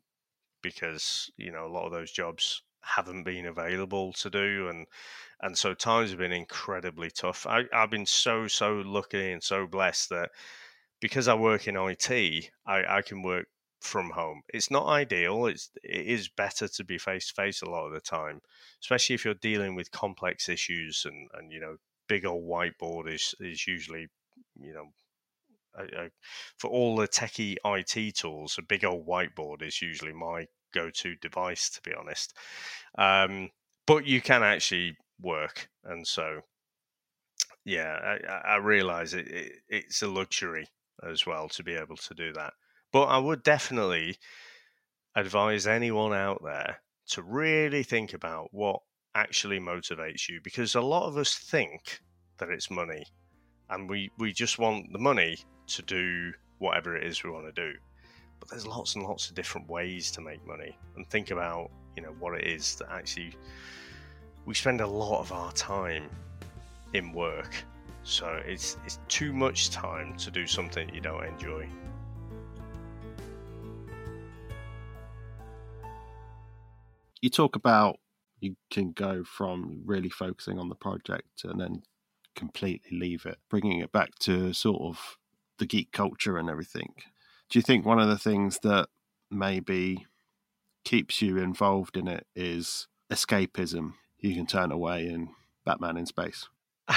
because 0.62 1.28
you 1.36 1.50
know 1.50 1.66
a 1.66 1.72
lot 1.72 1.84
of 1.84 1.90
those 1.90 2.12
jobs 2.12 2.62
haven't 2.82 3.24
been 3.24 3.46
available 3.46 4.12
to 4.12 4.30
do 4.30 4.68
and 4.68 4.86
and 5.42 5.58
so 5.58 5.74
times 5.74 6.10
have 6.10 6.20
been 6.20 6.30
incredibly 6.30 7.10
tough. 7.10 7.44
I, 7.44 7.64
i've 7.72 7.90
been 7.90 8.06
so 8.06 8.46
so 8.46 8.84
lucky 8.86 9.32
and 9.32 9.42
so 9.42 9.66
blessed 9.66 10.10
that 10.10 10.30
because 11.00 11.26
i 11.26 11.34
work 11.34 11.66
in 11.66 11.76
it 11.76 12.50
i, 12.64 12.98
I 12.98 13.02
can 13.02 13.22
work 13.22 13.48
from 13.80 14.10
home. 14.10 14.42
It's 14.54 14.70
not 14.70 14.86
ideal 14.86 15.46
it's 15.46 15.70
it 15.82 16.06
is 16.06 16.28
better 16.28 16.68
to 16.68 16.84
be 16.84 16.98
face 16.98 17.26
to 17.28 17.34
face 17.34 17.62
a 17.62 17.70
lot 17.70 17.86
of 17.86 17.92
the 17.92 18.00
time 18.00 18.42
especially 18.80 19.16
if 19.16 19.24
you're 19.24 19.34
dealing 19.34 19.74
with 19.74 19.90
complex 19.90 20.48
issues 20.48 21.04
and 21.04 21.28
and 21.34 21.50
you 21.50 21.58
know 21.58 21.78
big 22.06 22.24
old 22.24 22.44
whiteboard 22.44 23.12
is 23.12 23.34
is 23.40 23.66
usually 23.66 24.06
you 24.60 24.74
know 24.74 24.86
for 26.58 26.68
all 26.68 26.96
the 26.96 27.08
techie 27.08 27.56
IT 27.64 28.16
tools, 28.16 28.56
a 28.58 28.62
big 28.62 28.84
old 28.84 29.06
whiteboard 29.06 29.62
is 29.62 29.80
usually 29.80 30.12
my 30.12 30.46
go-to 30.74 31.14
device, 31.16 31.70
to 31.70 31.80
be 31.82 31.94
honest. 31.94 32.36
Um, 32.98 33.50
but 33.86 34.06
you 34.06 34.20
can 34.20 34.42
actually 34.42 34.96
work, 35.20 35.68
and 35.84 36.06
so 36.06 36.42
yeah, 37.64 38.16
I, 38.28 38.54
I 38.54 38.56
realize 38.56 39.14
it, 39.14 39.28
it, 39.28 39.52
it's 39.68 40.02
a 40.02 40.08
luxury 40.08 40.68
as 41.08 41.26
well 41.26 41.48
to 41.50 41.62
be 41.62 41.74
able 41.74 41.96
to 41.96 42.14
do 42.14 42.32
that. 42.32 42.54
But 42.92 43.04
I 43.04 43.18
would 43.18 43.42
definitely 43.42 44.16
advise 45.14 45.66
anyone 45.66 46.12
out 46.12 46.42
there 46.44 46.80
to 47.08 47.22
really 47.22 47.82
think 47.82 48.12
about 48.12 48.48
what 48.52 48.80
actually 49.14 49.58
motivates 49.58 50.28
you, 50.28 50.40
because 50.42 50.74
a 50.74 50.80
lot 50.80 51.08
of 51.08 51.16
us 51.16 51.34
think 51.34 52.00
that 52.38 52.48
it's 52.48 52.70
money, 52.70 53.04
and 53.70 53.88
we 53.88 54.10
we 54.18 54.32
just 54.32 54.58
want 54.58 54.92
the 54.92 54.98
money 54.98 55.38
to 55.68 55.82
do 55.82 56.32
whatever 56.58 56.96
it 56.96 57.04
is 57.04 57.22
we 57.24 57.30
want 57.30 57.46
to 57.46 57.52
do. 57.52 57.76
But 58.38 58.50
there's 58.50 58.66
lots 58.66 58.94
and 58.96 59.04
lots 59.04 59.28
of 59.28 59.34
different 59.34 59.68
ways 59.68 60.10
to 60.12 60.20
make 60.20 60.46
money. 60.46 60.76
And 60.96 61.08
think 61.08 61.30
about, 61.30 61.70
you 61.96 62.02
know, 62.02 62.14
what 62.18 62.38
it 62.38 62.46
is 62.46 62.74
that 62.76 62.90
actually 62.90 63.34
we 64.46 64.54
spend 64.54 64.80
a 64.80 64.86
lot 64.86 65.20
of 65.20 65.32
our 65.32 65.52
time 65.52 66.08
in 66.94 67.12
work. 67.12 67.54
So 68.02 68.40
it's 68.44 68.76
it's 68.84 68.98
too 69.08 69.32
much 69.32 69.70
time 69.70 70.16
to 70.18 70.30
do 70.30 70.46
something 70.46 70.92
you 70.94 71.00
don't 71.00 71.24
enjoy. 71.24 71.68
You 77.20 77.28
talk 77.28 77.56
about 77.56 77.98
you 78.40 78.56
can 78.70 78.92
go 78.92 79.22
from 79.22 79.82
really 79.84 80.08
focusing 80.08 80.58
on 80.58 80.70
the 80.70 80.74
project 80.74 81.44
and 81.44 81.60
then 81.60 81.82
completely 82.34 82.96
leave 82.96 83.26
it, 83.26 83.38
bringing 83.48 83.80
it 83.80 83.92
back 83.92 84.18
to 84.20 84.52
sort 84.52 84.82
of 84.82 85.18
the 85.58 85.66
geek 85.66 85.92
culture 85.92 86.36
and 86.38 86.48
everything. 86.50 86.94
Do 87.48 87.58
you 87.58 87.62
think 87.62 87.84
one 87.84 87.98
of 88.00 88.08
the 88.08 88.18
things 88.18 88.58
that 88.62 88.88
maybe 89.30 90.06
keeps 90.84 91.20
you 91.20 91.38
involved 91.38 91.96
in 91.96 92.08
it 92.08 92.26
is 92.34 92.88
escapism? 93.10 93.94
You 94.18 94.34
can 94.34 94.46
turn 94.46 94.72
away 94.72 95.06
in 95.06 95.30
Batman 95.64 95.96
in 95.96 96.06
space. 96.06 96.48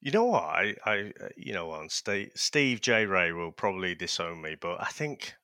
you 0.00 0.10
know 0.12 0.24
what? 0.24 0.44
I, 0.44 0.74
I, 0.84 1.12
uh, 1.20 1.28
you 1.36 1.52
know 1.52 1.66
what? 1.66 1.90
Steve, 1.90 2.30
Steve 2.34 2.80
J. 2.80 3.06
Ray 3.06 3.32
will 3.32 3.52
probably 3.52 3.94
disown 3.94 4.42
me, 4.42 4.56
but 4.60 4.80
I 4.80 4.86
think, 4.86 5.34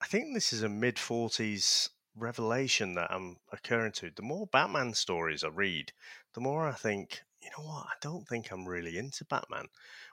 I 0.00 0.06
think 0.06 0.34
this 0.34 0.52
is 0.52 0.62
a 0.62 0.68
mid 0.68 0.98
forties 0.98 1.90
revelation 2.16 2.94
that 2.94 3.12
I'm 3.12 3.36
occurring 3.52 3.92
to. 3.92 4.10
The 4.14 4.22
more 4.22 4.46
Batman 4.46 4.94
stories 4.94 5.44
I 5.44 5.48
read, 5.48 5.92
the 6.34 6.40
more 6.40 6.66
I 6.68 6.72
think 6.72 7.22
you 7.44 7.50
know 7.58 7.68
what? 7.68 7.86
I 7.86 7.94
don't 8.00 8.26
think 8.26 8.50
I'm 8.50 8.66
really 8.66 8.96
into 8.96 9.24
Batman, 9.24 9.66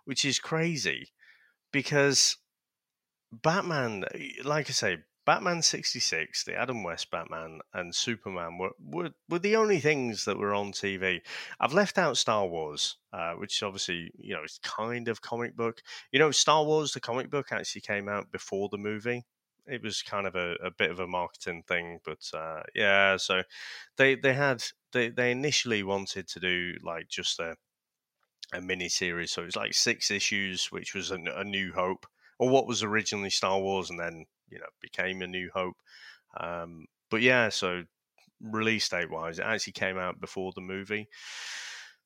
which 0.04 0.26
is 0.26 0.38
crazy 0.38 1.12
because 1.72 2.38
Batman, 3.32 4.04
eh, 4.14 4.42
like 4.44 4.70
I 4.70 4.74
say, 4.74 4.98
Batman 5.26 5.62
66, 5.62 6.44
the 6.44 6.56
Adam 6.56 6.84
West 6.84 7.10
Batman, 7.12 7.60
and 7.74 7.96
Superman 7.96 8.58
were, 8.58 8.72
were, 8.84 9.12
were 9.30 9.40
the 9.40 9.56
only 9.56 9.80
things 9.80 10.26
that 10.26 10.38
were 10.38 10.54
on 10.54 10.74
TV. 10.74 11.22
I've 11.60 11.74
left 11.74 11.98
out 11.98 12.18
Star 12.18 12.46
Wars, 12.48 12.98
uh, 13.14 13.34
which 13.34 13.62
obviously, 13.64 14.12
you 14.18 14.34
know, 14.34 14.42
it's 14.44 14.58
kind 14.58 15.08
of 15.08 15.22
comic 15.22 15.56
book. 15.56 15.82
You 16.12 16.20
know, 16.20 16.32
Star 16.32 16.66
Wars, 16.66 16.92
the 16.92 17.00
comic 17.00 17.30
book, 17.30 17.52
actually 17.52 17.82
came 17.82 18.10
out 18.10 18.32
before 18.32 18.68
the 18.70 18.80
movie. 18.80 19.26
It 19.68 19.84
was 19.84 20.02
kind 20.02 20.28
of 20.28 20.36
a, 20.36 20.56
a 20.56 20.72
bit 20.72 20.92
of 20.92 21.00
a 21.00 21.08
marketing 21.08 21.64
thing, 21.68 22.00
but 22.04 22.20
uh, 22.34 22.64
yeah, 22.74 23.18
so 23.18 23.44
they 23.98 24.16
they 24.16 24.34
had 24.34 24.64
they 24.92 25.10
they 25.10 25.32
initially 25.32 25.84
wanted 25.84 26.28
to 26.30 26.40
do 26.40 26.76
like 26.84 27.08
just 27.10 27.40
a 27.40 27.56
a 28.54 28.62
mini 28.62 28.90
series, 28.90 29.32
so 29.32 29.44
it 29.44 29.46
was 29.46 29.56
like 29.56 29.74
six 29.74 30.12
issues, 30.12 30.68
which 30.72 30.94
was 30.94 31.12
a, 31.12 31.20
a, 31.36 31.44
New 31.44 31.72
Hope, 31.74 32.06
or 32.38 32.50
what 32.50 32.68
was 32.68 32.84
originally 32.84 33.30
Star 33.30 33.60
Wars, 33.60 33.90
and 33.90 34.00
then 34.00 34.26
you 34.50 34.60
know 34.60 34.66
became 34.82 35.22
a 35.22 35.28
New 35.28 35.50
Hope. 35.54 35.78
Um, 36.38 36.88
but 37.10 37.22
yeah, 37.22 37.50
so 37.50 37.84
release 38.42 38.90
date 38.90 39.10
wise, 39.10 39.40
it 39.40 39.46
actually 39.46 39.74
came 39.74 39.98
out 39.98 40.20
before 40.20 40.52
the 40.54 40.62
movie. 40.62 41.08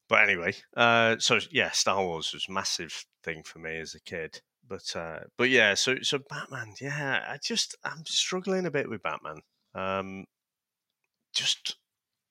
But 0.07 0.23
anyway, 0.23 0.53
uh, 0.77 1.17
so 1.19 1.39
yeah, 1.51 1.71
Star 1.71 2.03
Wars 2.03 2.31
was 2.33 2.47
massive 2.49 3.05
thing 3.23 3.43
for 3.43 3.59
me 3.59 3.79
as 3.79 3.95
a 3.95 3.99
kid. 4.01 4.41
But 4.67 4.95
uh, 4.95 5.19
but 5.37 5.49
yeah, 5.49 5.75
so 5.75 5.97
so 6.01 6.19
Batman, 6.29 6.73
yeah, 6.81 7.23
I 7.27 7.37
just 7.43 7.75
I'm 7.83 8.05
struggling 8.05 8.65
a 8.65 8.71
bit 8.71 8.89
with 8.89 9.03
Batman. 9.03 9.41
Um, 9.73 10.25
just 11.33 11.77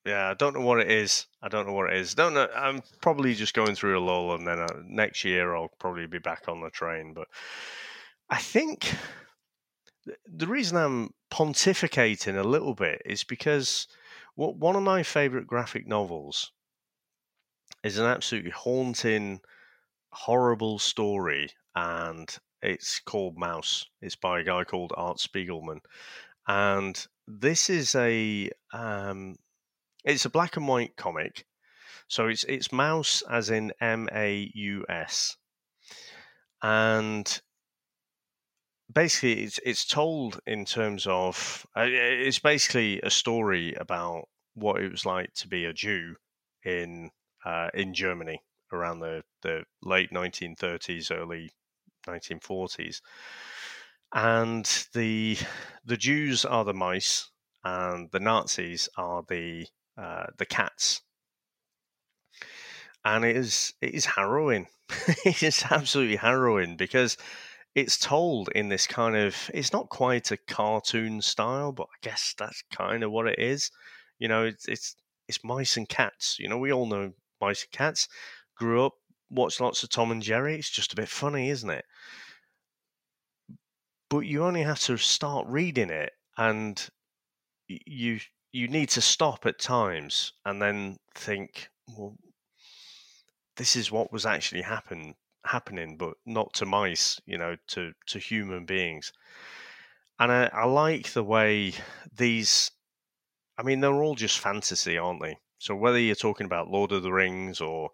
yeah, 0.05 0.31
I 0.31 0.35
don't 0.35 0.55
know 0.55 0.65
what 0.65 0.81
it 0.81 0.91
is. 0.91 1.27
I 1.43 1.49
don't 1.49 1.67
know 1.67 1.73
what 1.73 1.93
it 1.93 1.99
is. 1.99 2.15
Don't 2.15 2.35
know. 2.35 2.49
I'm 2.55 2.83
probably 3.01 3.35
just 3.35 3.55
going 3.55 3.75
through 3.75 3.99
a 3.99 4.05
lull, 4.05 4.35
and 4.35 4.47
then 4.47 4.59
uh, 4.59 4.67
next 4.87 5.25
year 5.25 5.55
I'll 5.55 5.71
probably 5.79 6.07
be 6.07 6.19
back 6.19 6.49
on 6.49 6.61
the 6.61 6.71
train. 6.71 7.15
But 7.15 7.29
I 8.29 8.39
think 8.39 8.95
the 10.27 10.47
reason 10.47 10.77
I'm 10.77 11.11
pontificating 11.33 12.39
a 12.39 12.47
little 12.47 12.75
bit 12.75 13.03
is 13.07 13.25
because 13.25 13.87
what 14.35 14.57
one 14.57 14.77
of 14.77 14.83
my 14.83 15.03
favorite 15.03 15.47
graphic 15.47 15.87
novels 15.87 16.53
is 17.83 17.99
an 17.99 18.07
absolutely 18.07 18.51
haunting, 18.51 19.41
horrible 20.15 20.79
story, 20.79 21.51
and 21.75 22.39
it's 22.63 23.01
called 23.01 23.37
Maus. 23.37 23.85
It's 24.01 24.17
by 24.17 24.41
a 24.41 24.45
guy 24.45 24.65
called 24.65 24.93
Art 24.97 25.19
Spiegelman, 25.19 25.81
and 26.47 27.07
this 27.27 27.69
is 27.69 27.95
a 27.95 28.51
um, 28.73 29.37
it's 30.05 30.25
a 30.25 30.31
black 30.31 30.57
and 30.57 30.69
white 30.69 30.97
comic, 30.97 31.47
so 32.09 32.29
it's 32.29 32.45
it's 32.45 32.73
mouse 32.73 33.23
as 33.31 33.51
in 33.51 33.73
M 33.81 34.09
A 34.13 34.51
U 34.55 34.85
S, 34.89 35.37
and 36.63 37.41
basically 38.93 39.43
it's 39.43 39.59
it's 39.65 39.85
told 39.85 40.41
in 40.47 40.65
terms 40.65 41.07
of 41.07 41.67
uh, 41.77 41.87
it's 41.87 42.39
basically 42.39 43.01
a 43.03 43.11
story 43.11 43.75
about 43.75 44.29
what 44.55 44.81
it 44.81 44.91
was 44.91 45.05
like 45.05 45.33
to 45.35 45.49
be 45.49 45.65
a 45.65 45.73
Jew 45.73 46.15
in 46.65 47.11
uh, 47.45 47.69
in 47.75 47.95
Germany 47.95 48.41
around 48.75 49.01
the, 49.01 49.25
the 49.43 49.65
late 49.83 50.11
1930s, 50.13 51.11
early 51.11 51.51
1940s, 52.07 53.01
and 54.15 54.87
the 54.95 55.39
the 55.85 55.97
Jews 55.97 56.45
are 56.45 56.65
the 56.65 56.75
mice 56.75 57.31
and 57.65 58.11
the 58.13 58.21
Nazis 58.21 58.89
are 58.97 59.25
the 59.29 59.67
uh, 59.97 60.27
the 60.39 60.47
cats, 60.47 61.03
and 63.05 63.25
it 63.25 63.37
is 63.37 63.75
it 63.81 63.95
is 63.95 64.07
harrowing. 64.07 64.67
it 65.25 65.43
is 65.43 65.65
absolutely 65.71 66.17
harrowing 66.17 66.77
because 66.77 67.17
it's 67.75 67.99
told 67.99 68.49
in 68.55 68.69
this 68.69 68.87
kind 68.87 69.17
of 69.17 69.51
it's 69.55 69.73
not 69.73 69.89
quite 69.89 70.31
a 70.31 70.37
cartoon 70.37 71.21
style, 71.23 71.73
but 71.73 71.85
I 71.85 71.99
guess 72.03 72.35
that's 72.39 72.63
kind 72.73 73.03
of 73.03 73.11
what 73.13 73.27
it 73.29 73.39
is. 73.39 73.71
You 74.19 74.29
know, 74.29 74.45
it's 74.45 74.67
it's 74.69 74.97
it's 75.29 75.45
mice 75.45 75.77
and 75.77 75.89
cats. 75.89 76.39
You 76.39 76.49
know, 76.49 76.59
we 76.59 76.73
all 76.73 76.87
know 76.87 77.13
mice 77.41 77.65
and 77.65 77.73
cats. 77.73 78.09
Grew 78.57 78.85
up, 78.87 78.95
watched 79.31 79.61
lots 79.61 79.83
of 79.83 79.91
Tom 79.91 80.11
and 80.11 80.23
Jerry. 80.23 80.57
It's 80.57 80.71
just 80.71 80.93
a 80.93 80.97
bit 80.97 81.09
funny, 81.09 81.51
isn't 81.51 81.71
it? 81.71 81.85
But 84.09 84.21
you 84.21 84.43
only 84.45 84.63
have 84.63 84.81
to 84.81 84.97
start 84.97 85.47
reading 85.47 85.91
it, 85.91 86.15
and 86.39 86.89
you 87.69 88.21
you 88.53 88.69
need 88.69 88.89
to 88.91 89.01
stop 89.03 89.47
at 89.47 89.59
times 89.59 90.33
and 90.45 90.63
then 90.63 90.99
think, 91.15 91.69
well, 91.89 92.17
this 93.57 93.75
is 93.75 93.91
what 93.91 94.13
was 94.13 94.25
actually 94.25 94.63
happen 94.63 95.15
happening, 95.45 95.97
but 95.97 96.15
not 96.25 96.53
to 96.55 96.65
mice, 96.67 97.21
you 97.27 97.37
know, 97.37 97.57
to 97.69 97.93
to 98.07 98.19
human 98.21 98.65
beings. 98.65 99.13
and 100.19 100.33
I, 100.33 100.47
I 100.53 100.65
like 100.65 101.13
the 101.13 101.23
way 101.25 101.73
these. 102.13 102.71
I 103.59 103.63
mean, 103.65 103.81
they're 103.81 104.03
all 104.03 104.17
just 104.17 104.39
fantasy, 104.41 104.99
aren't 104.99 105.23
they? 105.23 105.37
So 105.65 105.75
whether 105.75 105.99
you're 105.99 106.15
talking 106.15 106.45
about 106.45 106.71
Lord 106.71 106.93
of 106.93 107.03
the 107.03 107.11
Rings 107.11 107.63
or 107.63 107.89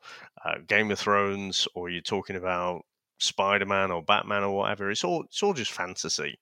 uh, 0.45 0.57
Game 0.67 0.91
of 0.91 0.99
Thrones, 0.99 1.69
or 1.77 1.89
you're 1.89 2.03
talking 2.03 2.35
about 2.35 2.85
Spider 3.19 3.65
Man 3.65 3.93
or 3.93 4.03
Batman 4.03 4.43
or 4.43 4.57
whatever, 4.57 4.91
it's 4.91 5.05
all 5.05 5.23
it's 5.23 5.41
all 5.41 5.55
just 5.55 5.71
fantasy. 5.71 6.41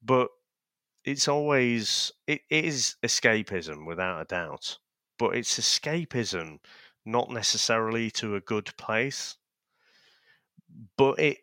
But 0.00 0.28
it's 1.04 1.26
always 1.26 2.12
it 2.28 2.42
is 2.50 2.94
escapism 3.02 3.84
without 3.84 4.20
a 4.20 4.26
doubt. 4.26 4.78
But 5.18 5.34
it's 5.34 5.58
escapism, 5.58 6.60
not 7.04 7.30
necessarily 7.30 8.12
to 8.12 8.36
a 8.36 8.40
good 8.40 8.76
place. 8.76 9.36
But 10.96 11.18
it 11.18 11.38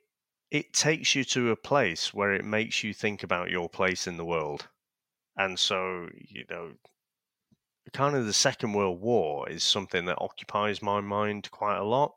it 0.51 0.71
takes 0.71 1.15
you 1.15 1.25
to 1.25 1.51
a 1.51 1.57
place 1.57 2.13
where 2.13 2.33
it 2.33 2.45
makes 2.45 2.81
you 2.81 2.93
think 2.93 3.23
about 3.23 3.49
your 3.49 3.67
place 3.67 4.07
in 4.07 4.15
the 4.15 4.23
world. 4.23 4.69
And 5.35 5.59
so, 5.59 6.07
you 6.13 6.45
know, 6.49 6.75
kind 7.93 8.15
of 8.15 8.25
the 8.25 8.33
Second 8.33 8.73
World 8.73 9.01
War 9.01 9.49
is 9.49 9.63
something 9.63 10.05
that 10.05 10.17
occupies 10.21 10.81
my 10.81 11.01
mind 11.01 11.49
quite 11.51 11.77
a 11.77 11.83
lot. 11.83 12.15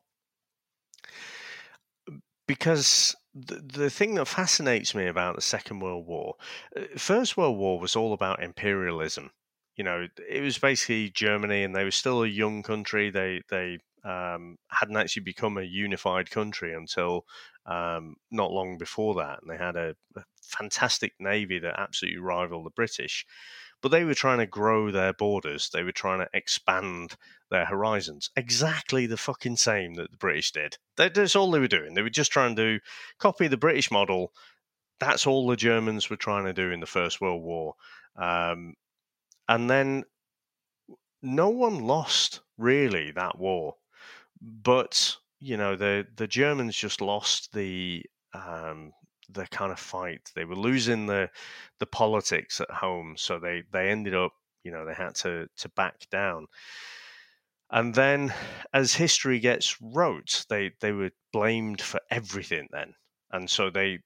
Because 2.47 3.17
the, 3.35 3.57
the 3.57 3.91
thing 3.91 4.15
that 4.15 4.27
fascinates 4.27 4.95
me 4.95 5.07
about 5.07 5.35
the 5.35 5.43
Second 5.43 5.81
World 5.81 6.07
War, 6.07 6.35
uh, 6.77 6.83
First 6.97 7.37
World 7.37 7.59
War 7.59 7.81
was 7.81 7.97
all 7.97 8.13
about 8.13 8.43
imperialism. 8.43 9.31
You 9.77 9.85
know, 9.85 10.07
it 10.29 10.41
was 10.41 10.59
basically 10.59 11.11
Germany, 11.11 11.65
and 11.65 11.75
they 11.75 11.85
were 11.85 11.91
still 11.91 12.23
a 12.23 12.29
young 12.29 12.63
country. 12.63 13.11
They 13.11 13.43
they 13.49 13.79
um, 14.05 14.57
hadn't 14.69 14.97
actually 14.97 15.25
become 15.25 15.59
a 15.59 15.63
unified 15.63 16.31
country 16.31 16.75
until 16.75 17.25
um, 17.67 18.17
not 18.31 18.53
long 18.53 18.79
before 18.79 19.15
that, 19.15 19.41
and 19.43 19.51
they 19.51 19.57
had 19.57 19.75
a, 19.75 19.97
a 20.17 20.23
fantastic 20.43 21.15
navy 21.19 21.59
that 21.59 21.81
absolutely 21.81 22.21
rivaled 22.21 22.67
the 22.67 22.71
British. 22.71 23.27
But 23.85 23.91
they 23.91 24.05
were 24.05 24.15
trying 24.15 24.39
to 24.39 24.47
grow 24.47 24.91
their 24.91 25.13
borders. 25.13 25.69
They 25.69 25.83
were 25.83 25.93
trying 25.93 26.21
to 26.21 26.29
expand 26.33 27.17
their 27.51 27.67
horizons. 27.67 28.31
Exactly 28.35 29.05
the 29.05 29.19
fucking 29.19 29.59
same 29.59 29.93
that 29.97 30.11
the 30.11 30.17
British 30.17 30.53
did. 30.53 30.79
that's 30.97 31.37
all 31.37 31.51
they 31.51 31.59
were 31.59 31.69
doing. 31.69 31.93
They 31.93 32.01
were 32.01 32.09
just 32.09 32.33
trying 32.33 32.57
to 32.57 32.81
copy 33.19 33.47
the 33.47 33.59
British 33.59 33.91
model. 33.91 34.33
That's 35.01 35.27
all 35.27 35.47
the 35.47 35.55
Germans 35.55 36.09
were 36.09 36.17
trying 36.17 36.47
to 36.47 36.55
do 36.55 36.71
in 36.71 36.81
the 36.81 36.87
First 36.87 37.21
World 37.21 37.43
War. 37.43 37.75
Um, 38.17 38.73
and 39.51 39.69
then 39.69 40.05
no 41.21 41.51
one 41.51 41.81
lost 41.81 42.41
really 42.57 43.11
that 43.11 43.39
war. 43.39 43.75
But 44.41 45.15
you 45.41 45.59
know 45.59 45.77
the 45.77 46.07
the 46.17 46.27
Germans 46.27 46.75
just 46.75 47.03
lost 47.03 47.53
the 47.53 48.03
um, 48.33 48.95
the 49.29 49.47
kind 49.47 49.73
of 49.73 49.79
fight. 49.79 50.31
They 50.35 50.45
were 50.45 50.57
losing 50.57 51.07
the 51.07 51.31
the 51.79 51.87
politics 51.87 52.61
at 52.61 52.71
home, 52.71 53.17
so 53.17 53.39
they 53.39 53.63
they 53.73 53.91
ended 53.91 54.15
up 54.15 54.33
you 54.63 54.71
know 54.73 54.85
they 54.85 54.95
had 54.95 55.15
to 55.17 55.49
to 55.59 55.69
back 55.71 56.09
down. 56.11 56.47
And 57.71 57.95
then, 57.95 58.33
as 58.73 58.95
history 58.95 59.41
gets 59.41 59.81
wrote, 59.81 60.45
they 60.49 60.73
they 60.81 60.93
were 60.93 61.11
blamed 61.33 61.81
for 61.81 62.01
everything 62.11 62.69
then, 62.71 62.95
and 63.31 63.51
so 63.51 63.71
they 63.71 64.01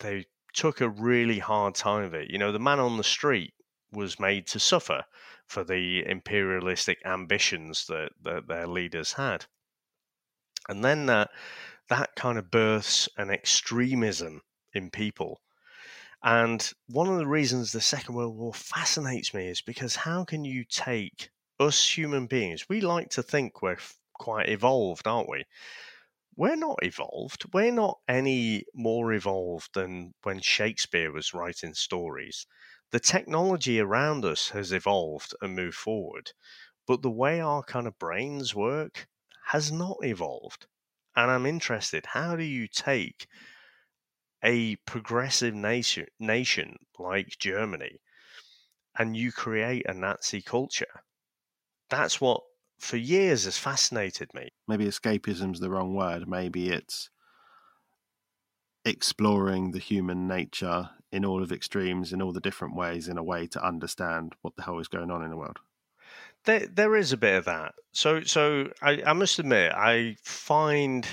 they 0.00 0.26
took 0.54 0.80
a 0.80 0.88
really 0.88 1.38
hard 1.38 1.74
time 1.74 2.04
of 2.04 2.14
it. 2.14 2.30
You 2.30 2.38
know, 2.38 2.52
the 2.52 2.58
man 2.58 2.80
on 2.80 2.96
the 2.96 3.04
street 3.04 3.54
was 3.92 4.20
made 4.20 4.46
to 4.48 4.60
suffer 4.60 5.04
for 5.46 5.64
the 5.64 6.04
imperialistic 6.06 6.98
ambitions 7.04 7.86
that, 7.86 8.10
that 8.22 8.48
their 8.48 8.66
leaders 8.66 9.14
had. 9.14 9.46
And 10.68 10.84
then 10.84 11.06
that 11.06 11.30
that 11.88 12.14
kind 12.16 12.38
of 12.38 12.50
births 12.50 13.08
an 13.16 13.30
extremism 13.30 14.42
in 14.72 14.90
people. 14.90 15.40
And 16.22 16.72
one 16.88 17.08
of 17.08 17.18
the 17.18 17.26
reasons 17.26 17.72
the 17.72 17.80
Second 17.80 18.14
World 18.14 18.36
War 18.36 18.52
fascinates 18.52 19.32
me 19.32 19.48
is 19.48 19.60
because 19.60 19.96
how 19.96 20.24
can 20.24 20.44
you 20.44 20.64
take 20.64 21.30
us 21.60 21.96
human 21.96 22.26
beings? 22.26 22.68
We 22.68 22.80
like 22.80 23.10
to 23.10 23.22
think 23.22 23.62
we're 23.62 23.78
quite 24.14 24.48
evolved, 24.48 25.06
aren't 25.06 25.28
we? 25.28 25.44
We're 26.36 26.56
not 26.56 26.78
evolved. 26.82 27.52
We're 27.52 27.72
not 27.72 27.98
any 28.08 28.64
more 28.74 29.12
evolved 29.12 29.74
than 29.74 30.14
when 30.22 30.40
Shakespeare 30.40 31.12
was 31.12 31.34
writing 31.34 31.74
stories. 31.74 32.46
The 32.90 33.00
technology 33.00 33.80
around 33.80 34.24
us 34.24 34.48
has 34.50 34.72
evolved 34.72 35.34
and 35.40 35.54
moved 35.54 35.76
forward, 35.76 36.32
but 36.86 37.02
the 37.02 37.10
way 37.10 37.40
our 37.40 37.62
kind 37.62 37.86
of 37.86 37.98
brains 37.98 38.54
work 38.54 39.08
has 39.46 39.70
not 39.70 39.98
evolved. 40.02 40.66
And 41.18 41.32
I'm 41.32 41.46
interested, 41.46 42.06
how 42.06 42.36
do 42.36 42.44
you 42.44 42.68
take 42.68 43.26
a 44.40 44.76
progressive 44.86 45.52
nation, 45.52 46.06
nation 46.20 46.76
like 46.96 47.40
Germany 47.40 47.98
and 48.96 49.16
you 49.16 49.32
create 49.32 49.84
a 49.88 49.94
Nazi 49.94 50.40
culture? 50.40 51.02
That's 51.90 52.20
what 52.20 52.42
for 52.78 52.98
years 52.98 53.46
has 53.46 53.58
fascinated 53.58 54.32
me. 54.32 54.50
Maybe 54.68 54.84
escapism's 54.84 55.58
the 55.58 55.70
wrong 55.70 55.92
word. 55.92 56.28
Maybe 56.28 56.70
it's 56.70 57.10
exploring 58.84 59.72
the 59.72 59.80
human 59.80 60.28
nature 60.28 60.90
in 61.10 61.24
all 61.24 61.42
of 61.42 61.50
extremes 61.50 62.12
in 62.12 62.22
all 62.22 62.32
the 62.32 62.40
different 62.40 62.76
ways 62.76 63.08
in 63.08 63.18
a 63.18 63.24
way 63.24 63.48
to 63.48 63.66
understand 63.66 64.34
what 64.42 64.54
the 64.54 64.62
hell 64.62 64.78
is 64.78 64.86
going 64.86 65.10
on 65.10 65.24
in 65.24 65.30
the 65.30 65.36
world 65.36 65.58
there 66.44 66.66
there 66.66 66.96
is 66.96 67.12
a 67.12 67.16
bit 67.16 67.36
of 67.36 67.44
that. 67.46 67.74
So 67.92 68.22
so 68.22 68.70
I, 68.82 69.02
I 69.04 69.12
must 69.12 69.38
admit 69.38 69.72
I 69.72 70.16
find 70.22 71.06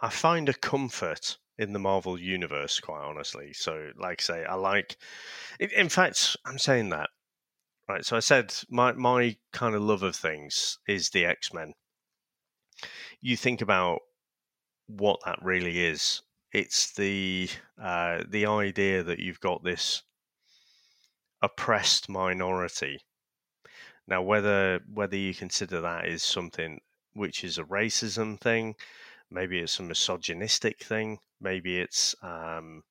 I 0.00 0.10
find 0.10 0.48
a 0.48 0.54
comfort 0.54 1.38
in 1.58 1.72
the 1.72 1.78
Marvel 1.78 2.18
universe, 2.18 2.80
quite 2.80 3.02
honestly. 3.04 3.52
So 3.52 3.90
like 3.96 4.20
I 4.20 4.22
say, 4.22 4.44
I 4.44 4.54
like. 4.54 4.96
In 5.60 5.88
fact, 5.88 6.36
I'm 6.44 6.58
saying 6.58 6.88
that 6.90 7.10
right. 7.88 8.04
So 8.04 8.16
I 8.16 8.20
said 8.20 8.54
my 8.68 8.92
my 8.92 9.36
kind 9.52 9.74
of 9.74 9.82
love 9.82 10.02
of 10.02 10.16
things 10.16 10.78
is 10.88 11.10
the 11.10 11.24
X 11.24 11.52
Men. 11.52 11.74
You 13.20 13.36
think 13.36 13.62
about 13.62 14.00
what 14.86 15.20
that 15.24 15.38
really 15.42 15.84
is. 15.84 16.22
It's 16.52 16.92
the 16.92 17.48
uh, 17.80 18.24
the 18.28 18.46
idea 18.46 19.02
that 19.02 19.20
you've 19.20 19.40
got 19.40 19.64
this 19.64 20.02
oppressed 21.40 22.08
minority 22.08 23.00
now, 24.06 24.22
whether 24.22 24.80
whether 24.92 25.16
you 25.16 25.34
consider 25.34 25.80
that 25.80 26.06
is 26.06 26.22
something 26.22 26.80
which 27.14 27.44
is 27.44 27.58
a 27.58 27.64
racism 27.64 28.38
thing, 28.40 28.74
maybe 29.30 29.60
it's 29.60 29.78
a 29.78 29.82
misogynistic 29.82 30.82
thing, 30.82 31.18
maybe 31.40 31.78
it's 31.78 32.14
um, 32.22 32.82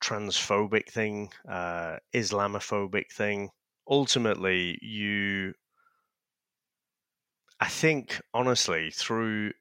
transphobic 0.00 0.88
thing, 0.88 1.32
uh, 1.48 1.98
Islamophobic 2.14 3.10
thing. 3.10 3.50
Ultimately, 3.88 4.78
you, 4.80 5.54
I 7.58 7.68
think, 7.68 8.20
honestly, 8.32 8.90
through 8.92 9.52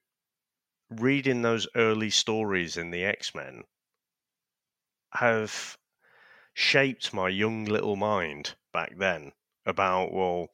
reading 0.90 1.42
those 1.42 1.68
early 1.76 2.12
stories 2.12 2.78
in 2.78 2.92
the 2.92 3.04
X 3.04 3.34
Men, 3.34 3.64
have 5.14 5.78
shaped 6.54 7.14
my 7.14 7.28
young 7.30 7.66
little 7.66 7.96
mind 7.96 8.56
back 8.72 8.98
then 8.98 9.32
about 9.66 10.14
well 10.14 10.49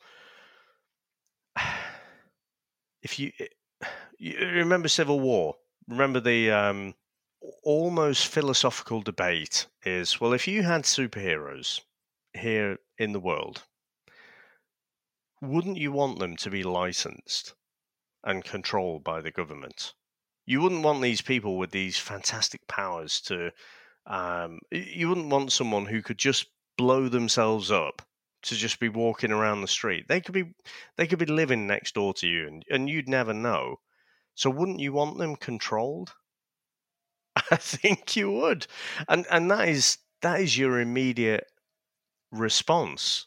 if 3.02 3.20
you, 3.20 3.32
eh, 3.40 3.88
you 4.18 4.38
remember 4.40 4.88
civil 4.88 5.20
war? 5.20 5.56
Remember 5.88 6.20
the 6.20 6.52
um, 6.52 6.96
almost 7.64 8.28
philosophical 8.28 9.02
debate 9.02 9.68
is 9.86 10.20
well 10.20 10.34
if 10.34 10.48
you 10.48 10.64
had 10.64 10.84
superheroes 10.84 11.82
here 12.34 12.78
in 12.98 13.14
the 13.14 13.20
world 13.20 13.64
wouldn't 15.42 15.78
you 15.78 15.92
want 15.92 16.20
them 16.20 16.36
to 16.36 16.50
be 16.50 16.64
licensed 16.64 17.54
and 18.24 18.44
controlled 18.44 19.04
by 19.04 19.22
the 19.22 19.32
government? 19.32 19.94
You 20.46 20.62
wouldn't 20.62 20.84
want 20.84 21.02
these 21.02 21.22
people 21.22 21.58
with 21.58 21.72
these 21.72 21.98
fantastic 21.98 22.68
powers 22.68 23.22
to 23.22 23.52
um, 24.06 24.60
you 24.72 25.10
wouldn't 25.10 25.30
want 25.30 25.52
someone 25.52 25.86
who 25.86 26.02
could 26.02 26.18
just 26.18 26.48
blow 26.78 27.10
themselves 27.10 27.70
up 27.70 28.07
to 28.48 28.56
just 28.56 28.80
be 28.80 28.90
walking 28.90 29.32
around 29.32 29.62
the 29.62 29.68
street. 29.68 30.08
They 30.08 30.22
could 30.22 30.34
be 30.34 30.54
they 30.98 31.08
could 31.08 31.20
be 31.20 31.26
living 31.26 31.68
next 31.68 31.96
door 31.96 32.14
to 32.16 32.28
you 32.28 32.48
and, 32.48 32.64
and 32.70 32.90
you'd 32.90 33.10
never 33.10 33.34
know. 33.34 33.78
So 34.36 34.50
wouldn't 34.50 34.80
you 34.80 34.94
want 34.94 35.18
them 35.18 35.36
controlled? 35.36 36.14
I 37.52 37.56
think 37.58 38.16
you 38.16 38.32
would. 38.32 38.68
And 39.08 39.26
and 39.30 39.50
that 39.52 39.68
is 39.68 39.98
that 40.22 40.40
is 40.42 40.58
your 40.58 40.80
immediate 40.80 41.46
response. 42.32 43.26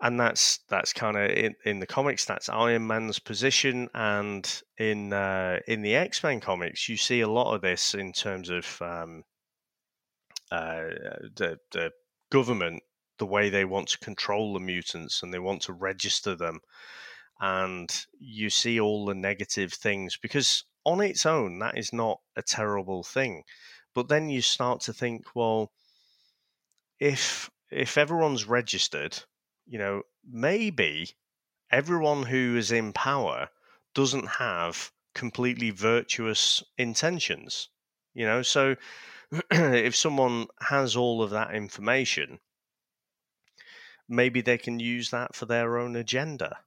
And 0.00 0.18
that's 0.18 0.58
that's 0.68 0.92
kind 0.92 1.16
of 1.16 1.30
in, 1.30 1.54
in 1.64 1.78
the 1.80 1.86
comics. 1.86 2.24
That's 2.24 2.48
Iron 2.48 2.86
Man's 2.86 3.18
position, 3.18 3.88
and 3.94 4.62
in 4.76 5.12
uh, 5.12 5.60
in 5.68 5.82
the 5.82 5.94
X 5.94 6.22
Men 6.22 6.40
comics, 6.40 6.88
you 6.88 6.96
see 6.96 7.20
a 7.20 7.28
lot 7.28 7.54
of 7.54 7.62
this 7.62 7.94
in 7.94 8.12
terms 8.12 8.50
of 8.50 8.82
um, 8.82 9.22
uh, 10.50 10.82
the 11.36 11.58
the 11.72 11.92
government 12.30 12.82
the 13.18 13.26
way 13.26 13.48
they 13.48 13.64
want 13.64 13.88
to 13.88 13.98
control 13.98 14.52
the 14.54 14.60
mutants 14.60 15.22
and 15.22 15.32
they 15.32 15.38
want 15.38 15.62
to 15.62 15.72
register 15.72 16.34
them. 16.34 16.60
And 17.40 17.92
you 18.18 18.50
see 18.50 18.80
all 18.80 19.06
the 19.06 19.14
negative 19.14 19.72
things 19.72 20.16
because 20.16 20.64
on 20.84 21.00
its 21.00 21.26
own, 21.26 21.58
that 21.60 21.78
is 21.78 21.92
not 21.92 22.20
a 22.36 22.42
terrible 22.42 23.02
thing. 23.02 23.44
but 23.94 24.08
then 24.08 24.28
you 24.28 24.42
start 24.42 24.80
to 24.82 24.92
think, 24.92 25.34
well, 25.36 25.72
if 26.98 27.50
if 27.70 27.96
everyone's 27.96 28.44
registered, 28.46 29.22
you 29.66 29.78
know, 29.78 30.02
maybe 30.24 31.16
everyone 31.70 32.24
who 32.24 32.56
is 32.56 32.72
in 32.72 32.92
power 32.92 33.48
doesn't 33.94 34.26
have 34.26 34.92
completely 35.14 35.70
virtuous 35.70 36.62
intentions. 36.78 37.68
You 38.14 38.26
know, 38.26 38.42
so 38.42 38.76
if 39.50 39.96
someone 39.96 40.46
has 40.60 40.96
all 40.96 41.22
of 41.22 41.30
that 41.30 41.54
information, 41.54 42.40
maybe 44.08 44.40
they 44.40 44.58
can 44.58 44.78
use 44.78 45.10
that 45.10 45.34
for 45.34 45.46
their 45.46 45.78
own 45.78 45.96
agenda. 45.96 46.58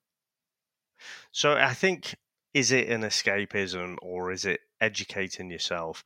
So 1.32 1.54
I 1.54 1.74
think 1.74 2.16
is 2.54 2.72
it 2.72 2.90
an 2.90 3.02
escapism 3.02 3.98
or 4.02 4.32
is 4.32 4.46
it 4.46 4.62
educating 4.82 5.52
yourself? 5.52 6.04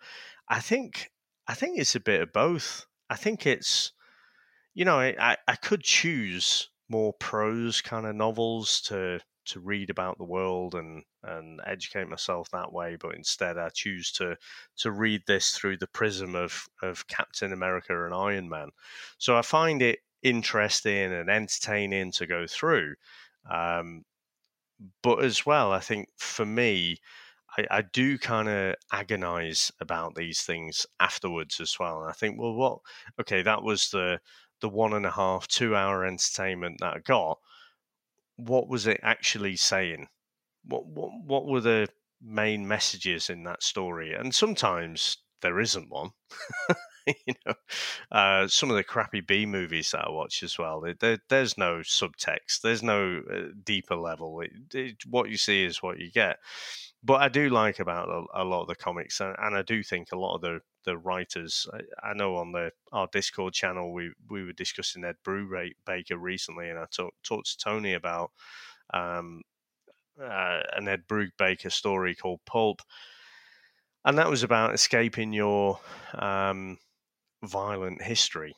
I 0.49 0.59
think 0.59 1.11
I 1.47 1.53
think 1.53 1.79
it's 1.79 1.95
a 1.95 1.99
bit 1.99 2.21
of 2.21 2.34
both. 2.34 2.86
I 3.09 3.15
think 3.15 3.45
it's 3.45 3.93
you 4.73 4.86
know, 4.86 4.99
I, 4.99 5.38
I 5.47 5.55
could 5.55 5.84
choose 5.84 6.69
more 6.89 7.13
prose 7.13 7.82
kind 7.82 8.05
of 8.05 8.15
novels 8.15 8.82
to 8.82 9.19
to 9.43 9.59
read 9.59 9.89
about 9.89 10.17
the 10.17 10.25
world 10.25 10.75
and 10.75 11.03
and 11.23 11.59
educate 11.65 12.07
myself 12.07 12.49
that 12.51 12.71
way 12.71 12.95
but 12.95 13.15
instead 13.15 13.57
I 13.57 13.69
choose 13.69 14.11
to 14.13 14.38
to 14.77 14.91
read 14.91 15.23
this 15.25 15.51
through 15.51 15.77
the 15.77 15.88
prism 15.88 16.36
of 16.36 16.67
of 16.82 17.07
Captain 17.07 17.51
America 17.51 18.05
and 18.05 18.13
Iron 18.13 18.49
Man 18.49 18.69
so 19.17 19.36
I 19.36 19.41
find 19.41 19.82
it 19.82 19.99
interesting 20.24 21.13
and 21.13 21.30
entertaining 21.30 22.11
to 22.11 22.26
go 22.26 22.45
through 22.47 22.93
um, 23.49 24.03
but 25.03 25.24
as 25.24 25.45
well 25.45 25.72
I 25.72 25.80
think 25.80 26.09
for 26.17 26.45
me 26.45 26.97
I, 27.57 27.67
I 27.69 27.82
do 27.82 28.17
kind 28.17 28.49
of 28.49 28.76
agonize 28.91 29.72
about 29.80 30.15
these 30.15 30.41
things 30.41 30.86
afterwards 30.99 31.59
as 31.59 31.78
well 31.80 32.01
and 32.01 32.09
I 32.09 32.13
think 32.13 32.39
well 32.39 32.53
what 32.53 32.80
okay 33.19 33.41
that 33.43 33.63
was 33.63 33.89
the 33.89 34.19
the 34.61 34.69
one 34.69 34.93
and 34.93 35.05
a 35.05 35.11
half 35.11 35.47
two 35.47 35.76
hour 35.76 36.05
entertainment 36.05 36.78
that 36.80 36.95
I 36.95 36.99
got 36.99 37.39
what 38.38 38.67
was 38.67 38.88
it 38.88 38.99
actually 39.03 39.55
saying? 39.55 40.07
What 40.65 40.86
what 40.88 41.11
what 41.24 41.45
were 41.45 41.61
the 41.61 41.88
main 42.22 42.67
messages 42.67 43.30
in 43.30 43.43
that 43.43 43.63
story? 43.63 44.13
And 44.13 44.34
sometimes 44.34 45.17
there 45.41 45.59
isn't 45.59 45.89
one. 45.89 46.11
you 47.26 47.34
know, 47.45 47.54
uh, 48.12 48.47
some 48.47 48.70
of 48.70 48.76
the 48.76 48.84
crappy 48.84 49.22
B 49.22 49.45
movies 49.45 49.91
that 49.91 50.06
I 50.06 50.12
watch 50.12 50.43
as 50.43 50.58
well. 50.58 50.84
There, 50.99 51.20
there's 51.30 51.58
no 51.58 51.78
subtext. 51.78 52.62
There's 52.62 52.84
no 52.84 53.22
uh, 53.32 53.54
deeper 53.64 53.95
level. 53.95 54.41
It, 54.41 54.52
it, 54.74 55.06
what 55.10 55.30
you 55.30 55.38
see 55.38 55.64
is 55.64 55.82
what 55.82 55.99
you 55.99 56.12
get. 56.12 56.38
But 57.04 57.22
I 57.22 57.30
do 57.30 57.49
like 57.49 57.80
about 57.80 58.10
a, 58.10 58.43
a 58.43 58.43
lot 58.43 58.62
of 58.62 58.68
the 58.68 58.76
comics, 58.76 59.20
and, 59.22 59.36
and, 59.39 59.56
I 59.56 59.64
do 59.64 59.82
think 59.82 60.12
a 60.12 60.20
lot 60.20 60.36
of 60.36 60.41
the 60.41 60.60
the 60.84 60.97
writers. 60.97 61.68
I, 61.74 62.10
I, 62.10 62.14
know 62.14 62.36
on 62.36 62.52
the 62.52 62.72
our 62.91 63.08
Discord 63.12 63.54
channel 63.54 63.91
we 63.91 64.12
we 64.30 64.43
were 64.43 64.54
discussing 64.54 65.04
Ed 65.04 65.16
Brubaker 65.26 66.20
recently, 66.20 66.70
and 66.70 66.78
I 66.78 66.86
talked 66.91 67.24
talked 67.24 67.47
to 67.47 67.58
Tony 67.58 67.93
about 67.93 68.32
um, 68.93 69.41
uh, 70.22 70.62
an 70.74 70.88
Ed 70.88 71.04
Brubaker 71.08 71.72
story 71.72 72.14
called 72.14 72.41
Pulp, 72.45 72.84
and 74.06 74.20
that 74.20 74.30
was 74.30 74.43
about 74.43 74.76
escaping 74.76 75.34
your 75.34 75.80
um, 76.14 76.78
violent 77.44 78.02
history 78.02 78.56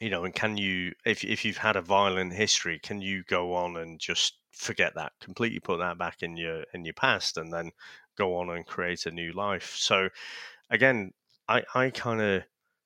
you 0.00 0.10
know 0.10 0.24
and 0.24 0.34
can 0.34 0.56
you 0.56 0.92
if 1.04 1.24
if 1.24 1.44
you've 1.44 1.56
had 1.56 1.76
a 1.76 1.80
violent 1.82 2.32
history 2.32 2.78
can 2.78 3.00
you 3.00 3.22
go 3.24 3.54
on 3.54 3.76
and 3.76 3.98
just 3.98 4.38
forget 4.52 4.94
that 4.94 5.12
completely 5.20 5.60
put 5.60 5.78
that 5.78 5.98
back 5.98 6.22
in 6.22 6.36
your 6.36 6.64
in 6.74 6.84
your 6.84 6.94
past 6.94 7.36
and 7.36 7.52
then 7.52 7.70
go 8.16 8.36
on 8.36 8.48
and 8.50 8.66
create 8.66 9.04
a 9.06 9.10
new 9.10 9.32
life? 9.32 9.74
So 9.76 10.08
again 10.70 11.12
i 11.48 11.64
i 11.74 11.90
kind 11.90 12.20
of 12.20 12.44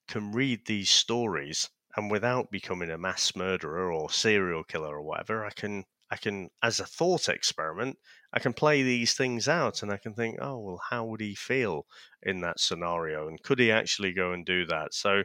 can 0.09 0.33
read 0.33 0.67
these 0.67 0.91
stories 0.91 1.71
and 1.97 2.11
without 2.11 2.51
becoming 2.51 2.91
a 2.91 2.99
mass 2.99 3.35
murderer 3.37 3.93
or 3.93 4.11
serial 4.11 4.65
killer 4.65 4.97
or 4.97 5.03
whatever 5.03 5.45
i 5.45 5.51
can 5.51 5.85
i 6.11 6.17
can 6.17 6.51
as 6.63 6.81
a 6.81 6.87
thought 6.87 7.29
experiment 7.29 7.99
i 8.33 8.39
can 8.39 8.53
play 8.53 8.83
these 8.83 9.15
things 9.15 9.49
out 9.49 9.83
and 9.83 9.93
i 9.93 9.97
can 9.97 10.15
think 10.15 10.39
oh 10.41 10.59
well 10.59 10.81
how 10.91 11.05
would 11.05 11.21
he 11.21 11.35
feel 11.35 11.87
in 12.23 12.41
that 12.41 12.61
scenario 12.61 13.29
and 13.29 13.43
could 13.43 13.59
he 13.59 13.71
actually 13.71 14.13
go 14.13 14.33
and 14.33 14.45
do 14.47 14.65
that 14.65 14.95
so 14.95 15.23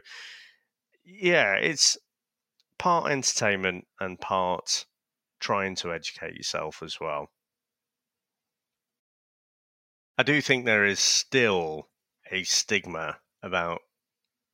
yeah, 1.06 1.54
it's 1.54 1.96
part 2.78 3.10
entertainment 3.10 3.86
and 4.00 4.20
part 4.20 4.86
trying 5.38 5.76
to 5.76 5.92
educate 5.92 6.34
yourself 6.34 6.82
as 6.82 6.98
well. 7.00 7.30
I 10.18 10.24
do 10.24 10.40
think 10.40 10.64
there 10.64 10.84
is 10.84 10.98
still 10.98 11.88
a 12.32 12.42
stigma 12.42 13.18
about 13.42 13.82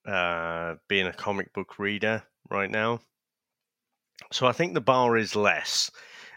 uh, 0.06 0.74
being 0.88 1.06
a 1.06 1.12
comic 1.12 1.52
book 1.54 1.78
reader 1.78 2.24
right 2.50 2.70
now. 2.70 3.00
So 4.30 4.46
I 4.46 4.52
think 4.52 4.74
the 4.74 4.80
bar 4.80 5.16
is 5.16 5.34
less. 5.34 5.90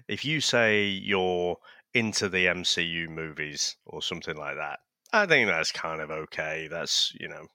If 0.08 0.24
you 0.24 0.40
say 0.40 0.86
you're 0.86 1.58
into 1.96 2.30
the 2.30 2.46
MCU 2.46 3.08
movies 3.10 3.78
or 3.86 4.02
something 4.02 4.36
like 4.36 4.58
that, 4.58 4.80
I 5.14 5.26
think 5.26 5.48
that's 5.48 5.72
kind 5.72 6.02
of 6.02 6.12
okay. 6.12 6.68
That's, 6.70 7.14
you 7.20 7.30
know, 7.30 7.48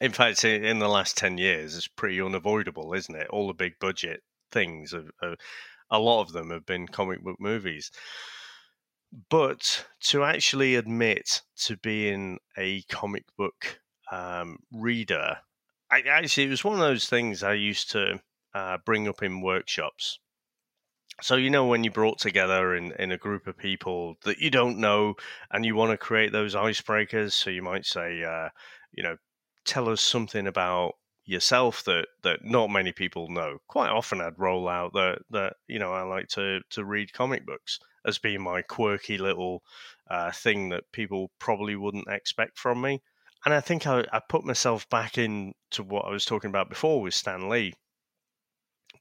in 0.00 0.12
fact, 0.12 0.44
in 0.44 0.78
the 0.78 0.88
last 0.88 1.16
10 1.16 1.38
years, 1.38 1.76
it's 1.76 1.88
pretty 1.88 2.20
unavoidable, 2.20 2.94
isn't 2.94 3.14
it? 3.14 3.28
All 3.30 3.48
the 3.48 3.54
big 3.54 3.74
budget 3.80 4.22
things, 4.52 4.94
a 5.90 5.98
lot 5.98 6.22
of 6.22 6.32
them 6.32 6.50
have 6.50 6.64
been 6.64 6.86
comic 6.86 7.22
book 7.22 7.36
movies. 7.40 7.90
But 9.30 9.86
to 10.08 10.24
actually 10.24 10.76
admit 10.76 11.42
to 11.66 11.76
being 11.76 12.38
a 12.56 12.82
comic 12.82 13.24
book 13.36 13.80
um, 14.10 14.58
reader, 14.72 15.38
I, 15.90 16.00
actually, 16.02 16.46
it 16.46 16.50
was 16.50 16.64
one 16.64 16.74
of 16.74 16.80
those 16.80 17.08
things 17.08 17.42
I 17.42 17.54
used 17.54 17.90
to 17.92 18.20
uh, 18.54 18.78
bring 18.84 19.06
up 19.06 19.22
in 19.22 19.40
workshops. 19.40 20.18
So, 21.22 21.36
you 21.36 21.50
know, 21.50 21.66
when 21.66 21.84
you 21.84 21.90
brought 21.90 22.18
together 22.18 22.74
in, 22.74 22.92
in 22.92 23.12
a 23.12 23.18
group 23.18 23.46
of 23.46 23.56
people 23.56 24.16
that 24.24 24.38
you 24.38 24.50
don't 24.50 24.78
know 24.78 25.14
and 25.50 25.64
you 25.64 25.74
want 25.76 25.92
to 25.92 25.96
create 25.96 26.32
those 26.32 26.54
icebreakers, 26.54 27.32
so 27.32 27.50
you 27.50 27.62
might 27.62 27.86
say, 27.86 28.22
uh, 28.24 28.48
you 28.92 29.02
know, 29.02 29.16
tell 29.64 29.88
us 29.88 30.00
something 30.00 30.46
about 30.46 30.94
yourself 31.26 31.84
that 31.84 32.06
that 32.22 32.44
not 32.44 32.70
many 32.70 32.92
people 32.92 33.28
know. 33.28 33.58
Quite 33.68 33.90
often, 33.90 34.20
I'd 34.20 34.38
roll 34.38 34.68
out 34.68 34.92
that 34.92 35.20
that 35.30 35.54
you 35.66 35.78
know 35.78 35.92
I 35.92 36.02
like 36.02 36.28
to 36.30 36.60
to 36.70 36.84
read 36.84 37.12
comic 37.12 37.46
books 37.46 37.78
as 38.06 38.18
being 38.18 38.42
my 38.42 38.62
quirky 38.62 39.16
little 39.18 39.62
uh, 40.10 40.30
thing 40.30 40.68
that 40.68 40.92
people 40.92 41.30
probably 41.38 41.76
wouldn't 41.76 42.08
expect 42.08 42.58
from 42.58 42.80
me. 42.80 43.02
And 43.44 43.54
I 43.54 43.60
think 43.60 43.86
I, 43.86 44.04
I 44.12 44.20
put 44.28 44.44
myself 44.44 44.88
back 44.88 45.18
into 45.18 45.82
what 45.82 46.04
I 46.06 46.10
was 46.10 46.24
talking 46.24 46.50
about 46.50 46.68
before 46.68 47.00
with 47.00 47.14
Stan 47.14 47.48
Lee, 47.48 47.74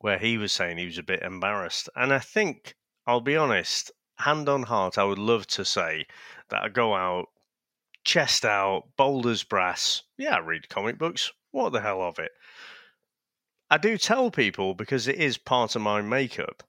where 0.04 0.18
he 0.18 0.38
was 0.38 0.51
saying 0.51 0.78
he 0.78 0.86
was 0.86 0.97
a 0.97 1.04
bit 1.04 1.24
embarrassed. 1.24 1.88
And 1.95 2.14
I 2.14 2.20
think 2.20 2.76
I'll 3.08 3.22
be 3.22 3.38
honest, 3.38 3.89
hand 4.18 4.49
on 4.49 4.64
heart, 4.64 4.97
I 4.97 5.06
would 5.06 5.18
love 5.18 5.47
to 5.47 5.64
say 5.64 6.08
that 6.49 6.62
I 6.62 6.68
go 6.68 6.93
out 6.93 7.28
chest 8.04 8.43
out, 8.43 8.84
boulders 8.97 9.43
brass. 9.43 10.04
Yeah, 10.18 10.36
I 10.36 10.39
read 10.39 10.68
comic 10.68 10.97
books. 10.97 11.32
What 11.51 11.72
the 11.72 11.80
hell 11.80 12.01
of 12.01 12.20
it? 12.20 12.32
I 13.72 13.78
do 13.78 13.97
tell 13.97 14.30
people 14.30 14.74
because 14.74 15.08
it 15.08 15.16
is 15.16 15.38
part 15.38 15.74
of 15.74 15.82
my 15.82 16.01
makeup, 16.01 16.64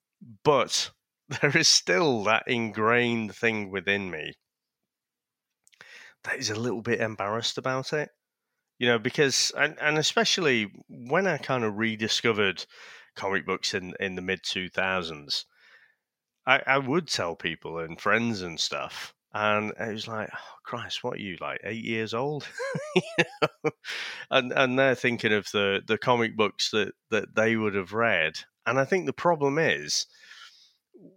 but 0.44 0.92
there 1.40 1.56
is 1.56 1.66
still 1.66 2.22
that 2.22 2.44
ingrained 2.46 3.34
thing 3.34 3.68
within 3.68 4.12
me 4.12 4.34
that 6.22 6.38
is 6.38 6.50
a 6.50 6.54
little 6.54 6.82
bit 6.82 7.00
embarrassed 7.00 7.58
about 7.58 7.92
it. 7.92 8.10
You 8.78 8.86
know, 8.86 9.00
because 9.00 9.50
and, 9.56 9.76
and 9.80 9.98
especially 9.98 10.72
when 10.88 11.26
I 11.26 11.38
kind 11.38 11.64
of 11.64 11.78
rediscovered 11.78 12.64
comic 13.14 13.46
books 13.46 13.74
in 13.74 13.94
in 14.00 14.14
the 14.16 14.22
mid 14.22 14.42
two 14.42 14.68
thousands, 14.68 15.46
I, 16.46 16.62
I 16.66 16.78
would 16.78 17.08
tell 17.08 17.36
people 17.36 17.78
and 17.78 18.00
friends 18.00 18.42
and 18.42 18.58
stuff 18.60 19.14
and 19.34 19.72
it 19.80 19.92
was 19.92 20.06
like, 20.06 20.30
oh, 20.32 20.54
Christ, 20.62 21.02
what 21.02 21.14
are 21.14 21.22
you 21.22 21.36
like 21.40 21.60
eight 21.64 21.84
years 21.84 22.14
old? 22.14 22.46
you 22.94 23.24
know? 23.42 23.70
And 24.30 24.52
and 24.52 24.78
they're 24.78 24.94
thinking 24.94 25.32
of 25.32 25.50
the 25.52 25.82
the 25.84 25.98
comic 25.98 26.36
books 26.36 26.70
that 26.70 26.92
that 27.10 27.34
they 27.34 27.56
would 27.56 27.74
have 27.74 27.92
read, 27.92 28.38
and 28.64 28.78
I 28.78 28.84
think 28.84 29.06
the 29.06 29.12
problem 29.12 29.58
is 29.58 30.06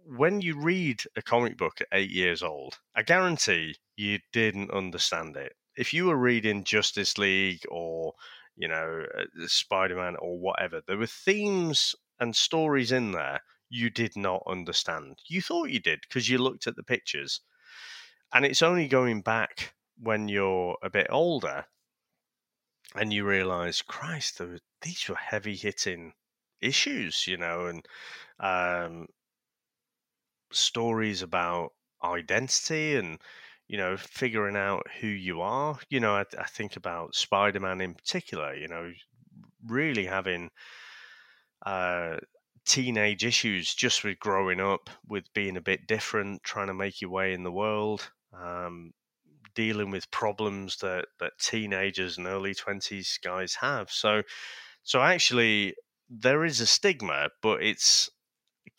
when 0.04 0.40
you 0.40 0.60
read 0.60 1.02
a 1.16 1.22
comic 1.22 1.56
book 1.56 1.80
at 1.80 1.86
eight 1.92 2.10
years 2.10 2.42
old, 2.42 2.78
I 2.94 3.02
guarantee 3.02 3.76
you 3.96 4.18
didn't 4.32 4.72
understand 4.72 5.36
it. 5.36 5.54
If 5.76 5.94
you 5.94 6.06
were 6.06 6.16
reading 6.16 6.64
Justice 6.64 7.16
League 7.18 7.62
or 7.70 8.14
you 8.58 8.68
know 8.68 9.04
uh, 9.16 9.24
Spider 9.46 9.96
Man 9.96 10.16
or 10.18 10.38
whatever, 10.38 10.82
there 10.86 10.98
were 10.98 11.06
themes 11.06 11.94
and 12.20 12.36
stories 12.36 12.92
in 12.92 13.12
there 13.12 13.40
you 13.70 13.90
did 13.90 14.16
not 14.16 14.42
understand. 14.46 15.18
You 15.28 15.42
thought 15.42 15.70
you 15.70 15.80
did 15.80 16.00
because 16.02 16.28
you 16.28 16.38
looked 16.38 16.66
at 16.66 16.76
the 16.76 16.82
pictures 16.82 17.40
and 18.32 18.44
it's 18.44 18.62
only 18.62 18.88
going 18.88 19.22
back 19.22 19.74
when 19.98 20.28
you're 20.28 20.76
a 20.82 20.90
bit 20.90 21.08
older 21.10 21.66
and 22.94 23.12
you 23.12 23.24
realize, 23.24 23.82
Christ, 23.82 24.40
were, 24.40 24.58
these 24.82 25.06
were 25.08 25.16
heavy 25.16 25.56
hitting 25.56 26.12
issues, 26.60 27.26
you 27.26 27.36
know, 27.36 27.66
and 27.66 27.86
um, 28.40 29.06
stories 30.52 31.22
about 31.22 31.72
identity 32.02 32.96
and 32.96 33.18
you 33.68 33.76
know, 33.76 33.96
figuring 33.96 34.56
out 34.56 34.86
who 35.00 35.06
you 35.06 35.42
are. 35.42 35.78
You 35.90 36.00
know, 36.00 36.14
I, 36.14 36.24
I 36.38 36.44
think 36.44 36.76
about 36.76 37.14
Spider 37.14 37.60
Man 37.60 37.80
in 37.80 37.94
particular, 37.94 38.54
you 38.54 38.66
know, 38.66 38.90
really 39.66 40.06
having 40.06 40.50
uh, 41.64 42.16
teenage 42.64 43.24
issues 43.24 43.74
just 43.74 44.04
with 44.04 44.18
growing 44.18 44.60
up, 44.60 44.88
with 45.06 45.32
being 45.34 45.56
a 45.56 45.62
bit 45.62 45.86
different, 45.86 46.42
trying 46.42 46.68
to 46.68 46.74
make 46.74 47.00
your 47.00 47.10
way 47.10 47.34
in 47.34 47.42
the 47.42 47.52
world, 47.52 48.10
um, 48.32 48.92
dealing 49.54 49.90
with 49.90 50.10
problems 50.10 50.76
that, 50.78 51.06
that 51.20 51.32
teenagers 51.38 52.16
and 52.16 52.26
early 52.26 52.54
20s 52.54 53.20
guys 53.22 53.54
have. 53.54 53.90
So, 53.90 54.22
so 54.82 55.00
actually, 55.02 55.74
there 56.08 56.44
is 56.44 56.60
a 56.60 56.66
stigma, 56.66 57.28
but 57.42 57.62
it's 57.62 58.08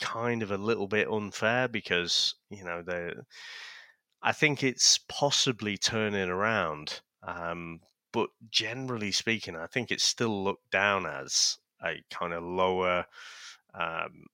kind 0.00 0.42
of 0.42 0.50
a 0.50 0.56
little 0.56 0.88
bit 0.88 1.08
unfair 1.08 1.68
because, 1.68 2.34
you 2.48 2.64
know, 2.64 2.82
they 2.82 3.12
I 4.22 4.32
think 4.32 4.62
it's 4.62 4.98
possibly 4.98 5.78
turning 5.78 6.28
around. 6.28 7.00
Um, 7.22 7.80
but 8.12 8.30
generally 8.50 9.12
speaking, 9.12 9.56
I 9.56 9.66
think 9.66 9.90
it's 9.90 10.04
still 10.04 10.44
looked 10.44 10.70
down 10.70 11.06
as 11.06 11.58
a 11.82 12.02
kind 12.10 12.32
of 12.32 12.42
lower, 12.42 13.06
um, 13.74 14.26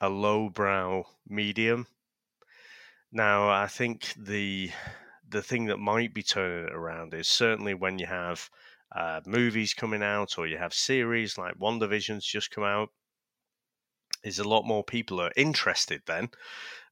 a 0.00 0.08
lowbrow 0.08 1.04
medium. 1.28 1.86
Now, 3.12 3.48
I 3.48 3.66
think 3.66 4.14
the 4.16 4.70
the 5.28 5.42
thing 5.42 5.66
that 5.66 5.78
might 5.78 6.12
be 6.12 6.24
turning 6.24 6.66
it 6.66 6.72
around 6.72 7.14
is 7.14 7.28
certainly 7.28 7.72
when 7.72 8.00
you 8.00 8.06
have 8.06 8.50
uh, 8.92 9.20
movies 9.24 9.74
coming 9.74 10.02
out 10.02 10.38
or 10.38 10.46
you 10.48 10.58
have 10.58 10.74
series 10.74 11.38
like 11.38 11.54
WandaVision's 11.56 12.26
just 12.26 12.50
come 12.50 12.64
out, 12.64 12.90
is 14.24 14.38
a 14.38 14.48
lot 14.48 14.64
more 14.64 14.82
people 14.84 15.20
are 15.20 15.32
interested 15.36 16.02
then 16.06 16.30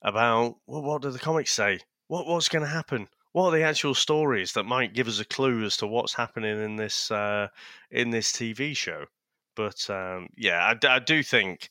about 0.02 0.56
well, 0.66 0.82
what 0.82 1.02
do 1.02 1.10
the 1.10 1.18
comics 1.18 1.52
say? 1.52 1.80
What 2.08 2.26
what's 2.26 2.48
going 2.48 2.64
to 2.64 2.70
happen? 2.70 3.08
What 3.32 3.46
are 3.46 3.58
the 3.58 3.64
actual 3.64 3.94
stories 3.94 4.52
that 4.54 4.64
might 4.64 4.94
give 4.94 5.08
us 5.08 5.20
a 5.20 5.24
clue 5.24 5.64
as 5.64 5.76
to 5.78 5.86
what's 5.86 6.14
happening 6.14 6.62
in 6.62 6.76
this 6.76 7.10
uh, 7.10 7.48
in 7.90 8.10
this 8.10 8.32
TV 8.32 8.76
show? 8.76 9.06
But 9.54 9.88
um, 9.90 10.28
yeah, 10.36 10.72
I, 10.72 10.86
I, 10.86 10.98
do 11.00 11.22
think 11.22 11.68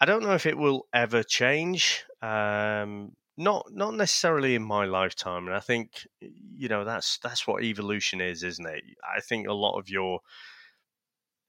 I 0.00 0.04
don't 0.04 0.22
know 0.22 0.34
if 0.34 0.46
it 0.46 0.56
will 0.56 0.86
ever 0.94 1.22
change. 1.22 2.04
Um, 2.22 3.12
not 3.36 3.66
not 3.72 3.94
necessarily 3.94 4.54
in 4.54 4.62
my 4.62 4.84
lifetime, 4.84 5.46
and 5.46 5.56
I 5.56 5.60
think 5.60 6.06
you 6.20 6.68
know 6.68 6.84
that's 6.84 7.18
that's 7.18 7.46
what 7.46 7.64
evolution 7.64 8.20
is, 8.20 8.42
isn't 8.42 8.66
it? 8.66 8.84
I 9.04 9.20
think 9.20 9.48
a 9.48 9.52
lot 9.52 9.78
of 9.78 9.88
your 9.88 10.20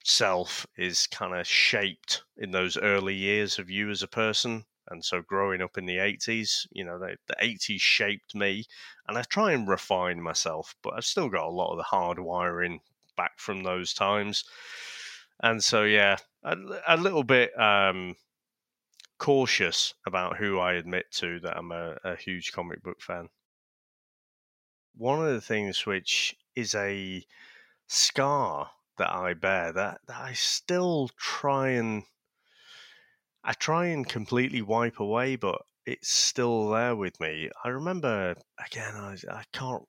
self 0.04 0.68
is 0.78 1.08
kind 1.08 1.36
of 1.36 1.48
shaped 1.48 2.24
in 2.38 2.52
those 2.52 2.78
early 2.78 3.16
years 3.16 3.60
of 3.60 3.70
you 3.70 3.90
as 3.90 4.04
a 4.04 4.08
person. 4.08 4.66
And 4.90 5.04
so 5.04 5.22
growing 5.22 5.62
up 5.62 5.78
in 5.78 5.86
the 5.86 6.00
80s, 6.00 6.68
you 6.72 6.84
know, 6.84 7.00
the, 7.00 7.18
the 7.28 7.36
80s 7.42 7.82
shaped 7.82 8.36
me. 8.36 8.66
And 9.08 9.18
I 9.18 9.24
try 9.24 9.52
and 9.54 9.68
refine 9.68 10.22
myself, 10.22 10.76
but 10.82 10.94
I've 10.94 11.06
still 11.06 11.30
got 11.30 11.48
a 11.48 11.50
lot 11.50 11.72
of 11.72 11.78
the 11.78 11.84
hard 11.84 12.20
wiring 12.20 12.82
back 13.16 13.40
from 13.40 13.64
those 13.64 13.94
times. 13.94 14.44
And 15.42 15.64
so, 15.64 15.84
yeah, 15.84 16.18
a, 16.44 16.58
a 16.88 16.98
little 16.98 17.24
bit 17.24 17.58
um, 17.60 18.16
cautious 19.18 19.94
about 20.06 20.38
who 20.38 20.60
I 20.60 20.74
admit 20.74 21.12
to 21.14 21.40
that 21.42 21.58
I'm 21.58 21.72
a, 21.72 21.98
a 22.04 22.16
huge 22.16 22.52
comic 22.52 22.84
book 22.84 23.02
fan. 23.02 23.30
One 24.96 25.26
of 25.26 25.34
the 25.34 25.42
things 25.42 25.86
which 25.86 26.36
is 26.56 26.76
a 26.76 27.26
scar 27.88 28.72
that 28.98 29.12
I 29.12 29.34
bear 29.34 29.72
that, 29.72 30.02
that 30.08 30.20
I 30.22 30.34
still 30.34 31.10
try 31.18 31.70
and 31.70 32.04
I 33.44 33.54
try 33.54 33.88
and 33.88 34.08
completely 34.08 34.62
wipe 34.62 35.00
away, 35.00 35.36
but 35.36 35.62
it's 35.86 36.10
still 36.10 36.70
there 36.70 36.96
with 36.96 37.20
me. 37.20 37.50
I 37.64 37.70
remember 37.70 38.36
again. 38.66 38.96
I, 38.96 39.18
I 39.30 39.44
can't. 39.52 39.84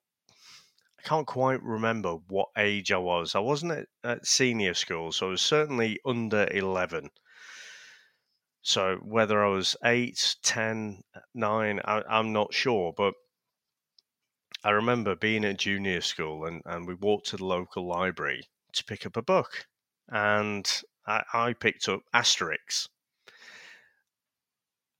I 0.99 1.07
can't 1.07 1.27
quite 1.27 1.61
remember 1.61 2.15
what 2.27 2.49
age 2.57 2.91
I 2.91 2.97
was. 2.97 3.35
I 3.35 3.39
wasn't 3.39 3.71
at, 3.73 3.87
at 4.03 4.25
senior 4.25 4.73
school, 4.73 5.11
so 5.11 5.27
I 5.27 5.29
was 5.31 5.41
certainly 5.41 5.99
under 6.05 6.47
eleven. 6.51 7.09
So 8.65 8.95
whether 9.03 9.45
I 9.45 9.49
was 9.49 9.75
8, 9.85 10.37
10, 10.41 11.03
9, 11.35 11.81
I, 11.85 12.01
I'm 12.09 12.33
not 12.33 12.51
sure. 12.51 12.93
But 12.97 13.13
I 14.63 14.71
remember 14.71 15.15
being 15.15 15.45
at 15.45 15.59
junior 15.59 16.01
school 16.01 16.45
and, 16.45 16.63
and 16.65 16.87
we 16.87 16.95
walked 16.95 17.27
to 17.27 17.37
the 17.37 17.45
local 17.45 17.87
library 17.87 18.49
to 18.73 18.83
pick 18.83 19.05
up 19.05 19.17
a 19.17 19.21
book. 19.21 19.67
And 20.09 20.67
I, 21.05 21.21
I 21.31 21.53
picked 21.53 21.87
up 21.87 22.01
Asterix. 22.11 22.87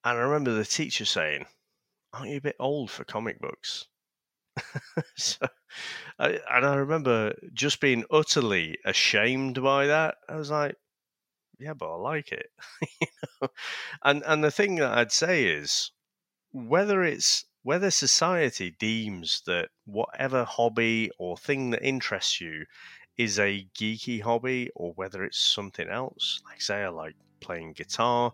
And 0.06 0.20
I 0.20 0.22
remember 0.22 0.54
the 0.54 0.66
teacher 0.66 1.04
saying, 1.04 1.46
Aren't 2.14 2.30
you 2.30 2.38
a 2.38 2.42
bit 2.42 2.56
old 2.60 2.92
for 2.92 3.04
comic 3.04 3.42
books? 3.42 3.88
so, 5.18 5.48
I, 6.18 6.40
and 6.50 6.66
I 6.66 6.76
remember 6.76 7.34
just 7.54 7.82
being 7.82 8.06
utterly 8.10 8.78
ashamed 8.86 9.62
by 9.62 9.88
that. 9.88 10.16
I 10.30 10.36
was 10.36 10.50
like, 10.52 10.76
yeah, 11.60 11.74
but 11.74 11.92
I 11.92 11.96
like 11.96 12.32
it. 12.32 12.52
you 13.02 13.08
know? 13.42 13.48
And 14.04 14.24
and 14.26 14.44
the 14.44 14.52
thing 14.52 14.76
that 14.76 14.98
I'd 14.98 15.12
say 15.12 15.46
is 15.46 15.92
whether 16.52 17.04
it's 17.04 17.46
whether 17.64 17.90
society 17.92 18.76
deems 18.78 19.42
that 19.48 19.70
whatever 19.86 20.44
hobby 20.44 21.10
or 21.18 21.36
thing 21.38 21.72
that 21.72 21.82
interests 21.82 22.40
you 22.40 22.66
is 23.18 23.40
a 23.40 23.68
geeky 23.78 24.22
hobby 24.22 24.70
or 24.76 24.94
whether 24.94 25.24
it's 25.24 25.40
something 25.40 25.90
else. 25.90 26.42
Like 26.46 26.62
say 26.62 26.84
I 26.84 26.90
like 26.90 27.16
playing 27.40 27.74
guitar, 27.74 28.34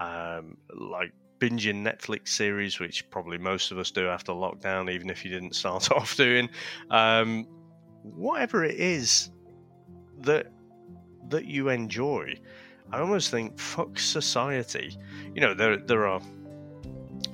um, 0.00 0.56
like 0.74 1.12
binging 1.38 1.82
Netflix 1.82 2.28
series, 2.28 2.80
which 2.80 3.08
probably 3.10 3.38
most 3.38 3.70
of 3.70 3.78
us 3.78 3.90
do 3.90 4.08
after 4.08 4.32
lockdown, 4.32 4.90
even 4.92 5.10
if 5.10 5.24
you 5.24 5.30
didn't 5.30 5.54
start 5.62 5.90
off 5.92 6.16
doing. 6.16 6.48
Um, 6.90 7.46
whatever 8.02 8.64
it 8.64 8.76
is 8.76 9.30
that 10.20 10.52
that 11.28 11.44
you 11.44 11.68
enjoy, 11.68 12.34
I 12.92 12.98
almost 12.98 13.30
think 13.30 13.58
fuck 13.58 13.98
society. 13.98 14.96
You 15.34 15.40
know, 15.40 15.54
there 15.54 15.76
there 15.76 16.06
are 16.06 16.20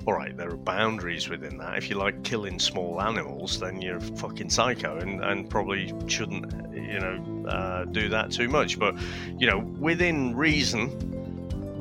all 0.05 0.13
right, 0.13 0.35
there 0.37 0.49
are 0.49 0.57
boundaries 0.57 1.27
within 1.27 1.57
that. 1.57 1.77
If 1.77 1.89
you 1.89 1.97
like 1.97 2.23
killing 2.23 2.59
small 2.59 3.01
animals, 3.01 3.59
then 3.59 3.81
you're 3.81 3.99
fucking 3.99 4.49
psycho 4.49 4.97
and, 4.97 5.21
and 5.21 5.49
probably 5.49 5.93
shouldn't, 6.07 6.53
you 6.73 6.99
know, 6.99 7.45
uh, 7.45 7.83
do 7.85 8.07
that 8.07 8.31
too 8.31 8.47
much. 8.47 8.79
But, 8.79 8.95
you 9.37 9.47
know, 9.47 9.59
within 9.59 10.33
reason, 10.33 11.16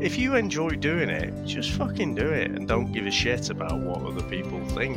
if 0.01 0.19
you 0.19 0.37
enjoy 0.37 0.71
doing 0.71 1.09
it, 1.09 1.33
just 1.47 1.71
fucking 1.71 2.15
do 2.15 2.29
it 2.29 2.51
and 2.51 2.69
don't 2.69 2.93
give 2.93 3.07
a 3.07 3.11
shit 3.11 3.49
about 3.49 3.79
what 3.79 4.03
other 4.03 4.23
people 4.25 4.63
think. 4.69 4.97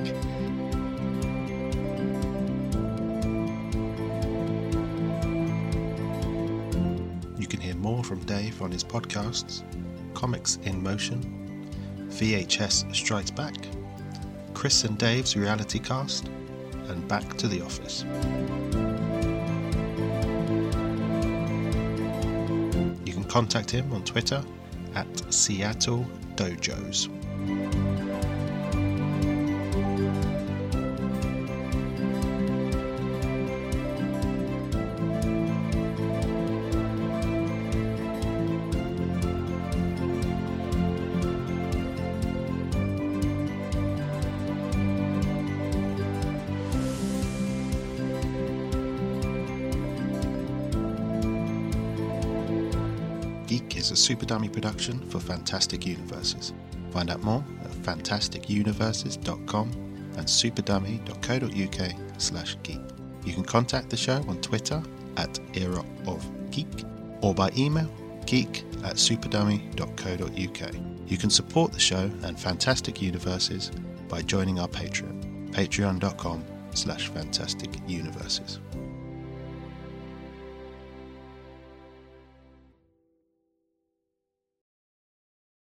You 7.39 7.47
can 7.47 7.62
hear 7.62 7.76
more 7.76 8.04
from 8.04 8.20
Dave 8.26 8.62
on 8.62 8.72
his 8.72 8.84
podcasts, 8.84 9.64
Comics 10.14 10.58
in 10.64 10.84
Motion 10.84 11.36
VHS 12.10 12.93
Strikes 12.93 13.32
Back, 13.32 13.56
Chris 14.54 14.84
and 14.84 14.97
Dave's 14.97 15.38
Reality 15.38 15.80
Cast, 15.80 16.28
and 16.89 17.08
Back 17.08 17.38
to 17.38 17.47
the 17.47 17.62
Office. 17.62 18.04
You 23.06 23.14
can 23.14 23.24
contact 23.24 23.72
him 23.72 23.93
on 23.93 24.04
Twitter 24.04 24.43
at 24.96 25.34
Seattle 25.34 26.06
Dojos. 26.36 27.10
Super 54.10 54.26
Dummy 54.26 54.49
production 54.49 55.07
for 55.12 55.20
Fantastic 55.20 55.86
Universes. 55.86 56.51
Find 56.89 57.12
out 57.12 57.22
more 57.22 57.45
at 57.64 57.70
fantasticuniverses.com 57.70 59.70
and 60.18 60.26
superdummy.co.uk 60.26 61.95
slash 62.18 62.57
geek. 62.64 62.82
You 63.24 63.34
can 63.34 63.43
contact 63.43 63.91
the 63.91 63.97
show 63.97 64.16
on 64.28 64.41
Twitter 64.41 64.82
at 65.18 65.39
Era 65.53 65.86
of 66.07 66.28
Geek 66.49 66.86
or 67.22 67.36
by 67.36 67.51
email 67.55 67.88
geek 68.26 68.64
at 68.84 68.95
superdummy.co.uk. 68.95 70.74
You 71.05 71.18
can 71.20 71.30
support 71.30 71.72
the 71.72 71.80
show 71.80 72.10
and 72.24 72.39
Fantastic 72.39 73.03
Universes 73.03 73.70
by 74.07 74.24
joining 74.24 74.60
our 74.60 74.70
Patreon, 74.70 75.51
patreon.com 75.51 76.43
slash 76.74 77.10
fantastic 77.10 77.70
universes. 77.88 78.57